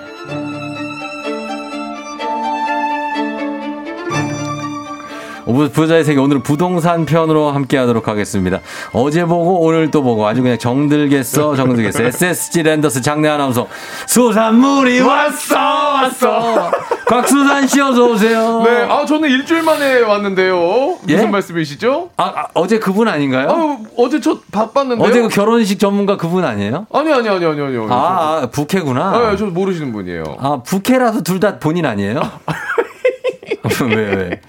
부자의 5.53 6.05
세계 6.05 6.21
오늘은 6.21 6.43
부동산 6.43 7.05
편으로 7.05 7.51
함께 7.51 7.77
하도록 7.79 8.07
하겠습니다. 8.07 8.61
어제 8.93 9.25
보고 9.25 9.61
오늘 9.61 9.91
또 9.91 10.03
보고 10.03 10.27
아주 10.27 10.43
그냥 10.43 10.59
정들겠어 10.59 11.57
정들겠어. 11.57 12.03
SSG 12.05 12.63
랜더스 12.63 13.03
장내 13.03 13.29
아나운서 13.29 13.67
수산물이 14.07 15.01
왔어 15.01 15.57
왔어. 15.57 16.71
곽수산 17.07 17.67
씨 17.67 17.81
어서 17.81 18.05
오세요. 18.07 18.63
네, 18.65 18.87
아 18.89 19.05
저는 19.05 19.29
일주일 19.29 19.63
만에 19.63 20.01
왔는데요. 20.01 20.99
예? 21.09 21.15
무슨 21.15 21.31
말씀이시죠? 21.33 22.11
아, 22.17 22.25
아, 22.25 22.47
어제 22.55 22.79
그분 22.79 23.09
아닌가요? 23.09 23.49
아, 23.51 23.79
어제 23.97 24.21
저 24.21 24.39
바빴는데요. 24.53 25.07
어제 25.09 25.21
그 25.21 25.29
결혼식 25.29 25.81
전문가 25.81 26.17
그분 26.17 26.45
아니에요? 26.45 26.87
아니 26.93 27.13
아니 27.13 27.29
아니 27.29 27.45
아니 27.45 27.61
아니요. 27.61 27.89
아, 27.91 28.43
아 28.43 28.47
부캐구나. 28.51 29.03
아, 29.03 29.37
저 29.37 29.47
모르시는 29.47 29.93
분이에요. 29.93 30.37
아, 30.39 30.63
부캐라도 30.65 31.23
둘다 31.23 31.59
본인 31.59 31.85
아니에요? 31.87 32.21
왜, 33.89 33.97
왜? 34.15 34.41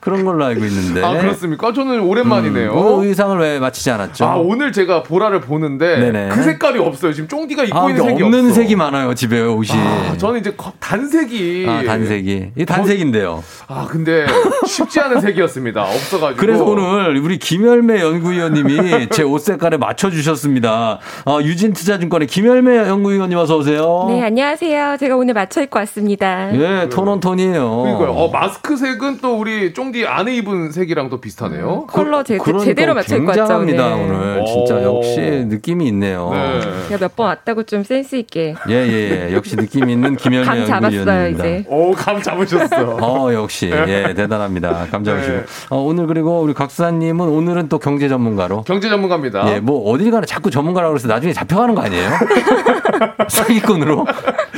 그런 0.00 0.24
걸로 0.24 0.44
알고 0.44 0.64
있는데. 0.64 1.02
아 1.04 1.12
그렇습니까? 1.18 1.72
저는 1.72 2.00
오랜만이네요. 2.00 2.70
음, 2.72 3.00
그 3.00 3.06
의상을 3.06 3.38
왜 3.38 3.58
맞히지 3.58 3.90
않았죠? 3.90 4.24
아 4.24 4.36
오늘 4.36 4.72
제가 4.72 5.02
보라를 5.02 5.40
보는데 5.40 5.98
네네. 5.98 6.28
그 6.30 6.42
색깔이 6.42 6.78
없어요. 6.78 7.12
지금 7.12 7.28
쫑디가 7.28 7.64
입고 7.64 7.78
아, 7.78 7.90
있는 7.90 8.04
색이 8.04 8.22
없는 8.22 8.38
없어. 8.46 8.54
색이 8.54 8.76
많아요, 8.76 9.14
집에 9.14 9.40
옷이. 9.40 9.70
아, 9.72 10.14
저는 10.16 10.40
이제 10.40 10.52
거- 10.56 10.72
단색이 10.80 11.66
아, 11.68 11.82
단색이. 11.84 12.50
이 12.56 12.64
단색인데요. 12.66 13.42
아 13.68 13.86
근데 13.88 14.26
쉽지 14.66 15.00
않은 15.00 15.20
색이었습니다. 15.20 15.82
없어가지고. 15.82 16.40
그래서 16.40 16.64
오늘 16.64 17.16
우리 17.18 17.38
김열매 17.38 18.00
연구위원님이 18.00 19.08
제 19.10 19.22
옷 19.26 19.40
색깔에 19.42 19.76
맞춰주셨습니다. 19.76 20.98
아, 21.24 21.38
유진투자증권의 21.42 22.28
김열매 22.28 22.76
연구위원님 22.88 23.36
어서 23.38 23.56
오세요. 23.56 24.06
네, 24.08 24.22
안녕하세요. 24.22 24.96
제가 25.00 25.16
오늘 25.16 25.34
맞춰 25.34 25.62
입고 25.62 25.78
왔습니다. 25.80 26.54
예, 26.54 26.88
톤온 26.88 27.20
톤이에요. 27.20 27.82
그러니까요. 27.82 28.10
어, 28.12 28.30
마스 28.30 28.55
크색은 28.62 29.18
또 29.22 29.38
우리 29.38 29.72
쫑디 29.72 30.06
안에 30.06 30.34
입은 30.36 30.72
색이랑 30.72 31.08
또 31.10 31.20
비슷하네요. 31.20 31.86
컬러 31.86 32.22
제, 32.22 32.38
그러니까 32.38 32.64
제대로 32.64 32.94
맞춰 32.94 33.16
입고 33.16 33.28
왔죠. 33.28 33.40
굉장합니다, 33.42 33.94
오늘. 33.94 34.44
진짜 34.46 34.74
오. 34.76 34.96
역시 34.98 35.20
느낌이 35.48 35.86
있네요. 35.88 36.30
네. 36.32 36.60
제가 36.88 36.98
몇 37.06 37.16
번 37.16 37.26
왔다고 37.28 37.62
좀 37.62 37.82
센스 37.82 38.16
있게. 38.16 38.54
예, 38.68 38.74
예, 38.74 39.28
예. 39.30 39.34
역시 39.34 39.56
느낌 39.56 39.88
있는 39.88 40.16
김열매 40.16 40.44
감 40.46 40.66
잡았어요, 40.66 40.98
연구위원입니다. 41.00 41.44
이제. 41.46 41.64
오, 41.68 41.92
감 41.92 42.20
잡으셨어. 42.22 42.96
어, 43.00 43.32
역시. 43.32 43.70
예, 43.72 44.12
대단합니다. 44.14 44.86
감 44.90 45.02
잡으시고. 45.04 45.32
네. 45.36 45.44
어, 45.70 45.78
오늘 45.80 46.06
그리고 46.06 46.40
우리 46.42 46.52
각수사님은 46.52 47.26
오늘은 47.28 47.68
또 47.68 47.78
경제 47.78 48.08
전문가로. 48.08 48.62
경제 48.62 48.88
전문가입니다. 48.88 49.54
예, 49.54 49.60
뭐 49.60 49.90
어딜 49.90 50.10
가나 50.10 50.26
자꾸 50.26 50.50
전문가라고 50.50 50.92
그래서 50.94 51.08
나중에 51.08 51.32
잡혀가는 51.32 51.74
거 51.74 51.82
아니에요? 51.82 52.10
사기꾼으로? 53.28 54.06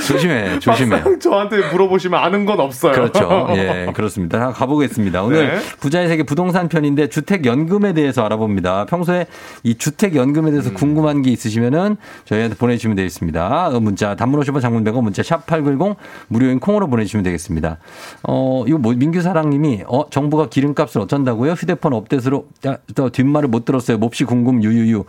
조심해, 0.07 0.59
조심해. 0.59 1.03
저한테 1.21 1.59
물어보시면 1.71 2.19
아는 2.19 2.47
건 2.47 2.61
없어요. 2.61 2.93
그렇죠. 2.93 3.49
예, 3.55 3.88
그렇습니다. 3.93 4.39
자, 4.39 4.51
가보겠습니다. 4.53 5.23
오늘 5.23 5.49
네. 5.49 5.59
부자의 5.81 6.09
세계 6.09 6.23
부동산 6.23 6.69
편인데 6.69 7.09
주택연금에 7.09 7.93
대해서 7.93 8.25
알아봅니다. 8.25 8.87
평소에 8.87 9.27
이 9.63 9.77
주택연금에 9.77 10.51
음. 10.51 10.53
대해서 10.53 10.73
궁금한 10.73 11.23
게 11.23 11.31
있으시면은 11.31 11.97
저희한테 12.25 12.57
보내주시면 12.57 12.97
되겠습니다. 12.97 13.69
어, 13.69 13.81
문자, 13.81 14.15
단문 14.17 14.41
50원 14.41 14.61
장문 14.61 14.85
100원 14.85 15.03
문자 15.03 15.23
샵 15.23 15.47
8910 15.47 15.97
무료인 16.29 16.61
콩으로 16.61 16.89
보내주시면 16.89 17.25
되겠습니다. 17.25 17.79
어, 18.23 18.65
이거 18.67 18.79
뭐, 18.79 18.95
민규 18.95 19.21
사랑님이 19.21 19.85
어, 19.87 20.09
정부가 20.11 20.49
기름값을 20.49 21.01
어쩐다고요? 21.03 21.53
휴대폰 21.53 21.93
업데이트로 21.93 22.47
야, 22.67 22.79
또 22.95 23.11
뒷말을 23.11 23.49
못 23.49 23.65
들었어요. 23.65 23.99
몹시 23.99 24.25
궁금 24.25 24.63
유유유. 24.63 25.05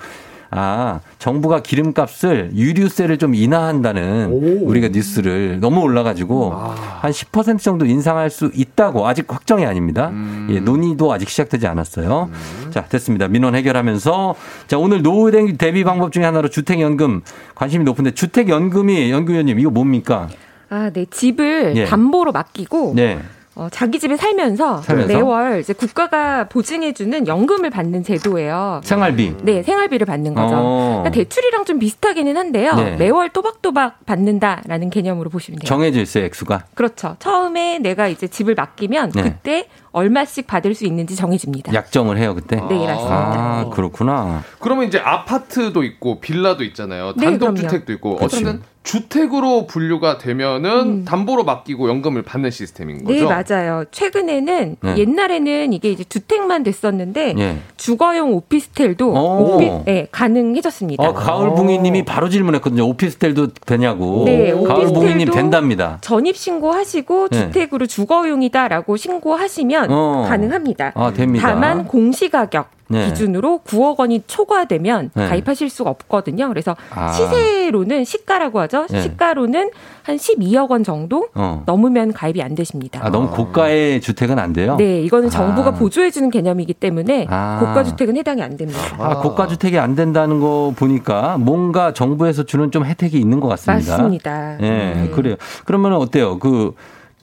아, 0.51 0.99
정부가 1.19 1.61
기름값을 1.61 2.51
유류세를 2.55 3.17
좀 3.17 3.35
인하한다는 3.35 4.31
우리가 4.63 4.87
뉴스를 4.89 5.59
너무 5.59 5.81
올라가지고 5.81 6.53
한10% 7.01 7.59
정도 7.59 7.85
인상할 7.85 8.29
수 8.29 8.51
있다고 8.53 9.07
아직 9.07 9.31
확정이 9.31 9.65
아닙니다. 9.65 10.11
예, 10.49 10.59
논의도 10.59 11.11
아직 11.13 11.29
시작되지 11.29 11.67
않았어요. 11.67 12.29
자, 12.71 12.85
됐습니다. 12.85 13.27
민원 13.27 13.55
해결하면서 13.55 14.35
자, 14.67 14.77
오늘 14.77 15.01
노후 15.03 15.29
대비 15.57 15.83
방법 15.83 16.11
중에 16.11 16.23
하나로 16.23 16.49
주택연금 16.49 17.21
관심이 17.55 17.83
높은데 17.83 18.11
주택연금이 18.11 19.11
연구위원님 19.11 19.59
이거 19.59 19.69
뭡니까? 19.69 20.29
아, 20.69 20.91
네. 20.93 21.05
집을 21.09 21.73
예. 21.75 21.85
담보로 21.85 22.31
맡기고 22.31 22.93
네. 22.95 23.19
어, 23.59 23.67
자기 23.69 23.99
집에 23.99 24.15
살면서, 24.15 24.77
살면서? 24.83 25.13
매월 25.13 25.59
이제 25.59 25.73
국가가 25.73 26.47
보증해주는 26.47 27.27
연금을 27.27 27.69
받는 27.69 28.03
제도예요. 28.03 28.79
생활비. 28.85 29.35
네, 29.41 29.63
생활비를 29.63 30.05
받는 30.05 30.33
거죠. 30.33 30.55
어. 30.55 31.03
그러니까 31.03 31.11
대출이랑 31.11 31.65
좀 31.65 31.77
비슷하기는 31.77 32.37
한데요. 32.37 32.73
네. 32.75 32.95
매월 32.95 33.27
또박또박 33.29 34.05
받는다라는 34.05 34.89
개념으로 34.89 35.29
보시면 35.29 35.59
돼요. 35.59 35.67
정해져 35.67 35.99
있어요, 35.99 36.23
액수가. 36.23 36.67
그렇죠. 36.73 37.17
처음에 37.19 37.79
내가 37.79 38.07
이제 38.07 38.27
집을 38.27 38.55
맡기면 38.55 39.11
네. 39.11 39.23
그때 39.23 39.67
얼마씩 39.91 40.47
받을 40.47 40.73
수 40.73 40.85
있는지 40.85 41.17
정해집니다. 41.17 41.73
약정을 41.73 42.17
해요, 42.17 42.35
그때? 42.35 42.55
네, 42.55 42.61
맞습니다. 42.61 42.95
아, 42.95 43.63
네. 43.65 43.69
그렇구나. 43.73 44.43
그러면 44.59 44.87
이제 44.87 44.99
아파트도 44.99 45.83
있고 45.83 46.21
빌라도 46.21 46.63
있잖아요. 46.63 47.13
네, 47.17 47.25
단독 47.25 47.47
그럼요. 47.47 47.57
주택도 47.57 47.91
있고. 47.91 48.19
어쨌든 48.21 48.61
주택으로 48.89 49.67
분류가 49.67 50.17
되면은 50.17 50.69
음. 50.71 51.05
담보로 51.05 51.43
맡기고 51.43 51.89
연금을 51.89 52.23
받는 52.23 52.49
시스템인 52.49 53.03
네, 53.05 53.21
거죠. 53.21 53.27
맞아요. 53.27 53.83
최근에는 53.91 54.77
네. 54.81 54.97
옛날에는 54.97 55.73
이게 55.73 55.91
이제 55.91 56.03
주택만 56.03 56.63
됐었는데 56.63 57.35
예. 57.37 57.57
주거용 57.77 58.33
오피스텔도 58.33 59.11
오. 59.11 59.55
오피, 59.57 59.71
네, 59.85 60.07
가능해졌습니다. 60.11 61.07
어, 61.07 61.13
가을붕이님이 61.13 62.03
바로 62.03 62.29
질문했거든요. 62.29 62.83
오피스텔도 62.87 63.53
되냐고. 63.67 64.23
네, 64.25 64.53
가을붕이님 64.53 65.29
된답니다. 65.29 65.99
전입 66.01 66.35
신고하시고 66.35 67.27
네. 67.27 67.37
주택으로 67.37 67.85
주거용이다라고 67.85 68.97
신고하시면 68.97 69.91
어. 69.91 70.25
가능합니다. 70.27 70.93
아, 70.95 71.13
됩니다. 71.13 71.47
다만 71.47 71.85
공시가격 71.85 72.78
네. 72.89 73.07
기준으로 73.07 73.61
9억 73.65 73.99
원이 73.99 74.23
초과되면 74.25 75.11
네. 75.13 75.27
가입하실 75.27 75.69
수가 75.69 75.91
없거든요. 75.91 76.47
그래서 76.49 76.75
아. 76.93 77.11
시세로는 77.11 78.03
시가라고 78.03 78.59
하죠. 78.61 78.87
네. 78.89 79.01
시가로는 79.01 79.69
한 80.03 80.17
12억 80.17 80.71
원 80.71 80.83
정도 80.83 81.29
어. 81.35 81.63
넘으면 81.65 82.11
가입이 82.13 82.41
안 82.41 82.55
되십니다. 82.55 82.99
아, 83.03 83.09
너무 83.09 83.29
고가의 83.29 84.01
주택은 84.01 84.39
안 84.39 84.53
돼요? 84.53 84.75
네, 84.77 85.01
이거는 85.01 85.29
정부가 85.29 85.69
아. 85.69 85.73
보조해 85.73 86.09
주는 86.09 86.31
개념이기 86.31 86.73
때문에 86.73 87.27
아. 87.29 87.59
고가 87.59 87.83
주택은 87.83 88.17
해당이 88.17 88.41
안 88.41 88.57
됩니다. 88.57 88.79
아, 88.97 89.21
고가 89.21 89.47
주택이 89.47 89.77
안 89.77 89.95
된다는 89.95 90.39
거 90.39 90.73
보니까 90.75 91.37
뭔가 91.37 91.93
정부에서 91.93 92.43
주는 92.43 92.71
좀 92.71 92.85
혜택이 92.85 93.19
있는 93.19 93.39
것 93.39 93.47
같습니다. 93.49 93.97
맞습니다. 93.97 94.57
예, 94.61 94.69
네. 94.69 95.09
그래요. 95.13 95.35
그러면 95.65 95.93
어때요? 95.93 96.39
그 96.39 96.73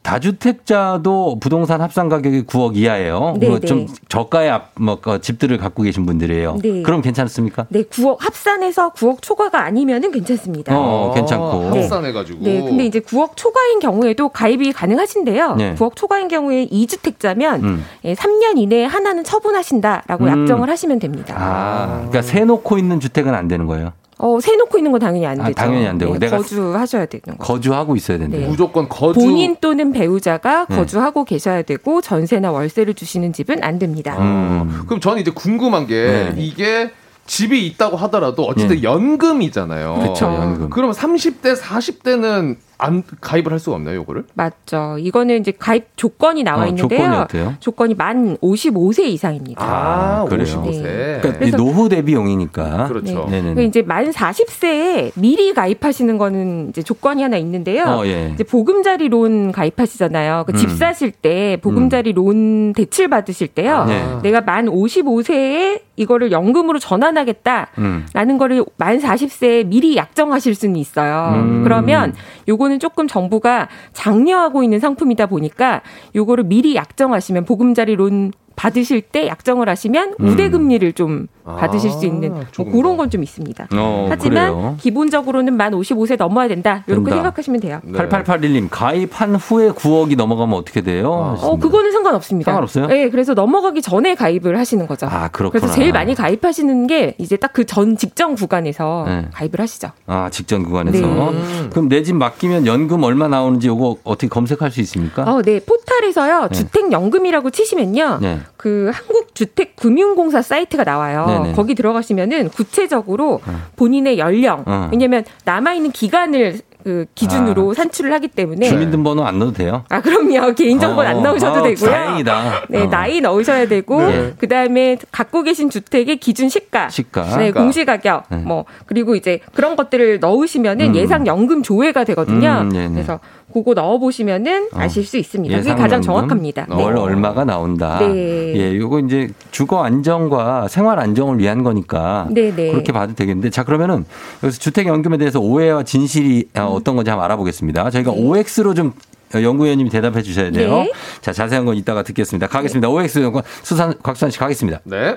다주택자도 0.07 1.39
부동산 1.41 1.81
합산 1.81 2.09
가격이 2.09 2.45
9억 2.45 2.77
이하예요. 2.77 3.35
네, 3.41 3.49
뭐좀 3.49 3.87
네. 3.87 3.95
저가의 4.09 4.51
앞, 4.51 4.71
뭐, 4.77 5.01
그 5.01 5.21
집들을 5.21 5.59
갖고 5.59 5.83
계신 5.83 6.07
분들이에요. 6.07 6.59
네. 6.63 6.83
그럼 6.83 7.03
괜찮습니까? 7.03 7.67
네, 7.71 7.83
9억 7.83 8.19
합산해서 8.21 8.93
9억 8.93 9.21
초과가 9.21 9.65
아니면은 9.65 10.13
괜찮습니다. 10.13 10.79
어, 10.79 11.13
괜찮고. 11.13 11.71
네. 11.71 11.81
합산해 11.81 12.13
가지고. 12.13 12.45
네, 12.45 12.63
근데 12.63 12.87
이제 12.87 13.01
9억 13.01 13.33
초과인 13.35 13.81
경우에도 13.81 14.29
가입이 14.29 14.73
가능하신데요. 14.73 15.57
네. 15.57 15.75
9억 15.75 15.97
초과인 15.97 16.29
경우에 16.29 16.69
2주택자면 16.69 17.65
음. 17.65 17.85
예, 18.05 18.15
3년 18.15 18.59
이내에 18.59 18.85
하나는 18.85 19.25
처분하신다라고 19.25 20.25
음. 20.25 20.43
약정을 20.43 20.71
하시면 20.71 21.01
됩니다. 21.01 21.35
아, 21.37 21.87
그러니까 22.09 22.23
세 22.23 22.45
놓고 22.45 22.79
있는 22.79 23.01
주택은 23.01 23.35
안 23.35 23.49
되는 23.49 23.67
거예요. 23.67 23.93
어, 24.19 24.41
세 24.41 24.57
놓고 24.57 24.79
있는 24.79 24.93
건 24.93 25.01
당연히 25.01 25.27
안 25.27 25.41
아, 25.41 25.45
되죠. 25.45 25.55
당연히 25.57 25.87
안 25.87 25.99
되고. 25.99 26.13
네, 26.15 26.19
내가 26.21 26.39
거주하셔야 26.39 27.07
되는 27.07 27.37
거. 27.39 27.45
거주하고 27.45 27.97
있어야 27.97 28.19
된대요. 28.19 28.43
네. 28.43 28.49
무조건 28.49 28.89
거주. 28.89 29.21
본인 29.21 29.57
또는 29.61 29.93
배우자가 29.93 30.67
네. 30.69 30.77
거주하고 30.77 31.25
계셔야 31.25 31.63
되고 31.63 32.01
전세나 32.01 32.51
월세를 32.51 32.95
주시는 32.95 33.33
집은 33.35 33.63
안 33.63 33.79
됩니다. 33.79 34.17
음. 34.19 34.85
그럼 34.87 35.01
저는 35.01 35.21
이제 35.21 35.31
궁금한 35.31 35.87
게 35.87 36.33
네. 36.35 36.43
이게 36.43 36.91
집이 37.27 37.67
있다고 37.67 37.97
하더라도 37.97 38.45
어쨌든 38.45 38.77
네. 38.77 38.83
연금이잖아요. 38.85 39.99
그쵸, 40.15 40.27
연금. 40.27 40.71
그러면 40.71 40.95
30대, 40.95 41.57
40대는 41.57 42.57
안 42.79 43.03
가입을 43.21 43.53
할 43.53 43.59
수가 43.59 43.77
없나요, 43.77 43.97
요거를? 44.01 44.25
맞죠. 44.35 44.97
이거는 44.99 45.41
이제 45.41 45.53
가입 45.57 45.97
조건이 45.97 46.43
나와 46.43 46.65
어, 46.65 46.67
있는데요. 46.67 46.99
조건이 46.99 47.17
어때요? 47.17 47.55
조건이 47.61 47.95
만 47.95 48.37
55세 48.39 49.05
이상입니다. 49.07 49.65
아, 49.65 50.25
그래요? 50.29 50.45
55세. 50.45 50.83
네. 50.83 51.19
그러니까 51.23 51.57
노후 51.57 51.89
대비용이니까. 51.89 52.89
그렇죠. 52.89 53.27
네네. 53.31 53.55
그 53.55 53.63
이제 53.63 53.81
만 53.81 54.11
40세에 54.11 55.13
미리 55.15 55.55
가입하시는 55.55 56.19
거는 56.19 56.69
이제 56.69 56.83
조건이 56.83 57.23
하나 57.23 57.39
있는데요. 57.39 57.85
어, 57.85 58.07
예. 58.07 58.31
이제 58.35 58.45
보금자리 58.45 59.09
론 59.09 59.53
가입하시잖아요. 59.53 60.45
그 60.47 60.53
음. 60.53 60.57
집 60.57 60.71
사실 60.71 61.11
때 61.11 61.57
보금자리 61.63 62.13
론 62.13 62.75
대출 62.75 63.09
받으실 63.09 63.49
때요. 63.49 63.85
네. 63.87 64.05
내가 64.23 64.43
만 64.43 64.67
55세에 64.67 65.81
이거를 65.97 66.31
연금으로 66.31 66.79
전환하겠다. 66.79 67.69
음. 67.79 68.07
라는 68.13 68.37
거를 68.37 68.63
만 68.77 68.99
40세에 68.99 69.67
미리 69.67 69.97
약정하실 69.97 70.55
수는 70.55 70.77
있어요. 70.77 71.33
음. 71.37 71.65
그러면 71.65 72.15
요거 72.49 72.66
는 72.69 72.79
조금 72.79 73.07
정부가 73.07 73.69
장려하고 73.93 74.63
있는 74.63 74.81
상품이다 74.81 75.27
보니까 75.27 75.83
요거를 76.15 76.45
미리 76.45 76.75
약정하시면 76.75 77.45
보금자리 77.45 77.95
론 77.95 78.33
받으실 78.57 79.03
때 79.03 79.27
약정을 79.29 79.69
하시면 79.69 80.15
음. 80.21 80.29
우대 80.29 80.49
금리를 80.49 80.93
좀 80.95 81.27
아, 81.45 81.57
받으실 81.57 81.91
수 81.93 82.07
있는 82.07 82.31
뭐 82.33 82.43
그런 82.57 82.83
더. 82.83 82.97
건좀 82.97 83.23
있습니다. 83.23 83.69
어, 83.77 84.07
하지만 84.09 84.53
그래요. 84.53 84.77
기본적으로는 84.81 85.57
만 85.57 85.73
55세 85.73 86.17
넘어야 86.17 86.49
된다. 86.49 86.83
이렇게 86.89 87.05
된다. 87.05 87.17
생각하시면 87.17 87.61
돼요. 87.61 87.81
네. 87.85 87.99
8881님, 87.99 88.67
가입한 88.71 89.37
후에 89.37 89.71
9억이 89.71 90.17
넘어가면 90.17 90.59
어떻게 90.59 90.81
돼요? 90.81 91.11
어, 91.13 91.31
하셨습니다. 91.33 91.63
그거는 91.63 91.93
상관없습니다. 91.93 92.51
상관없어요? 92.51 92.87
네, 92.89 93.11
그래서 93.11 93.35
넘어가기 93.35 93.81
전에 93.83 94.15
가입을 94.17 94.59
하시는 94.59 94.87
거죠. 94.89 95.07
아, 95.09 95.29
그렇구나. 95.29 95.61
그래서 95.61 95.73
제일 95.75 95.93
많이 95.93 96.15
가입하시는 96.15 96.87
게 96.89 97.15
이제 97.19 97.37
딱 97.37 97.53
그 97.53 97.65
전 97.65 97.97
직전 97.97 98.35
구간에서 98.35 99.05
네. 99.07 99.29
가입을 99.33 99.61
하시죠. 99.61 99.91
아, 100.07 100.29
직전 100.31 100.65
구간에서. 100.65 101.07
네. 101.07 101.69
그럼 101.71 101.89
내 101.89 102.03
집 102.03 102.17
맡기면 102.17 102.67
연금 102.67 103.03
얼마 103.03 103.29
나오는지 103.29 103.67
이거 103.69 103.97
어떻게 104.05 104.29
검색할 104.29 104.71
수 104.71 104.81
있습니까? 104.81 105.23
어, 105.25 105.43
네. 105.43 105.61
포탈에서요. 105.61 106.49
네. 106.49 106.55
주택 106.55 106.91
연금이라고 106.93 107.51
치시면요. 107.51 108.19
네. 108.21 108.39
그 108.57 108.91
한국주택금융공사 108.93 110.43
사이트가 110.43 110.85
나와요. 110.85 111.27
네네. 111.27 111.53
거기 111.55 111.75
들어가시면은 111.75 112.49
구체적으로 112.51 113.41
본인의 113.77 114.19
연령, 114.19 114.63
어. 114.67 114.89
왜냐면 114.93 115.25
남아 115.45 115.75
있는 115.75 115.91
기간을 115.93 116.61
그 116.85 117.05
기준으로 117.17 117.75
산출을 117.75 118.13
하기 118.13 118.29
때문에 118.29 118.69
주민등록번호 118.69 119.25
안 119.27 119.41
넣어도 119.41 119.55
돼요? 119.55 119.83
아, 119.89 120.01
그럼요. 120.01 120.55
개인정보 120.55 121.03
는 121.03 121.11
안 121.11 121.17
어, 121.17 121.21
넣으셔도 121.21 121.59
어, 121.59 121.63
되고요. 121.65 121.91
다행이다. 121.91 122.67
네, 122.69 122.83
어. 122.83 122.87
나이 122.89 123.21
넣으셔야 123.21 123.67
되고, 123.67 124.01
네. 124.07 124.35
그 124.39 124.47
다음에 124.47 124.97
갖고 125.11 125.43
계신 125.43 125.69
주택의 125.69 126.19
기준 126.19 126.49
시가, 126.49 126.89
시가. 126.91 127.39
네. 127.39 127.51
공시가격, 127.51 128.27
네. 128.31 128.37
뭐, 128.37 128.67
그리고 128.87 129.17
이제 129.17 129.41
그런 129.53 129.75
것들을 129.75 130.21
넣으시면은 130.21 130.91
음. 130.91 130.95
예상 130.95 131.27
연금 131.27 131.65
조회가 131.65 132.05
되거든요. 132.05 132.61
음, 132.63 132.69
네네. 132.69 132.95
그래서 132.95 133.19
그거 133.53 133.75
넣어 133.75 133.99
보시면 133.99 134.47
어. 134.47 134.79
아실 134.81 135.05
수 135.05 135.17
있습니다. 135.17 135.57
그게 135.57 135.69
예상 135.71 135.79
가장 135.79 135.97
연금 135.97 136.07
정확합니다. 136.07 136.67
월 136.71 136.97
어. 136.97 137.03
얼마가 137.03 137.45
나온다. 137.45 137.99
네. 138.01 138.55
예, 138.57 138.77
요거 138.77 139.01
이제 139.01 139.29
주거 139.51 139.83
안정과 139.85 140.69
생활 140.69 140.99
안정을 140.99 141.39
위한 141.39 141.63
거니까 141.63 142.29
네네. 142.31 142.73
그렇게 142.73 142.93
봐도 142.93 143.15
되겠는데 143.15 143.51
자 143.51 143.65
그러면은 143.65 144.05
여기서 144.43 144.59
주택 144.59 144.87
연금에 144.87 145.17
대해서 145.17 145.41
오해와 145.41 145.85
진실이 145.85 146.49
음. 146.57 146.61
어, 146.61 146.67
어떤 146.67 146.97
건지 146.97 147.11
한번 147.11 147.25
알아보겠습니다. 147.25 147.91
저희가 147.91 148.13
OX로 148.13 148.75
좀 148.75 148.93
연구위원님이 149.35 149.91
대답해 149.91 150.23
주셔야 150.23 150.51
돼요. 150.51 150.79
네. 150.79 150.93
자 151.21 151.33
자세한 151.33 151.65
건 151.65 151.77
이따가 151.77 152.03
듣겠습니다. 152.03 152.47
가겠습니다. 152.49 152.89
OX 152.89 153.21
연구 153.21 153.43
수산 153.63 153.95
곽수산 154.03 154.31
씨 154.31 154.39
가겠습니다. 154.39 154.81
네. 154.85 155.17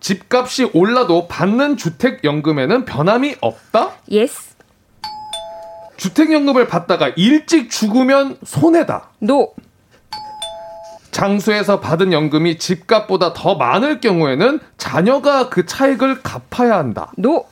집값이 0.00 0.70
올라도 0.72 1.26
받는 1.26 1.76
주택 1.76 2.22
연금에는 2.22 2.84
변함이 2.84 3.36
없다? 3.40 3.92
yes, 4.10 4.45
주택연금을 5.96 6.66
받다가 6.68 7.10
일찍 7.16 7.70
죽으면 7.70 8.36
손해다. 8.44 9.10
no, 9.20 9.54
장수해서 11.10 11.80
받은 11.80 12.12
연금이 12.12 12.58
집값보다 12.58 13.32
더 13.32 13.54
많을 13.54 14.00
경우에는 14.00 14.60
자녀가 14.76 15.48
그 15.48 15.64
차익을 15.64 16.22
갚아야 16.22 16.76
한다. 16.76 17.10
no, 17.16 17.46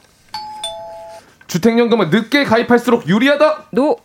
주택연금은 1.47 2.11
늦게 2.11 2.45
가입할수록 2.45 3.09
유리하다? 3.09 3.65
no. 3.71 3.97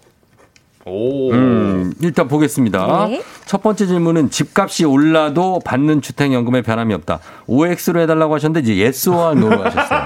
오. 0.86 1.32
음, 1.34 1.94
일단 2.02 2.28
보겠습니다. 2.28 3.08
네. 3.10 3.22
첫 3.46 3.62
번째 3.62 3.86
질문은 3.86 4.32
집값이 4.32 4.86
올라도 4.86 5.60
받는 5.64 6.02
주택연금에 6.02 6.62
변함이 6.62 6.94
없다. 6.94 7.20
OX로 7.48 8.00
해달라고 8.02 8.34
하셨는데 8.36 8.62
이제 8.62 8.78
yes와 8.78 9.34
no로 9.36 9.62
하셨어요. 9.64 10.00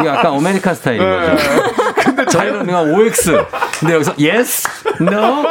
이게 0.00 0.08
약간 0.08 0.34
American 0.34 0.74
스타일인 0.74 1.00
네. 1.08 1.30
거죠. 1.30 1.44
근데 2.02 2.24
저희는 2.26 2.66
그냥 2.66 2.92
OX. 2.94 3.30
근데 3.79 3.93
여기서 3.95 4.13
yes, 4.19 4.67
no, 5.01 5.43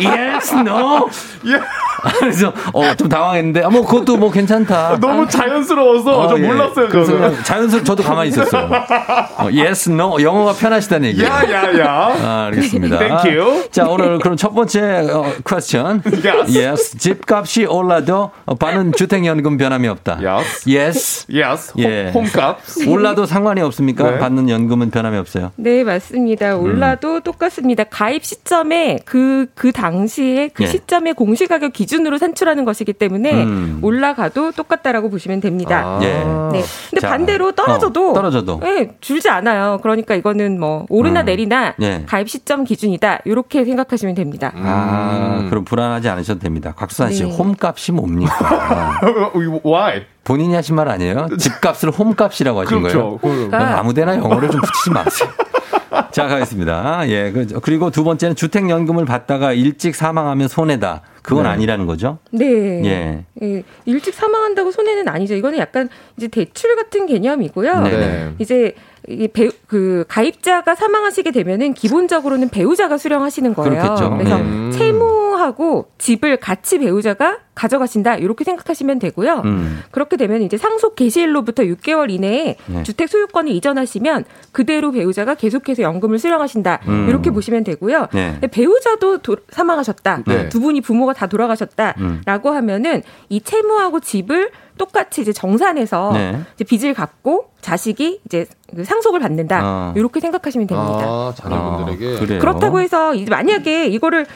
yes, 0.00 0.54
no. 0.54 1.08
예. 1.46 1.60
그래서 2.19 2.53
어, 2.73 2.93
좀 2.95 3.09
당황했는데 3.09 3.63
아, 3.63 3.69
뭐 3.69 3.85
그것도 3.85 4.17
뭐 4.17 4.31
괜찮다. 4.31 4.97
너무 5.01 5.27
자연스러워서 5.27 6.19
어, 6.19 6.27
좀 6.27 6.43
예. 6.43 6.47
몰랐어요, 6.47 6.87
그래서 6.89 7.43
자연스럽 7.43 7.85
저도 7.85 8.03
가만히 8.03 8.29
있었어요. 8.29 8.69
어, 9.37 9.43
yes, 9.45 9.89
no 9.89 10.21
영어가 10.21 10.53
편하시다는 10.53 11.09
얘기예요. 11.09 11.29
Yeah, 11.29 11.43
yeah, 11.51 11.79
yeah. 11.79 12.15
아, 12.21 12.45
알겠습니다. 12.47 12.99
Thank 12.99 13.37
you. 13.37 13.69
자, 13.71 13.87
오늘 13.87 14.19
그럼 14.19 14.37
첫 14.37 14.53
번째 14.53 15.07
어, 15.11 15.33
question. 15.45 16.03
Yes. 16.05 16.57
yes. 16.57 16.97
집값이 16.97 17.65
올라도 17.65 18.31
어, 18.45 18.55
받는 18.55 18.93
주택연금 18.93 19.57
변함이 19.57 19.87
없다. 19.87 20.19
Yes. 20.21 20.65
yes. 20.69 21.25
Yes. 21.31 21.73
예. 21.79 22.11
home, 22.13 22.25
home값. 22.25 22.59
올라도 22.87 23.25
상관이 23.25 23.61
없습니까? 23.61 24.11
네. 24.11 24.19
받는 24.19 24.49
연금은 24.49 24.91
변함이 24.91 25.17
없어요. 25.17 25.51
네, 25.55 25.83
맞습니다. 25.83 26.55
음. 26.55 26.63
올라도 26.63 27.21
똑같습니다. 27.21 27.83
가입 27.83 28.23
시점에 28.23 28.99
그, 29.05 29.47
그 29.55 29.71
당시에 29.71 30.49
그 30.53 30.63
예. 30.63 30.67
시점의 30.67 31.13
공시가격 31.13 31.73
기준 31.73 31.86
으로 32.05 32.17
산출하는 32.17 32.65
것이기 32.65 32.93
때문에 32.93 33.43
음. 33.43 33.79
올라가도 33.81 34.51
똑같다라고 34.51 35.09
보시면 35.09 35.41
됩니다. 35.41 35.83
아. 35.85 35.99
예. 36.03 36.07
네. 36.51 36.63
근데 36.89 37.01
자, 37.01 37.09
반대로 37.09 37.51
떨어져도 37.53 38.11
어, 38.11 38.13
떨어져도. 38.13 38.59
예, 38.63 38.91
줄지 39.01 39.29
않아요. 39.29 39.79
그러니까 39.81 40.15
이거는 40.15 40.59
뭐 40.59 40.85
오르나 40.89 41.21
음. 41.21 41.25
내리나 41.25 41.75
예. 41.81 42.03
가입 42.07 42.29
시점 42.29 42.63
기준이다. 42.63 43.19
이렇게 43.25 43.65
생각하시면 43.65 44.15
됩니다. 44.15 44.51
아, 44.55 45.45
그럼 45.49 45.65
불안하지 45.65 46.09
않으셔도 46.09 46.39
됩니다. 46.39 46.73
곽수산 46.75 47.11
씨, 47.13 47.23
네. 47.23 47.31
홈값이 47.31 47.91
뭡니까? 47.91 48.99
Why? 49.65 50.05
본인이 50.23 50.53
하신 50.55 50.75
말 50.75 50.89
아니에요? 50.89 51.27
집값을 51.39 51.89
홈값이라고 51.91 52.61
하신 52.61 52.81
그렇죠. 52.81 53.17
거예요? 53.21 53.49
그럼. 53.49 53.61
아무데나 53.61 54.15
영어를 54.17 54.49
좀 54.49 54.59
붙이지 54.61 54.89
마세요. 54.91 55.29
자, 56.11 56.27
가겠습니다. 56.27 57.07
예. 57.09 57.31
그- 57.31 57.59
그리고 57.61 57.89
두 57.91 58.03
번째는 58.03 58.35
주택연금을 58.35 59.05
받다가 59.05 59.53
일찍 59.53 59.95
사망하면 59.95 60.47
손해다. 60.47 61.01
그건 61.21 61.43
네. 61.43 61.49
아니라는 61.49 61.85
거죠? 61.85 62.19
네. 62.31 62.45
예. 62.85 63.25
예, 63.43 63.63
일찍 63.85 64.13
사망한다고 64.13 64.71
손해는 64.71 65.07
아니죠. 65.09 65.35
이거는 65.35 65.59
약간 65.59 65.89
이제 66.15 66.27
대출 66.27 66.75
같은 66.75 67.05
개념이고요. 67.05 67.81
네네. 67.81 68.33
이제 68.39 68.73
이 69.09 69.27
배, 69.27 69.49
그 69.67 70.05
가입자가 70.07 70.75
사망하시게 70.75 71.31
되면은 71.31 71.73
기본적으로는 71.73 72.49
배우자가 72.49 72.97
수령하시는 72.97 73.53
거예요. 73.53 73.69
그렇겠죠. 73.71 74.09
그래서 74.17 74.37
네. 74.37 74.71
채무 74.71 75.26
하고 75.39 75.89
집을 75.97 76.37
같이 76.37 76.79
배우자가 76.79 77.37
가져가신다 77.55 78.15
이렇게 78.17 78.43
생각하시면 78.43 78.99
되고요. 78.99 79.41
음. 79.45 79.81
그렇게 79.91 80.15
되면 80.17 80.41
이제 80.43 80.57
상속 80.57 80.95
개시일로부터 80.95 81.63
6개월 81.63 82.11
이내에 82.11 82.55
네. 82.67 82.83
주택 82.83 83.09
소유권을 83.09 83.51
이전하시면 83.51 84.25
그대로 84.51 84.91
배우자가 84.91 85.33
계속해서 85.35 85.81
연금을 85.81 86.19
수령하신다 86.19 86.81
음. 86.87 87.07
이렇게 87.09 87.31
보시면 87.31 87.63
되고요. 87.63 88.07
네. 88.13 88.39
배우자도 88.51 89.19
도- 89.19 89.37
사망하셨다. 89.49 90.23
네. 90.27 90.49
두 90.49 90.59
분이 90.59 90.81
부모가 90.81 91.13
다 91.13 91.25
돌아가셨다라고 91.27 92.49
음. 92.51 92.55
하면은 92.55 93.01
이 93.29 93.41
채무하고 93.41 93.99
집을 94.01 94.51
똑같이 94.77 95.21
이제 95.21 95.33
정산해서 95.33 96.11
네. 96.13 96.39
이제 96.53 96.63
빚을 96.63 96.93
갚고 96.93 97.49
자식이 97.61 98.21
이제 98.25 98.45
그 98.75 98.83
상속을 98.83 99.19
받는다. 99.19 99.59
아. 99.63 99.93
이렇게 99.97 100.19
생각하시면 100.19 100.67
됩니다. 100.67 100.99
아, 101.01 101.33
자녀분들에게. 101.35 102.15
아, 102.15 102.19
그래요? 102.19 102.39
그렇다고 102.39 102.79
해서 102.81 103.15
이제 103.15 103.29
만약에 103.31 103.87
이거를 103.87 104.27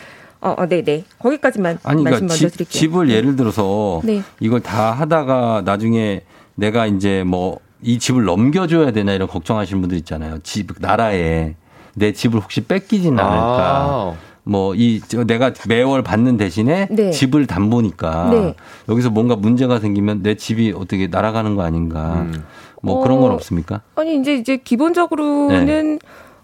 어, 0.42 0.56
어, 0.58 0.66
네 0.68 0.84
네. 0.84 1.04
거기까지만 1.20 1.80
아니, 1.84 2.04
말씀 2.04 2.28
그러니까 2.28 2.34
먼저 2.34 2.50
집, 2.50 2.54
드릴게요. 2.54 2.80
집을 2.80 3.10
예를 3.10 3.36
들어서 3.36 4.02
네. 4.04 4.24
이걸 4.40 4.60
다 4.60 4.92
하다가 4.92 5.62
나중에 5.66 6.22
내가 6.56 6.86
이제 6.88 7.24
뭐 7.24 7.60
이 7.84 8.00
집을 8.00 8.26
넘겨줘야 8.26 8.92
되나 8.92 9.14
이런 9.14 9.28
걱정하시는 9.28 9.82
분들 9.82 9.98
있잖아요. 10.00 10.38
집, 10.44 10.68
나라에 10.80 11.56
내 11.96 12.14
집을 12.14 12.40
혹시 12.40 12.62
뺏기진 12.62 13.20
않을까. 13.20 13.36
아. 13.38 14.14
뭐, 14.44 14.74
이, 14.76 15.02
저 15.08 15.24
내가 15.24 15.54
매월 15.68 16.02
받는 16.04 16.38
대신에 16.38 16.88
네. 16.90 17.12
집을 17.12 17.46
담보니까 17.46 18.30
네. 18.32 18.56
여기서 18.90 19.10
뭔가 19.10 19.36
문제가 19.36 19.80
생기면 19.80 20.24
내 20.24 20.36
집이 20.36 20.74
어떻게 20.76 21.08
날아가는 21.08 21.56
거 21.56 21.64
아닌가. 21.64 22.22
음. 22.22 22.44
뭐 22.84 23.04
그런 23.04 23.22
건 23.22 23.32
어, 23.32 23.34
없습니까? 23.36 23.82
아니 23.94 24.20
이제 24.20 24.34
이제 24.34 24.58
기본적으로는 24.58 26.00
네. 26.00 26.00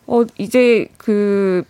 어 0.06 0.24
이제 0.38 0.88
그 0.98 1.64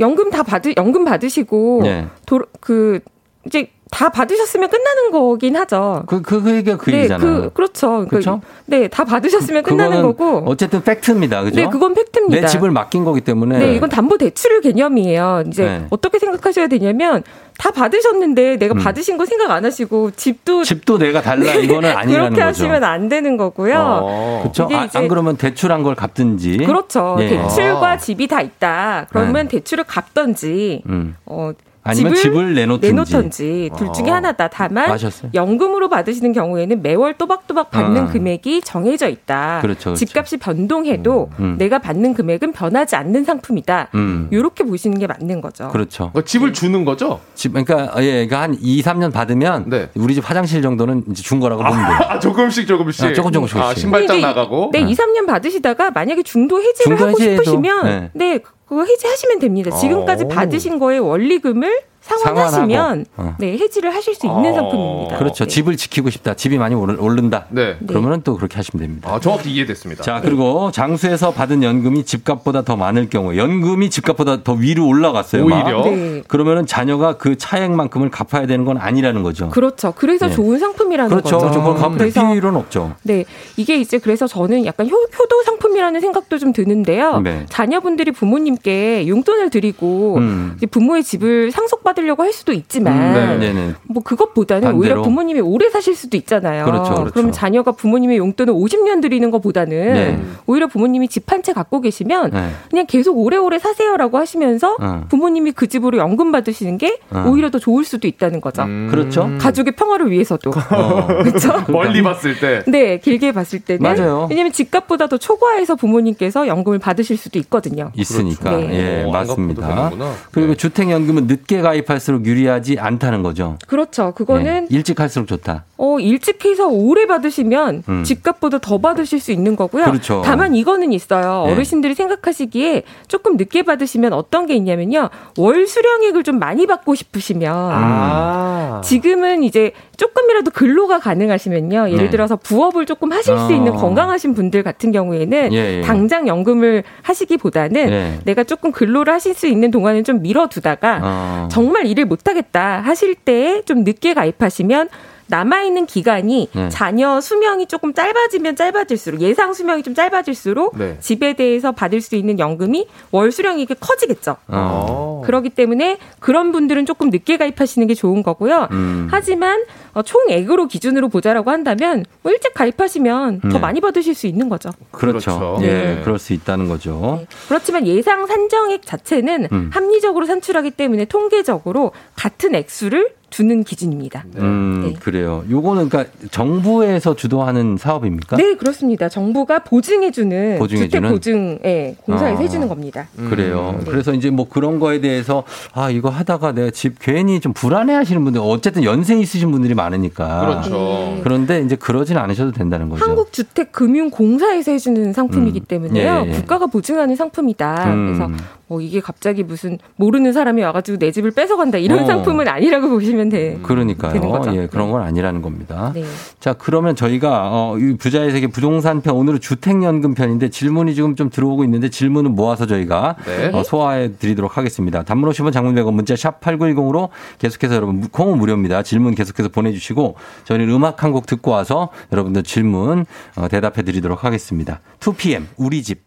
연금 0.00 0.30
다 0.30 0.42
받으 0.42 0.72
연금 0.76 1.04
받으시고 1.04 1.80
네. 1.82 2.06
도 2.26 2.40
그 2.60 3.00
이제 3.46 3.70
다 3.92 4.08
받으셨으면 4.08 4.70
끝나는 4.70 5.10
거긴 5.10 5.54
하죠. 5.54 6.04
그, 6.06 6.22
그, 6.22 6.42
그 6.42 6.50
얘기가 6.56 6.78
그 6.78 6.90
네, 6.90 7.00
얘기잖아요. 7.00 7.42
그 7.42 7.50
그렇죠. 7.52 8.06
그렇죠? 8.08 8.40
네, 8.64 8.88
다 8.88 9.04
받으셨으면 9.04 9.62
끝나는 9.62 9.98
그거는 9.98 10.16
거고. 10.16 10.50
어쨌든 10.50 10.82
팩트입니다. 10.82 11.42
그죠? 11.42 11.60
네, 11.60 11.68
그건 11.68 11.92
팩트입니다. 11.92 12.40
내 12.40 12.46
집을 12.46 12.70
맡긴 12.70 13.04
거기 13.04 13.20
때문에. 13.20 13.58
네, 13.58 13.74
이건 13.74 13.90
담보 13.90 14.16
대출 14.16 14.62
개념이에요. 14.62 15.44
이제 15.46 15.64
네. 15.64 15.86
어떻게 15.90 16.18
생각하셔야 16.18 16.68
되냐면 16.68 17.22
다 17.58 17.70
받으셨는데 17.70 18.56
내가 18.56 18.72
받으신 18.72 19.18
거 19.18 19.26
생각 19.26 19.50
안 19.50 19.62
하시고 19.66 20.12
집도 20.12 20.60
음. 20.60 20.64
집도 20.64 20.96
내가 20.96 21.20
달라 21.20 21.52
이거는 21.52 21.90
아니라는 21.94 22.30
그렇게 22.30 22.30
거죠. 22.30 22.42
하시면 22.44 22.84
안 22.84 23.10
되는 23.10 23.36
거고요. 23.36 24.40
그렇죠. 24.42 24.64
이게 24.70 24.74
아, 24.74 24.88
안 24.94 25.06
그러면 25.06 25.36
대출한 25.36 25.82
걸 25.82 25.94
갚든지. 25.94 26.56
그렇죠. 26.64 27.18
예. 27.20 27.28
대출과 27.28 27.98
집이 27.98 28.26
다 28.26 28.40
있다. 28.40 29.06
그러면 29.10 29.48
대출을 29.48 29.84
갚던지 29.84 30.82
음. 30.86 31.14
어 31.26 31.52
아니면 31.84 32.14
집을 32.14 32.54
내놓든지. 32.54 32.86
내놓던지 32.86 33.70
둘 33.76 33.92
중에 33.92 34.10
아. 34.10 34.16
하나다. 34.16 34.48
다만 34.48 34.88
마셨어요? 34.88 35.30
연금으로 35.34 35.88
받으시는 35.88 36.32
경우에는 36.32 36.82
매월 36.82 37.14
또박또박 37.14 37.70
받는 37.70 38.02
아. 38.02 38.06
금액이 38.06 38.62
정해져 38.62 39.08
있다. 39.08 39.58
그렇죠, 39.62 39.90
그렇죠. 39.90 39.96
집값이 39.96 40.36
변동해도 40.38 41.30
음. 41.40 41.56
내가 41.58 41.78
받는 41.78 42.14
금액은 42.14 42.52
변하지 42.52 42.96
않는 42.96 43.24
상품이다. 43.24 43.88
음. 43.94 44.28
이렇게 44.30 44.64
보시는 44.64 44.98
게 44.98 45.06
맞는 45.06 45.40
거죠. 45.40 45.68
그렇죠. 45.68 46.12
집을 46.24 46.52
주는 46.52 46.84
거죠? 46.84 47.20
집, 47.34 47.52
그러니까, 47.52 47.92
예, 48.02 48.26
그러니까 48.26 48.42
한 48.42 48.56
2, 48.60 48.82
3년 48.82 49.12
받으면 49.12 49.70
우리 49.96 50.14
집 50.14 50.28
화장실 50.28 50.62
정도는 50.62 51.04
이제 51.10 51.22
준 51.22 51.40
거라고 51.40 51.62
보면 51.62 51.76
돼요. 51.76 51.98
아, 52.08 52.18
조금씩 52.20 52.66
조금씩. 52.66 53.04
아, 53.04 53.12
조금 53.12 53.32
조금씩. 53.32 53.56
아, 53.56 53.74
신발장 53.74 54.20
나가고. 54.20 54.70
네, 54.72 54.80
2, 54.80 54.94
3년 54.94 55.26
받으시다가 55.26 55.90
만약에 55.90 56.22
중도 56.22 56.58
해지를 56.60 56.96
중도 56.96 57.06
하고 57.08 57.20
해지해도, 57.20 57.42
싶으시면 57.42 57.84
네. 57.84 58.10
네. 58.14 58.38
그거 58.72 58.86
해지하시면 58.86 59.38
됩니다. 59.38 59.70
지금까지 59.70 60.24
오. 60.24 60.28
받으신 60.28 60.78
거에 60.78 60.96
원리금을 60.96 61.82
상환하시면 62.02 62.68
상환하고. 62.68 63.04
어. 63.16 63.34
네, 63.38 63.52
해지를 63.58 63.94
하실 63.94 64.14
수 64.14 64.26
있는 64.26 64.54
상품입니다. 64.54 65.16
그렇죠. 65.18 65.44
네. 65.44 65.48
집을 65.48 65.76
지키고 65.76 66.10
싶다. 66.10 66.34
집이 66.34 66.58
많이 66.58 66.74
오르- 66.74 66.96
오른다. 66.98 67.46
네. 67.50 67.76
그러면 67.86 68.22
또 68.22 68.36
그렇게 68.36 68.56
하시면 68.56 68.84
됩니다. 68.86 69.10
아, 69.12 69.20
정확히 69.20 69.50
이해됐습니다. 69.52 70.02
자, 70.02 70.20
그리고 70.20 70.70
장수에서 70.72 71.32
받은 71.32 71.62
연금이 71.62 72.04
집값보다 72.04 72.62
더 72.62 72.76
많을 72.76 73.08
경우, 73.08 73.36
연금이 73.36 73.88
집값보다 73.90 74.42
더 74.42 74.52
위로 74.54 74.86
올라갔어요. 74.86 75.46
막. 75.46 75.64
오히려? 75.64 75.82
네. 75.84 76.22
그러면은 76.28 76.66
자녀가 76.66 77.16
그 77.16 77.36
차액만큼을 77.38 78.10
갚아야 78.10 78.46
되는 78.46 78.64
건 78.64 78.78
아니라는 78.78 79.22
거죠. 79.22 79.48
그렇죠. 79.50 79.92
그래서 79.96 80.26
네. 80.26 80.32
좋은 80.34 80.58
상품이라는 80.58 81.08
그렇죠. 81.10 81.38
거죠. 81.38 81.38
그렇죠. 81.38 81.62
그걸 81.62 81.98
갚을 81.98 82.10
필요는 82.34 82.58
없죠. 82.58 82.94
네, 83.02 83.24
이게 83.56 83.76
이제 83.76 83.98
그래서 83.98 84.26
저는 84.26 84.64
약간 84.66 84.88
효, 84.88 84.94
효도 84.96 85.42
상품이라는 85.44 86.00
생각도 86.00 86.38
좀 86.38 86.52
드는데요. 86.52 87.20
네. 87.20 87.46
자녀분들이 87.48 88.10
부모님께 88.12 89.06
용돈을 89.08 89.50
드리고 89.50 90.16
음. 90.18 90.54
이제 90.56 90.66
부모의 90.66 91.02
집을 91.04 91.50
상속받 91.52 91.91
으려고 91.98 92.22
할 92.22 92.32
수도 92.32 92.52
있지만 92.52 92.92
음, 92.94 93.40
네, 93.40 93.52
네. 93.52 93.74
뭐 93.84 94.02
그것보다는 94.02 94.62
반대로. 94.62 94.78
오히려 94.78 95.02
부모님이 95.02 95.40
오래 95.40 95.68
사실 95.70 95.94
수도 95.94 96.16
있잖아요. 96.16 96.64
그렇죠, 96.64 96.94
그렇죠. 96.94 97.12
러면 97.14 97.32
자녀가 97.32 97.72
부모님의 97.72 98.18
용돈을 98.18 98.52
50년 98.54 99.00
드리는 99.02 99.30
것보다는 99.30 99.92
네. 99.94 100.20
오히려 100.46 100.66
부모님이 100.66 101.08
집 101.08 101.22
한 101.32 101.42
채 101.42 101.52
갖고 101.52 101.80
계시면 101.80 102.30
네. 102.32 102.50
그냥 102.70 102.86
계속 102.86 103.16
오래오래 103.18 103.58
사세요라고 103.58 104.18
하시면서 104.18 104.76
어. 104.80 105.04
부모님이 105.08 105.52
그 105.52 105.66
집으로 105.66 105.98
연금 105.98 106.30
받으시는 106.30 106.78
게 106.78 106.98
어. 107.10 107.24
오히려 107.28 107.50
더 107.50 107.58
좋을 107.58 107.84
수도 107.84 108.06
있다는 108.06 108.40
거죠. 108.40 108.64
그렇죠. 108.90 109.28
가족의 109.40 109.74
평화를 109.76 110.10
위해서도. 110.10 110.50
그렇죠? 111.24 111.64
멀리 111.68 112.02
봤을 112.02 112.38
때. 112.38 112.62
네, 112.66 112.98
길게 112.98 113.32
봤을 113.32 113.60
때는 113.60 113.82
맞아요. 113.82 114.26
왜냐면 114.30 114.52
집값보다 114.52 115.06
더 115.08 115.16
초과해서 115.18 115.74
부모님께서 115.76 116.46
연금을 116.46 116.78
받으실 116.78 117.16
수도 117.16 117.38
있거든요. 117.40 117.90
있으니까. 117.94 118.50
그렇죠. 118.50 118.66
네. 118.68 119.00
예, 119.00 119.04
오, 119.04 119.06
안 119.14 119.26
맞습니다. 119.26 119.90
그리고 120.30 120.54
주택 120.54 120.90
연금은 120.90 121.26
늦게 121.26 121.60
가입 121.62 121.81
할수록 121.90 122.26
유리하지 122.26 122.78
않다는 122.78 123.22
거죠. 123.22 123.58
그렇죠. 123.66 124.12
그거는 124.12 124.68
예, 124.70 124.74
일찍 124.76 125.00
할수록 125.00 125.26
좋다. 125.26 125.64
어, 125.84 125.98
일찍 125.98 126.44
해서 126.44 126.68
오래 126.68 127.06
받으시면 127.06 127.82
음. 127.88 128.04
집값보다 128.04 128.58
더 128.58 128.78
받으실 128.78 129.18
수 129.18 129.32
있는 129.32 129.56
거고요. 129.56 129.84
그렇죠. 129.86 130.22
다만 130.24 130.54
이거는 130.54 130.92
있어요. 130.92 131.42
네. 131.44 131.52
어르신들이 131.52 131.96
생각하시기에 131.96 132.84
조금 133.08 133.36
늦게 133.36 133.64
받으시면 133.64 134.12
어떤 134.12 134.46
게 134.46 134.54
있냐면요. 134.54 135.10
월 135.38 135.66
수령액을 135.66 136.22
좀 136.22 136.38
많이 136.38 136.68
받고 136.68 136.94
싶으시면 136.94 137.52
아. 137.52 138.80
지금은 138.84 139.42
이제 139.42 139.72
조금이라도 139.96 140.52
근로가 140.52 141.00
가능하시면요. 141.00 141.88
예를 141.90 142.04
네. 142.04 142.10
들어서 142.10 142.36
부업을 142.36 142.86
조금 142.86 143.10
하실 143.10 143.36
수 143.36 143.52
있는 143.52 143.72
어. 143.72 143.76
건강하신 143.76 144.34
분들 144.34 144.62
같은 144.62 144.92
경우에는 144.92 145.52
예, 145.52 145.78
예. 145.78 145.80
당장 145.80 146.28
연금을 146.28 146.84
하시기보다는 147.02 147.90
예. 147.90 148.18
내가 148.24 148.44
조금 148.44 148.70
근로를 148.70 149.12
하실 149.12 149.34
수 149.34 149.48
있는 149.48 149.72
동안은 149.72 150.04
좀 150.04 150.22
미뤄두다가 150.22 151.00
어. 151.02 151.48
정말 151.50 151.86
일을 151.86 152.04
못하겠다 152.04 152.82
하실 152.82 153.16
때에 153.16 153.62
좀 153.62 153.82
늦게 153.82 154.14
가입하시면 154.14 154.88
남아있는 155.32 155.86
기간이 155.86 156.50
네. 156.52 156.68
자녀 156.68 157.18
수명이 157.22 157.66
조금 157.66 157.94
짧아지면 157.94 158.54
짧아질수록 158.54 159.22
예상 159.22 159.54
수명이 159.54 159.82
좀 159.82 159.94
짧아질수록 159.94 160.76
네. 160.76 160.98
집에 161.00 161.32
대해서 161.32 161.72
받을 161.72 162.02
수 162.02 162.16
있는 162.16 162.38
연금이 162.38 162.86
월 163.10 163.32
수령이 163.32 163.64
커지겠죠. 163.64 164.36
어. 164.48 165.22
그렇기 165.24 165.48
때문에 165.50 165.96
그런 166.20 166.52
분들은 166.52 166.84
조금 166.84 167.08
늦게 167.08 167.38
가입하시는 167.38 167.86
게 167.86 167.94
좋은 167.94 168.22
거고요. 168.22 168.68
음. 168.72 169.08
하지만 169.10 169.64
어, 169.94 170.02
총액으로 170.02 170.68
기준으로 170.68 171.08
보자라고 171.08 171.50
한다면 171.50 172.04
뭐 172.22 172.30
일찍 172.30 172.52
가입하시면 172.52 173.40
더 173.40 173.48
네. 173.48 173.58
많이 173.58 173.80
받으실 173.80 174.14
수 174.14 174.26
있는 174.26 174.50
거죠. 174.50 174.70
그렇죠. 174.90 175.38
그렇죠. 175.38 175.58
예, 175.62 175.66
네. 175.66 176.00
그럴 176.04 176.18
수 176.18 176.34
있다는 176.34 176.68
거죠. 176.68 177.24
그렇지만 177.48 177.86
예상 177.86 178.26
산정액 178.26 178.84
자체는 178.84 179.48
음. 179.50 179.70
합리적으로 179.72 180.26
산출하기 180.26 180.72
때문에 180.72 181.06
통계적으로 181.06 181.92
같은 182.16 182.54
액수를 182.54 183.14
두는 183.32 183.64
기준입니다. 183.64 184.24
음, 184.36 184.82
네. 184.84 184.92
그래요. 185.00 185.42
요거는 185.50 185.88
그러니까 185.88 186.12
정부에서 186.30 187.16
주도하는 187.16 187.78
사업입니까? 187.78 188.36
네, 188.36 188.54
그렇습니다. 188.54 189.08
정부가 189.08 189.60
보증해주는 189.64 190.58
보증해주는? 190.58 190.90
주택 190.90 191.10
보증 191.10 191.58
예, 191.64 191.96
공사에서 192.02 192.38
아. 192.38 192.42
해주는 192.42 192.68
겁니다. 192.68 193.08
그래요. 193.30 193.76
네. 193.78 193.90
그래서 193.90 194.12
이제 194.12 194.30
뭐 194.30 194.48
그런 194.48 194.78
거에 194.78 195.00
대해서 195.00 195.44
아 195.72 195.90
이거 195.90 196.10
하다가 196.10 196.52
내가 196.52 196.70
집 196.70 196.98
괜히 197.00 197.40
좀 197.40 197.54
불안해하시는 197.54 198.22
분들 198.22 198.40
어쨌든 198.44 198.84
연세 198.84 199.18
있으신 199.18 199.50
분들이 199.50 199.74
많으니까 199.74 200.40
그렇죠. 200.40 200.70
네. 200.76 201.20
그런데 201.24 201.62
이제 201.62 201.74
그러진 201.74 202.18
않으셔도 202.18 202.52
된다는 202.52 202.90
거죠. 202.90 203.04
한국 203.04 203.32
주택 203.32 203.72
금융 203.72 204.10
공사에서 204.10 204.72
해주는 204.72 205.12
상품이기 205.14 205.60
음. 205.60 205.64
때문에요. 205.66 206.24
예, 206.26 206.28
예. 206.28 206.32
국가가 206.32 206.66
보증하는 206.66 207.16
상품이다. 207.16 207.94
음. 207.94 208.06
그래서 208.06 208.30
어, 208.72 208.80
이게 208.80 209.00
갑자기 209.00 209.42
무슨 209.42 209.78
모르는 209.96 210.32
사람이 210.32 210.62
와가지고 210.62 210.98
내 210.98 211.10
집을 211.12 211.30
뺏어간다 211.32 211.78
이런 211.78 212.00
어. 212.00 212.06
상품은 212.06 212.48
아니라고 212.48 212.88
보시면 212.88 213.28
돼. 213.28 213.42
되는 213.42 213.62
그러니까요. 213.62 214.20
거죠. 214.20 214.54
예, 214.56 214.66
그런 214.66 214.90
건 214.90 215.02
아니라는 215.02 215.42
겁니다. 215.42 215.92
네. 215.94 216.04
자, 216.40 216.52
그러면 216.54 216.96
저희가 216.96 217.50
어, 217.52 217.78
이 217.78 217.96
부자의 217.96 218.30
세계 218.32 218.46
부동산 218.46 219.00
편 219.02 219.14
오늘은 219.14 219.40
주택연금 219.40 220.14
편인데 220.14 220.50
질문이 220.50 220.94
지금 220.94 221.16
좀 221.16 221.30
들어오고 221.30 221.64
있는데 221.64 221.88
질문은 221.88 222.34
모아서 222.34 222.66
저희가 222.66 223.16
네. 223.26 223.50
어, 223.52 223.62
소화해 223.62 224.16
드리도록 224.18 224.56
하겠습니다. 224.56 225.02
단문 225.02 225.30
50원 225.30 225.52
장문 225.52 225.74
100원 225.74 225.92
문자 225.94 226.16
샵 226.16 226.40
8910으로 226.40 227.08
계속해서 227.38 227.74
여러분 227.74 228.00
무- 228.00 228.08
콩은 228.08 228.38
무료입니다. 228.38 228.82
질문 228.82 229.14
계속해서 229.14 229.48
보내주시고 229.50 230.16
저희는 230.44 230.68
음악 230.70 231.02
한 231.04 231.12
곡 231.12 231.26
듣고 231.26 231.50
와서 231.50 231.90
여러분들 232.10 232.42
질문 232.42 233.04
어, 233.36 233.48
대답해 233.48 233.82
드리도록 233.82 234.24
하겠습니다. 234.24 234.80
2PM 235.00 235.42
우리 235.58 235.82
집 235.82 236.00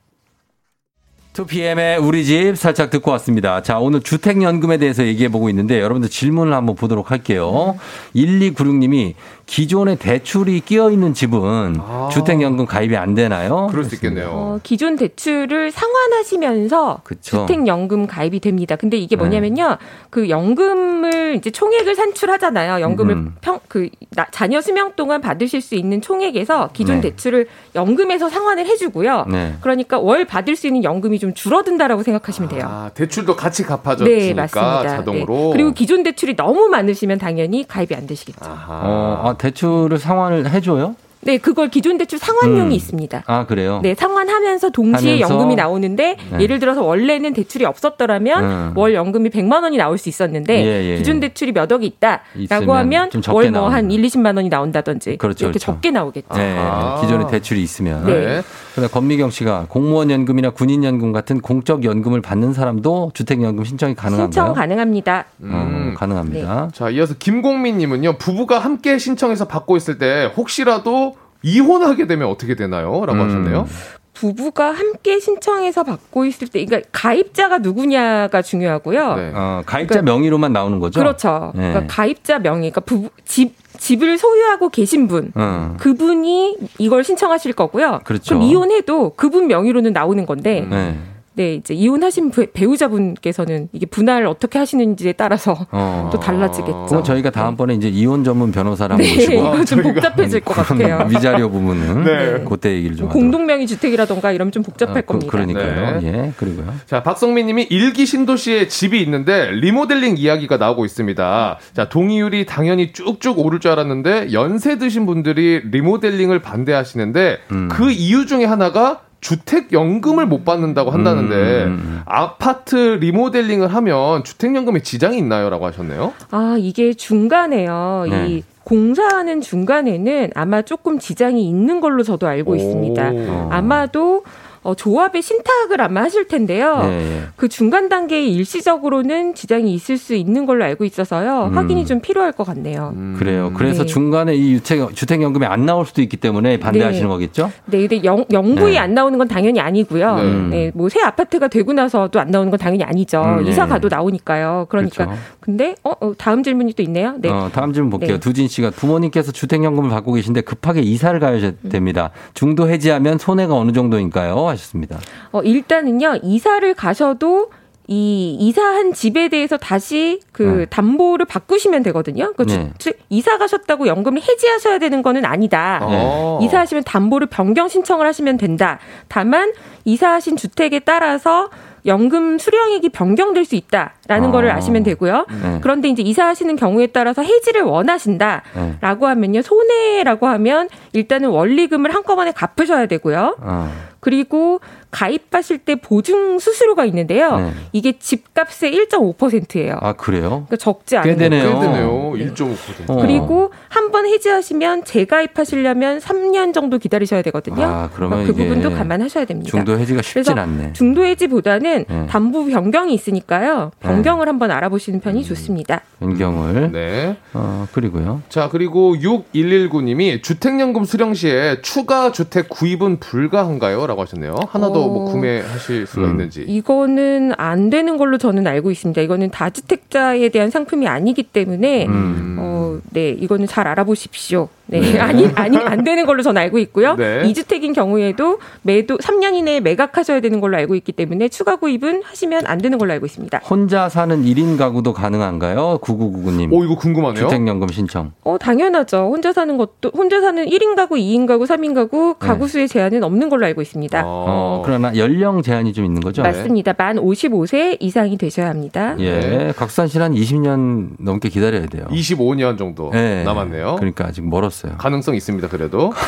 2PM의 1.36 2.02
우리 2.02 2.24
집 2.24 2.56
살짝 2.56 2.90
듣고 2.90 3.12
왔습니다. 3.12 3.62
자, 3.62 3.78
오늘 3.78 4.00
주택연금에 4.02 4.78
대해서 4.78 5.04
얘기해 5.06 5.30
보고 5.30 5.50
있는데 5.50 5.82
여러분들 5.82 6.10
질문을 6.10 6.54
한번 6.54 6.76
보도록 6.76 7.12
할게요. 7.12 7.78
1296님이 8.16 9.16
기존에 9.46 9.96
대출이 9.96 10.62
끼어 10.62 10.90
있는 10.90 11.14
집은 11.14 11.78
주택연금 12.12 12.66
가입이 12.66 12.96
안 12.98 13.14
되나요? 13.14 13.68
그럴 13.70 13.84
수 13.84 13.96
있겠네요. 13.96 14.30
어, 14.32 14.60
기존 14.64 14.96
대출을 14.96 15.72
상환하시면서 15.72 17.02
그쵸. 17.04 17.46
주택연금 17.46 18.08
가입이 18.08 18.40
됩니다. 18.40 18.76
근데 18.76 18.98
이게 18.98 19.16
뭐냐면요. 19.16 19.78
그 20.10 20.30
연금을 20.30 21.36
이제 21.36 21.52
총액을 21.52 21.96
산출하잖아요. 21.96 22.82
연금을 22.82 23.14
음. 23.14 23.36
평, 23.42 23.60
그, 23.68 23.90
나- 24.16 24.26
자녀 24.32 24.62
수명 24.62 24.94
동안 24.96 25.22
받으실 25.22 25.62
수 25.62 25.76
있는 25.76 26.02
총액에서 26.02 26.70
기존 26.74 27.02
네. 27.02 27.10
대출을 27.10 27.48
연금에서 27.76 28.30
상환을 28.30 28.66
해주고요. 28.66 29.26
네. 29.30 29.56
그러니까 29.62 30.00
월 30.00 30.26
받을 30.26 30.56
수 30.56 30.66
있는 30.68 30.84
연금이 30.84 31.20
좀 31.20 31.25
줄어든다라고 31.34 32.04
생각하시면 32.04 32.50
돼요. 32.50 32.66
아, 32.70 32.92
대출도 32.94 33.36
같이 33.36 33.64
갚아줬으니까 33.64 34.18
네, 34.20 34.34
맞습니다. 34.34 34.88
자동으로. 34.88 35.36
네. 35.36 35.50
그리고 35.54 35.72
기존 35.74 36.04
대출이 36.04 36.36
너무 36.36 36.68
많으시면 36.68 37.18
당연히 37.18 37.66
가입이 37.68 37.96
안 37.96 38.06
되시겠죠. 38.06 38.46
어, 38.46 39.22
아, 39.26 39.34
대출을 39.38 39.98
상환을 39.98 40.50
해줘요? 40.52 40.96
네, 41.26 41.40
그걸 41.40 41.70
기존 41.70 41.98
대출 41.98 42.20
상환용이 42.20 42.68
음. 42.68 42.72
있습니다. 42.72 43.24
아, 43.26 43.46
그래요? 43.48 43.80
네, 43.82 43.96
상환하면서 43.96 44.70
동시에 44.70 45.14
하면서? 45.14 45.34
연금이 45.34 45.56
나오는데 45.56 46.18
네. 46.32 46.40
예를 46.40 46.60
들어서 46.60 46.84
원래는 46.84 47.34
대출이 47.34 47.66
없었더라면 47.66 48.44
음. 48.44 48.74
월 48.76 48.94
연금이 48.94 49.30
100만 49.30 49.64
원이 49.64 49.78
나올 49.78 49.98
수 49.98 50.08
있었는데 50.08 50.64
예, 50.64 50.92
예, 50.92 50.98
기존 50.98 51.18
예. 51.18 51.22
대출이 51.22 51.52
몇 51.52 51.72
억이 51.72 51.86
있다라고 51.88 52.74
하면 52.74 53.10
월 53.30 53.50
뭐한 53.50 53.88
나오는 53.88 53.92
1, 53.92 54.02
20만 54.04 54.36
원이 54.36 54.50
나온다든지 54.50 55.18
그렇죠, 55.18 55.46
이렇게 55.46 55.60
그렇죠. 55.60 55.74
적게 55.74 55.92
나오겠죠. 55.92 56.36
네, 56.36 56.56
아. 56.60 57.00
기존에 57.02 57.26
대출이 57.28 57.62
있으면. 57.62 58.06
네. 58.06 58.44
그다음 58.76 58.90
권미경 58.92 59.30
씨가 59.32 59.66
공무원 59.70 60.12
연금이나 60.12 60.52
군인 60.52 60.84
연금 60.84 61.12
같은 61.12 61.40
공적 61.40 61.86
연금을 61.86 62.22
받는 62.22 62.54
사람도 62.54 63.12
주택 63.14 63.42
연금 63.42 63.64
신청이 63.64 63.96
가능한가요? 63.96 64.26
신청 64.26 64.54
가능합니다. 64.54 65.26
어, 65.44 65.94
가능합니다. 65.96 66.70
자, 66.74 66.90
이어서 66.90 67.16
김공민 67.18 67.78
님은요, 67.78 68.18
부부가 68.18 68.60
함께 68.60 68.98
신청해서 68.98 69.46
받고 69.46 69.78
있을 69.78 69.98
때 69.98 70.32
혹시라도 70.36 71.15
이혼하게 71.46 72.08
되면 72.08 72.28
어떻게 72.28 72.56
되나요? 72.56 73.06
라고 73.06 73.20
음. 73.20 73.26
하셨네요. 73.26 73.68
부부가 74.14 74.72
함께 74.72 75.20
신청해서 75.20 75.84
받고 75.84 76.26
있을 76.26 76.48
때, 76.48 76.64
그러니까 76.66 76.90
가입자가 76.92 77.60
누구냐가 77.60 78.42
중요하고요. 78.42 79.16
네. 79.16 79.32
어, 79.36 79.62
가입자 79.66 80.02
명의로만 80.02 80.54
나오는 80.54 80.80
거죠? 80.80 81.00
그렇죠. 81.00 81.52
네. 81.54 81.70
그러니까 81.70 81.94
가입자 81.94 82.40
명의, 82.40 82.72
그러니까 82.72 82.82
부부, 82.82 83.10
집 83.26 83.54
집을 83.78 84.18
소유하고 84.18 84.70
계신 84.70 85.08
분, 85.08 85.34
어. 85.36 85.76
그분이 85.80 86.58
이걸 86.78 87.04
신청하실 87.04 87.54
거고요. 87.54 88.00
그렇죠. 88.06 88.36
럼 88.36 88.44
이혼해도 88.44 89.12
그분 89.18 89.48
명의로는 89.48 89.92
나오는 89.92 90.26
건데, 90.26 90.66
네. 90.70 90.98
네 91.36 91.56
이제 91.56 91.74
이혼하신 91.74 92.32
배- 92.32 92.52
배우자분께서는 92.52 93.68
이게 93.74 93.86
분할 93.86 94.26
어떻게 94.26 94.58
하시는지에 94.58 95.14
따라서 95.14 95.68
어. 95.72 96.10
또 96.14 96.20
달라지겠죠. 96.20 96.86
그럼 96.88 97.04
저희가 97.04 97.30
다음번에 97.30 97.74
이제 97.76 97.90
이혼 97.90 98.24
전문 98.24 98.52
변호사를 98.52 98.94
한번 98.94 99.06
네, 99.06 99.16
모시고 99.16 99.34
이거 99.34 99.66
좀 99.66 99.82
복잡해질 99.84 100.40
것 100.42 100.54
같아요. 100.56 101.08
위자료 101.12 101.50
부분은 101.50 102.04
네. 102.04 102.44
그때 102.48 102.74
얘기를 102.74 102.96
좀 102.96 103.08
하도록. 103.08 103.12
공동명의 103.22 103.68
주택이라던가 103.68 104.32
이러면 104.32 104.52
좀 104.54 104.64
복잡할 104.64 104.98
아, 104.98 105.02
그, 105.02 105.08
겁니다. 105.08 105.32
그 105.32 105.38
러니까요. 105.38 106.00
네. 106.02 106.08
예, 106.08 106.32
그리고요. 106.38 106.74
자, 106.86 107.04
박성민 107.04 107.48
님이 107.48 107.64
일기 107.70 108.06
신도시에 108.06 108.68
집이 108.70 109.02
있는데 109.02 109.52
리모델링 109.52 110.16
이야기가 110.18 110.58
나오고 110.58 110.86
있습니다. 110.86 111.58
자, 111.74 111.90
동의율이 111.90 112.46
당연히 112.46 112.94
쭉쭉 112.94 113.40
오를 113.40 113.60
줄 113.60 113.72
알았는데 113.72 114.32
연세 114.34 114.78
드신 114.78 115.06
분들이 115.06 115.62
리모델링을 115.70 116.40
반대하시는데 116.40 117.38
음. 117.52 117.68
그 117.70 117.92
이유 117.92 118.26
중에 118.26 118.46
하나가 118.46 119.02
주택연금을 119.26 120.28
못 120.28 120.46
받는다고 120.46 120.92
한다는데 120.92 121.64
음. 121.64 122.02
아파트 122.06 122.76
리모델링을 122.76 123.74
하면 123.74 124.24
주택연금에 124.24 124.82
지장이 124.82 125.18
있나요? 125.18 125.50
라고 125.50 125.66
하셨네요. 125.66 126.14
아, 126.30 126.56
이게 126.60 126.94
중간에요. 126.94 128.06
네. 128.08 128.28
이 128.28 128.44
공사하는 128.64 129.42
중간에는 129.42 130.30
아마 130.36 130.62
조금 130.62 131.00
지장이 131.00 131.48
있는 131.48 131.82
걸로 131.82 132.04
저도 132.04 132.28
알고 132.28 132.56
있습니다. 132.56 133.12
어. 133.14 133.50
아마도 133.52 134.24
어, 134.66 134.74
조합의 134.74 135.22
신탁을 135.22 135.80
아마 135.80 136.02
하실 136.02 136.28
텐데요. 136.28 136.82
예, 136.86 136.90
예. 136.90 137.22
그 137.36 137.48
중간 137.48 137.88
단계에 137.88 138.26
일시적으로는 138.26 139.36
지장이 139.36 139.72
있을 139.76 139.98
수 140.00 140.16
있는 140.16 140.48
걸로 140.48 140.66
알고 140.66 140.86
있어서요. 140.86 141.50
음. 141.52 141.58
확인이 141.58 141.86
좀 141.86 142.00
필요할 142.00 142.32
것 142.32 142.46
같네요. 142.46 142.96
그래요. 143.20 143.52
그래서 143.56 143.84
네. 143.84 143.88
중간에 143.88 144.34
이 144.36 144.60
주택, 144.60 144.96
주택연금이 144.96 145.46
안 145.46 145.68
나올 145.68 145.86
수도 145.86 146.02
있기 146.02 146.18
때문에 146.18 146.58
반대하시는 146.58 147.08
네. 147.08 147.14
거겠죠? 147.14 147.52
네, 147.68 147.88
근데 147.88 148.04
영, 148.04 148.26
영구히 148.32 148.74
네. 148.74 148.80
안 148.80 148.96
나오는 148.96 149.16
건 149.20 149.28
당연히 149.28 149.60
아니고요. 149.60 150.16
네. 150.16 150.34
네. 150.50 150.72
뭐 150.74 150.90
새 150.96 151.02
아파트가 151.02 151.50
되고 151.50 151.74
나서도 151.74 152.22
안 152.22 152.32
나오는 152.32 152.50
건 152.50 152.58
당연히 152.58 152.84
아니죠. 152.86 153.22
음, 153.22 153.44
네. 153.44 153.50
이사 153.52 153.68
가도 153.68 153.90
나오니까요. 153.90 154.68
그러니까 154.70 155.06
그렇죠. 155.06 155.22
근데 155.42 155.76
어, 155.84 155.92
어, 156.00 156.14
다음 156.18 156.42
질문이 156.42 156.74
또 156.74 156.82
있네요. 156.84 157.16
네. 157.20 157.30
어, 157.30 157.50
다음 157.54 157.74
질문 157.74 157.90
볼게요. 157.90 158.14
네. 158.14 158.20
두진 158.20 158.48
씨가 158.48 158.72
부모님께서 158.72 159.34
주택연금을 159.34 159.90
받고 159.90 160.14
계신데 160.14 160.42
급하게 160.42 160.82
이사를 160.82 161.20
가야 161.20 161.36
음. 161.36 161.70
됩니다. 161.70 162.12
중도 162.34 162.70
해지하면 162.70 163.18
손해가 163.18 163.56
어느 163.56 163.74
정도인가요? 163.74 164.55
하셨습니다. 164.56 164.98
어, 165.32 165.42
일단은요, 165.42 166.20
이사를 166.24 166.74
가셔도 166.74 167.50
이 167.88 168.36
이사한 168.40 168.94
집에 168.94 169.28
대해서 169.30 169.58
다시 169.58 170.20
그 170.32 170.42
네. 170.42 170.66
담보를 170.66 171.28
바꾸시면 171.28 171.84
되거든요. 171.84 172.34
그 172.36 172.44
네. 172.48 172.72
주- 172.80 172.94
이사 173.10 173.38
가셨다고 173.38 173.86
연금을 173.86 174.24
해지하셔야 174.24 174.80
되는 174.80 175.04
거는 175.04 175.24
아니다. 175.24 175.82
어. 175.84 176.40
이사하시면 176.42 176.84
담보를 176.84 177.28
변경 177.28 177.68
신청을 177.68 178.08
하시면 178.08 178.38
된다. 178.38 178.80
다만 179.08 179.54
이사하신 179.84 180.36
주택에 180.36 180.80
따라서 180.80 181.52
연금 181.86 182.40
수령액이 182.40 182.90
변경될 182.90 183.46
수 183.46 183.54
있다라는 183.54 184.30
아. 184.30 184.32
거를 184.32 184.50
아시면 184.50 184.82
되고요. 184.82 185.28
네. 185.44 185.60
그런데 185.62 185.88
이제 185.88 186.02
이사하시는 186.02 186.56
경우에 186.56 186.88
따라서 186.88 187.22
해지를 187.22 187.62
원하신다라고 187.62 188.42
네. 188.82 189.06
하면요. 189.06 189.44
손해라고 189.44 190.26
하면 190.26 190.70
일단은 190.94 191.30
원리금을 191.30 191.94
한꺼번에 191.94 192.32
갚으셔야 192.32 192.88
되고요. 192.88 193.36
어. 193.40 193.72
그리고 194.06 194.60
가입하실 194.92 195.58
때 195.58 195.74
보증 195.76 196.38
수수료가 196.38 196.86
있는데요. 196.86 197.38
네. 197.38 197.52
이게 197.74 197.94
집값의 197.98 198.72
1.5%예요. 198.88 199.78
아, 199.82 199.94
그래요? 199.94 200.30
그러니까 200.48 200.58
적지 200.58 200.92
꽤 200.92 200.98
않은 201.00 201.18
되네요. 201.18 201.60
꽤 201.60 201.66
되네요. 201.66 202.12
1.5%. 202.14 202.56
어. 202.90 203.02
그리고 203.02 203.52
한 203.68 203.86
번 203.96 204.06
해지하시면 204.08 204.84
재가입하시려면 204.84 206.00
3년 206.00 206.54
정도 206.54 206.78
기다리셔야 206.78 207.22
되거든요. 207.24 207.64
아, 207.64 207.90
그러면 207.94 208.26
그 208.26 208.32
이게 208.32 208.44
부분도 208.48 208.72
감안하셔야 208.76 209.24
됩니다. 209.26 209.52
중도 209.52 209.80
해지가 209.80 210.02
쉽진 210.02 210.38
않네. 210.38 210.74
중도 210.74 211.04
해지보다는 211.06 211.86
네. 211.88 212.08
담보 212.08 212.46
변경이 212.48 212.94
있으니까요. 212.94 213.72
변경을 213.80 214.28
한번 214.28 214.52
알아보시는 214.52 215.00
편이 215.00 215.24
좋습니다. 215.24 215.82
변경을. 216.00 216.72
네. 216.74 217.18
어, 217.34 217.68
그리고요. 217.72 218.22
자, 218.28 218.50
그리고 218.52 218.96
6119님이 218.96 220.22
주택연금 220.22 220.84
수령 220.84 221.14
시에 221.14 221.62
추가 221.62 222.12
주택 222.12 222.50
구입은 222.50 223.00
불가한가요? 223.00 223.88
라고 223.88 223.95
하셨네요. 224.02 224.36
하나 224.50 224.68
더뭐 224.68 225.10
어. 225.10 225.12
구매하실 225.12 225.86
수가 225.88 226.06
음. 226.06 226.12
있는지. 226.12 226.44
이거는 226.48 227.34
안 227.38 227.70
되는 227.70 227.98
걸로 227.98 228.18
저는 228.18 228.46
알고 228.48 228.72
있습니다. 228.72 229.02
이거는 229.02 229.30
다주택자에 229.32 230.30
대한 230.30 230.50
상품이 230.50 230.88
아니기 230.88 231.24
때문에 231.24 231.86
음. 231.88 232.38
어, 232.40 232.80
네, 232.92 233.10
이거는 233.10 233.48
잘 233.48 233.68
알아보십시오. 233.68 234.50
네, 234.68 235.00
아니, 235.00 235.28
아니, 235.36 235.58
안 235.58 235.84
되는 235.84 236.06
걸로 236.06 236.24
저는 236.24 236.42
알고 236.42 236.58
있고요. 236.60 236.96
네. 236.96 237.22
이 237.26 237.34
2주택인 237.34 237.74
경우에도 237.76 238.40
매도 238.64 238.98
3년 238.98 239.36
이내에 239.36 239.60
매각하셔야 239.60 240.22
되는 240.22 240.42
걸로 240.42 240.58
알고 240.58 240.76
있기 240.76 240.92
때문에 240.92 241.30
추가 241.30 241.56
구입은 241.58 242.02
하시면 242.04 242.48
안 242.48 242.58
되는 242.58 242.78
걸로 242.78 242.94
알고 242.94 243.06
있습니다. 243.06 243.40
혼자 243.50 243.90
사는 243.90 244.24
1인 244.24 244.58
가구도 244.58 244.94
가능한가요? 244.94 245.80
9999님. 245.82 246.52
오, 246.52 246.64
이거 246.64 246.76
궁금하네요. 246.76 247.28
주택연금 247.28 247.68
신청. 247.70 248.14
어, 248.24 248.38
당연하죠. 248.38 249.10
혼자 249.12 249.34
사는 249.34 249.56
것도, 249.58 249.92
혼자 249.96 250.20
사는 250.22 250.44
1인 250.46 250.76
가구, 250.76 250.96
2인 250.96 251.28
가구, 251.28 251.46
3인 251.46 251.76
가구, 251.76 252.16
가구 252.16 252.48
수의 252.48 252.68
제한은 252.68 253.04
없는 253.04 253.30
걸로 253.30 253.46
알고 253.46 253.62
있습니다. 253.62 254.02
어, 254.06 254.64
그러나 254.66 254.96
연령 254.96 255.42
제한이 255.42 255.74
좀 255.74 255.86
있는 255.86 256.02
거죠? 256.02 256.24
맞습니다. 256.24 256.74
만 256.78 256.98
55세 256.98 257.78
이상이 257.80 258.18
되셔야 258.18 258.50
합니다. 258.50 258.96
예. 259.00 259.54
각산 259.56 259.88
씨는 259.88 260.06
한 260.06 260.14
20년 260.14 260.90
넘게 261.00 261.30
기다려야 261.30 261.68
돼요. 261.68 261.86
25년 261.92 262.58
정도 262.58 262.92
예. 262.96 263.24
남았네요. 263.24 263.76
그러니까 263.78 264.06
아직 264.06 264.28
멀었어요. 264.28 264.55
가능성 264.78 265.16
있습니다, 265.16 265.48
그래도. 265.50 265.94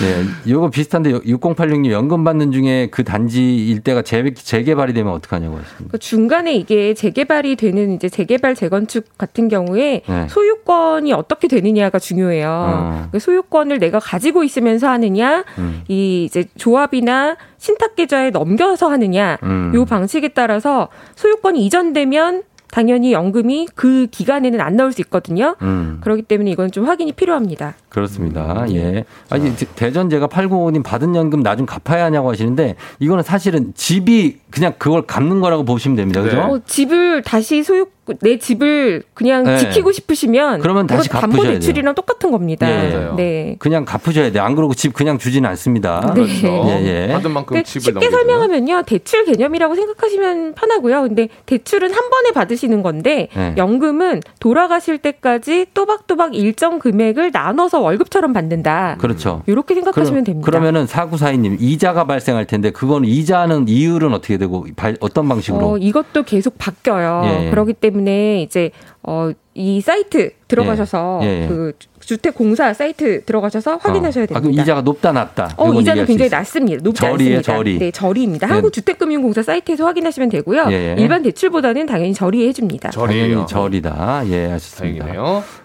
네, 0.00 0.24
요거 0.48 0.70
비슷한데 0.70 1.12
6086님 1.12 1.90
연금 1.90 2.22
받는 2.22 2.52
중에 2.52 2.88
그 2.90 3.02
단지 3.02 3.56
일대가 3.66 4.02
재, 4.02 4.32
재개발이 4.32 4.92
되면 4.92 5.12
어떡하냐고 5.12 5.58
하십니다. 5.58 5.90
그 5.90 5.98
중간에 5.98 6.54
이게 6.54 6.94
재개발이 6.94 7.56
되는 7.56 7.94
이제 7.94 8.08
재개발 8.08 8.54
재건축 8.54 9.18
같은 9.18 9.48
경우에 9.48 10.02
네. 10.08 10.26
소유권이 10.28 11.12
어떻게 11.12 11.48
되느냐가 11.48 11.98
중요해요. 11.98 12.48
어. 12.48 13.08
그 13.10 13.18
소유권을 13.18 13.80
내가 13.80 13.98
가지고 13.98 14.44
있으면서 14.44 14.88
하느냐, 14.88 15.44
음. 15.58 15.82
이 15.88 16.24
이제 16.24 16.44
조합이나 16.56 17.36
신탁 17.58 17.96
계좌에 17.96 18.30
넘겨서 18.30 18.88
하느냐, 18.88 19.38
음. 19.42 19.72
요 19.74 19.84
방식에 19.84 20.28
따라서 20.28 20.88
소유권이 21.16 21.64
이전되면 21.66 22.44
당연히 22.70 23.12
연금이 23.12 23.66
그 23.74 24.06
기간에는 24.10 24.60
안 24.60 24.76
나올 24.76 24.92
수 24.92 25.00
있거든요. 25.02 25.56
음. 25.62 25.98
그렇기 26.02 26.22
때문에 26.22 26.50
이건 26.50 26.70
좀 26.70 26.86
확인이 26.86 27.12
필요합니다. 27.12 27.74
그렇습니다. 27.88 28.66
예. 28.70 29.04
아니, 29.30 29.54
대전 29.74 30.10
제가 30.10 30.28
895님 30.28 30.82
받은 30.84 31.14
연금 31.14 31.42
나중 31.42 31.66
갚아야 31.66 32.04
하냐고 32.04 32.30
하시는데 32.30 32.76
이거는 32.98 33.22
사실은 33.22 33.72
집이 33.74 34.38
그냥 34.50 34.74
그걸 34.78 35.02
갚는 35.02 35.40
거라고 35.40 35.64
보시면 35.64 35.96
됩니다. 35.96 36.22
그죠? 36.22 36.38
어, 36.40 36.60
집을 36.66 37.22
다시 37.22 37.62
소유 37.62 37.86
내 38.20 38.38
집을 38.38 39.02
그냥 39.14 39.44
네. 39.44 39.58
지키고 39.58 39.92
싶으시면 39.92 40.60
그러면 40.60 40.86
다시 40.86 41.06
이건 41.08 41.20
갚으셔야 41.20 41.42
담보 41.42 41.52
대출이랑 41.60 41.94
똑같은 41.94 42.30
겁니다. 42.30 42.68
예. 42.68 43.10
네. 43.16 43.56
그냥 43.58 43.84
갚으셔야 43.84 44.30
돼요. 44.32 44.42
안 44.42 44.54
그러고 44.54 44.74
집 44.74 44.92
그냥 44.94 45.18
주지는 45.18 45.48
않습니다. 45.50 46.12
네. 46.14 46.22
예, 46.44 47.06
예. 47.08 47.12
받은 47.12 47.30
만큼 47.30 47.48
그러니까 47.50 47.66
집을 47.68 47.80
쉽게 47.82 47.92
넘기죠. 47.92 48.10
설명하면요. 48.12 48.82
대출 48.86 49.24
개념이라고 49.24 49.74
생각하시면 49.74 50.54
편하고요. 50.54 51.02
근데 51.02 51.28
대출은 51.46 51.92
한 51.92 52.10
번에 52.10 52.30
받으시는 52.32 52.82
건데 52.82 53.28
네. 53.34 53.54
연금은 53.56 54.20
돌아가실 54.40 54.98
때까지 54.98 55.66
또박또박 55.74 56.34
일정 56.34 56.78
금액을 56.78 57.30
나눠서 57.32 57.80
월급처럼 57.80 58.32
받는다. 58.32 58.96
그렇죠. 59.00 59.42
이렇게 59.46 59.74
생각하시면 59.74 60.22
그럼- 60.22 60.24
됩니다. 60.24 60.46
그러면은 60.46 60.86
사구사이님 60.86 61.56
이자가 61.60 62.04
발생할 62.04 62.46
텐데 62.46 62.70
그건 62.70 63.04
이자는 63.04 63.66
이율은 63.68 64.12
어떻게 64.14 64.38
되고 64.38 64.66
발- 64.76 64.96
어떤 65.00 65.28
방식으로? 65.28 65.66
어, 65.72 65.78
이것도 65.78 66.22
계속 66.24 66.56
바뀌어요. 66.58 67.22
예, 67.24 67.46
예. 67.46 67.50
그렇기 67.50 67.74
때문에 67.74 67.97
이제 68.06 68.70
어, 69.02 69.30
이 69.54 69.80
사이트 69.80 70.30
들어가셔서 70.46 71.20
예, 71.22 71.26
예, 71.26 71.42
예. 71.42 71.46
그 71.48 71.72
주택 72.00 72.34
공사 72.34 72.72
사이트 72.72 73.24
들어가셔서 73.24 73.76
확인하셔야 73.76 74.22
어. 74.22 74.24
아, 74.24 74.26
됩니다. 74.26 74.40
그럼 74.40 74.52
이자가 74.52 74.82
높다 74.82 75.12
낮다. 75.12 75.54
어, 75.56 75.72
이자는 75.72 76.06
굉장히. 76.06 76.30
낮습니다. 76.30 76.82
높지 76.82 77.00
저리예요, 77.00 77.38
않습니다. 77.38 77.42
저리. 77.42 77.78
네, 77.78 77.90
저리입니다. 77.90 78.46
네. 78.46 78.52
한국주택금융공사 78.52 79.42
사이트에서 79.42 79.84
확인하시면 79.84 80.28
되고요. 80.28 80.66
예, 80.70 80.96
예. 80.96 80.96
일반 80.98 81.22
대출보다는 81.22 81.86
당연히 81.86 82.14
저리해 82.14 82.52
줍니다. 82.52 82.90
당연히 82.90 83.46
절이다. 83.46 84.22
예, 84.26 84.46
하셨습니다. 84.46 85.06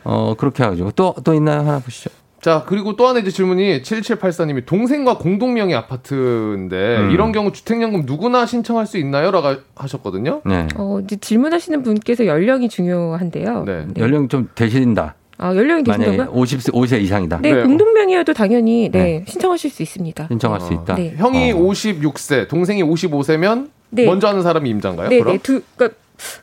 어, 0.03 0.33
그렇게 0.37 0.63
하죠. 0.63 0.91
또, 0.95 1.13
또 1.23 1.33
있나요? 1.33 1.59
하나 1.59 1.79
보시죠. 1.79 2.09
자, 2.43 2.65
그리고 2.67 2.97
또 2.97 3.07
하나 3.07 3.19
이제 3.21 3.31
질문이 3.31 3.81
7784님이 3.83 4.65
동생과 4.65 5.17
공동명의 5.17 5.75
아파트인데 5.75 6.97
음. 6.97 7.11
이런 7.11 7.31
경우 7.31 7.53
주택연금 7.53 8.03
누구나 8.05 8.45
신청할 8.45 8.85
수 8.85 8.97
있나요? 8.97 9.31
라고 9.31 9.61
하셨거든요. 9.75 10.41
네. 10.43 10.67
어, 10.75 10.99
이제 11.01 11.15
질문하시는 11.15 11.83
분께서 11.83 12.25
연령이 12.25 12.67
중요한데요. 12.67 13.63
네. 13.63 13.87
연령 13.97 14.27
좀 14.27 14.49
되신다. 14.55 15.15
아, 15.37 15.55
연령이 15.55 15.83
되신다고요? 15.83 16.33
50세, 16.33 16.73
5세 16.73 17.01
이상이다. 17.01 17.39
네, 17.41 17.63
공동명의여도 17.63 18.33
당연히 18.33 18.89
네, 18.91 19.23
신청하실 19.25 19.71
수 19.71 19.81
있습니다. 19.81 20.27
신청할 20.27 20.59
수 20.59 20.73
있다. 20.73 20.95
네. 20.95 21.13
형이 21.15 21.53
56세, 21.53 22.49
동생이 22.49 22.83
55세면 22.83 23.69
네. 23.89 24.05
먼저 24.05 24.27
하는 24.27 24.41
사람이 24.41 24.69
임자인가요? 24.69 25.07
네, 25.07 25.19
그럼? 25.19 25.37
네, 25.37 25.39
두, 25.41 25.61
그니까, 25.77 25.95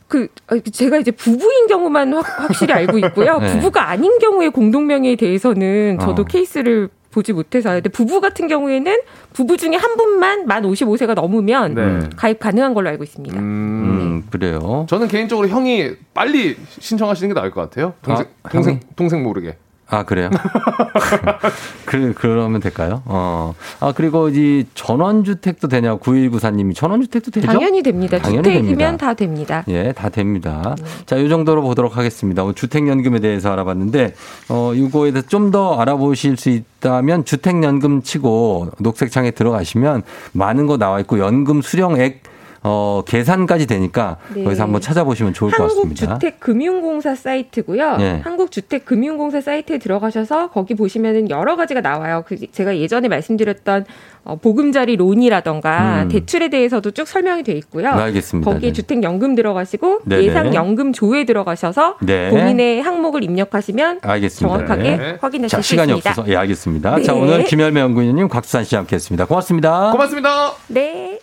그, 0.09 0.29
아, 0.49 0.59
제가 0.59 0.99
이제 0.99 1.11
부부인 1.11 1.67
경우만 1.67 2.13
확, 2.15 2.41
확실히 2.41 2.75
알고 2.75 2.99
있고요. 2.99 3.39
네. 3.41 3.53
부부가 3.53 3.89
아닌 3.91 4.19
경우의 4.19 4.51
공동명의에 4.51 5.17
대해서는 5.17 5.99
저도 6.01 6.23
어. 6.23 6.25
케이스를 6.25 6.89
보지 7.11 7.33
못해서. 7.33 7.71
근데 7.71 7.89
부부 7.89 8.21
같은 8.21 8.47
경우에는 8.47 9.01
부부 9.33 9.57
중에 9.57 9.75
한 9.75 9.97
분만 9.97 10.47
만 10.47 10.63
55세가 10.63 11.15
넘으면 11.15 11.75
네. 11.75 12.09
가입 12.17 12.39
가능한 12.39 12.73
걸로 12.75 12.89
알고 12.89 13.03
있습니다. 13.03 13.37
음, 13.39 14.27
그래요. 14.31 14.87
저는 14.89 15.09
개인적으로 15.09 15.49
형이 15.49 15.93
빨리 16.15 16.57
신청하시는 16.69 17.35
게 17.35 17.39
나을 17.39 17.51
것 17.51 17.63
같아요. 17.63 17.95
동생, 18.03 18.27
아, 18.43 18.49
동생? 18.49 18.81
동생 18.95 19.23
모르게. 19.23 19.57
아, 19.91 20.05
그래요? 20.05 20.31
그, 21.85 22.15
그러면 22.17 22.61
될까요? 22.61 23.03
어. 23.05 23.55
아, 23.81 23.93
그리고 23.95 24.29
이 24.29 24.65
전원주택도 24.75 25.69
되냐고 25.69 25.99
9194님이 26.01 26.75
전원주택도 26.75 27.31
되죠? 27.31 27.47
당연히 27.47 27.83
됩니다. 27.83 28.19
당연히 28.19 28.43
주택이면 28.45 28.79
됩니다. 28.79 28.97
다 28.97 29.15
됩니다. 29.15 29.65
예, 29.69 29.93
다 29.93 30.09
됩니다. 30.09 30.77
자, 31.07 31.17
이 31.17 31.29
정도로 31.29 31.63
보도록 31.63 31.97
하겠습니다. 31.97 32.43
오늘 32.45 32.55
주택연금에 32.55 33.19
대해서 33.21 33.53
알아봤는데, 33.53 34.15
어, 34.49 34.73
이거에 34.75 35.11
대해서 35.11 35.29
좀 35.29 35.51
더 35.51 35.81
알아보실 35.81 36.37
수 36.37 36.49
있다면 36.49 37.25
주택연금 37.25 38.03
치고 38.03 38.69
녹색창에 38.79 39.33
들어가시면 39.33 40.05
많은 40.31 40.67
거 40.67 40.77
나와 40.79 41.01
있고 41.01 41.19
연금 41.19 41.61
수령액 41.61 42.23
어, 42.63 43.03
계산까지 43.07 43.67
되니까 43.67 44.19
네. 44.35 44.45
거기서 44.45 44.65
한번 44.65 44.81
찾아보시면 44.81 45.33
좋을 45.33 45.51
것 45.51 45.63
같습니다. 45.65 46.05
한국주택금융공사 46.07 47.15
사이트고요. 47.15 47.97
예. 48.01 48.21
한국주택금융공사 48.23 49.41
사이트에 49.41 49.79
들어가셔서 49.79 50.51
거기 50.51 50.75
보시면은 50.75 51.31
여러 51.31 51.57
가지가 51.57 51.81
나와요. 51.81 52.23
그 52.27 52.37
제가 52.51 52.77
예전에 52.77 53.09
말씀드렸던 53.09 53.87
어, 54.25 54.37
보금자리 54.37 54.97
론이라던가 54.97 56.03
음. 56.03 56.09
대출에 56.09 56.49
대해서도 56.49 56.91
쭉 56.91 57.09
설명이 57.09 57.43
돼 57.43 57.53
있고요. 57.53 57.95
네, 57.95 58.03
알겠습니다. 58.03 58.51
거기에 58.51 58.71
네. 58.71 58.73
주택연금 58.75 59.35
들어가시고 59.35 60.01
네네. 60.05 60.25
예상연금조에 60.25 61.25
들어가셔서 61.25 61.97
네. 62.03 62.29
본인의 62.29 62.83
항목을 62.83 63.25
입력하시면 63.25 64.01
알겠습니다. 64.03 64.59
정확하게 64.59 64.97
네. 64.97 65.19
확인하실 65.21 65.49
자, 65.57 65.63
수 65.63 65.69
시간이 65.69 65.93
있습니다. 65.93 66.11
없어서 66.11 66.29
예, 66.29 66.37
알겠습니다. 66.37 66.97
네. 66.97 67.03
자, 67.03 67.15
오늘 67.15 67.45
김열매 67.45 67.81
연구위원님, 67.81 68.29
곽수산 68.29 68.65
씨와 68.65 68.81
함께 68.81 68.97
했습니다. 68.97 69.25
고맙습니다. 69.25 69.93
고맙습니다. 69.93 70.53
네. 70.69 71.19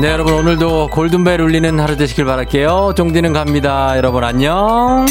네, 0.00 0.08
여러분 0.08 0.32
오늘도 0.32 0.88
골든벨 0.88 1.42
울리는 1.42 1.78
하루 1.78 1.96
되시길 1.96 2.24
바랄게요. 2.24 2.94
종디는 2.96 3.34
갑니다. 3.34 3.98
여러분 3.98 4.24
안녕. 4.24 5.04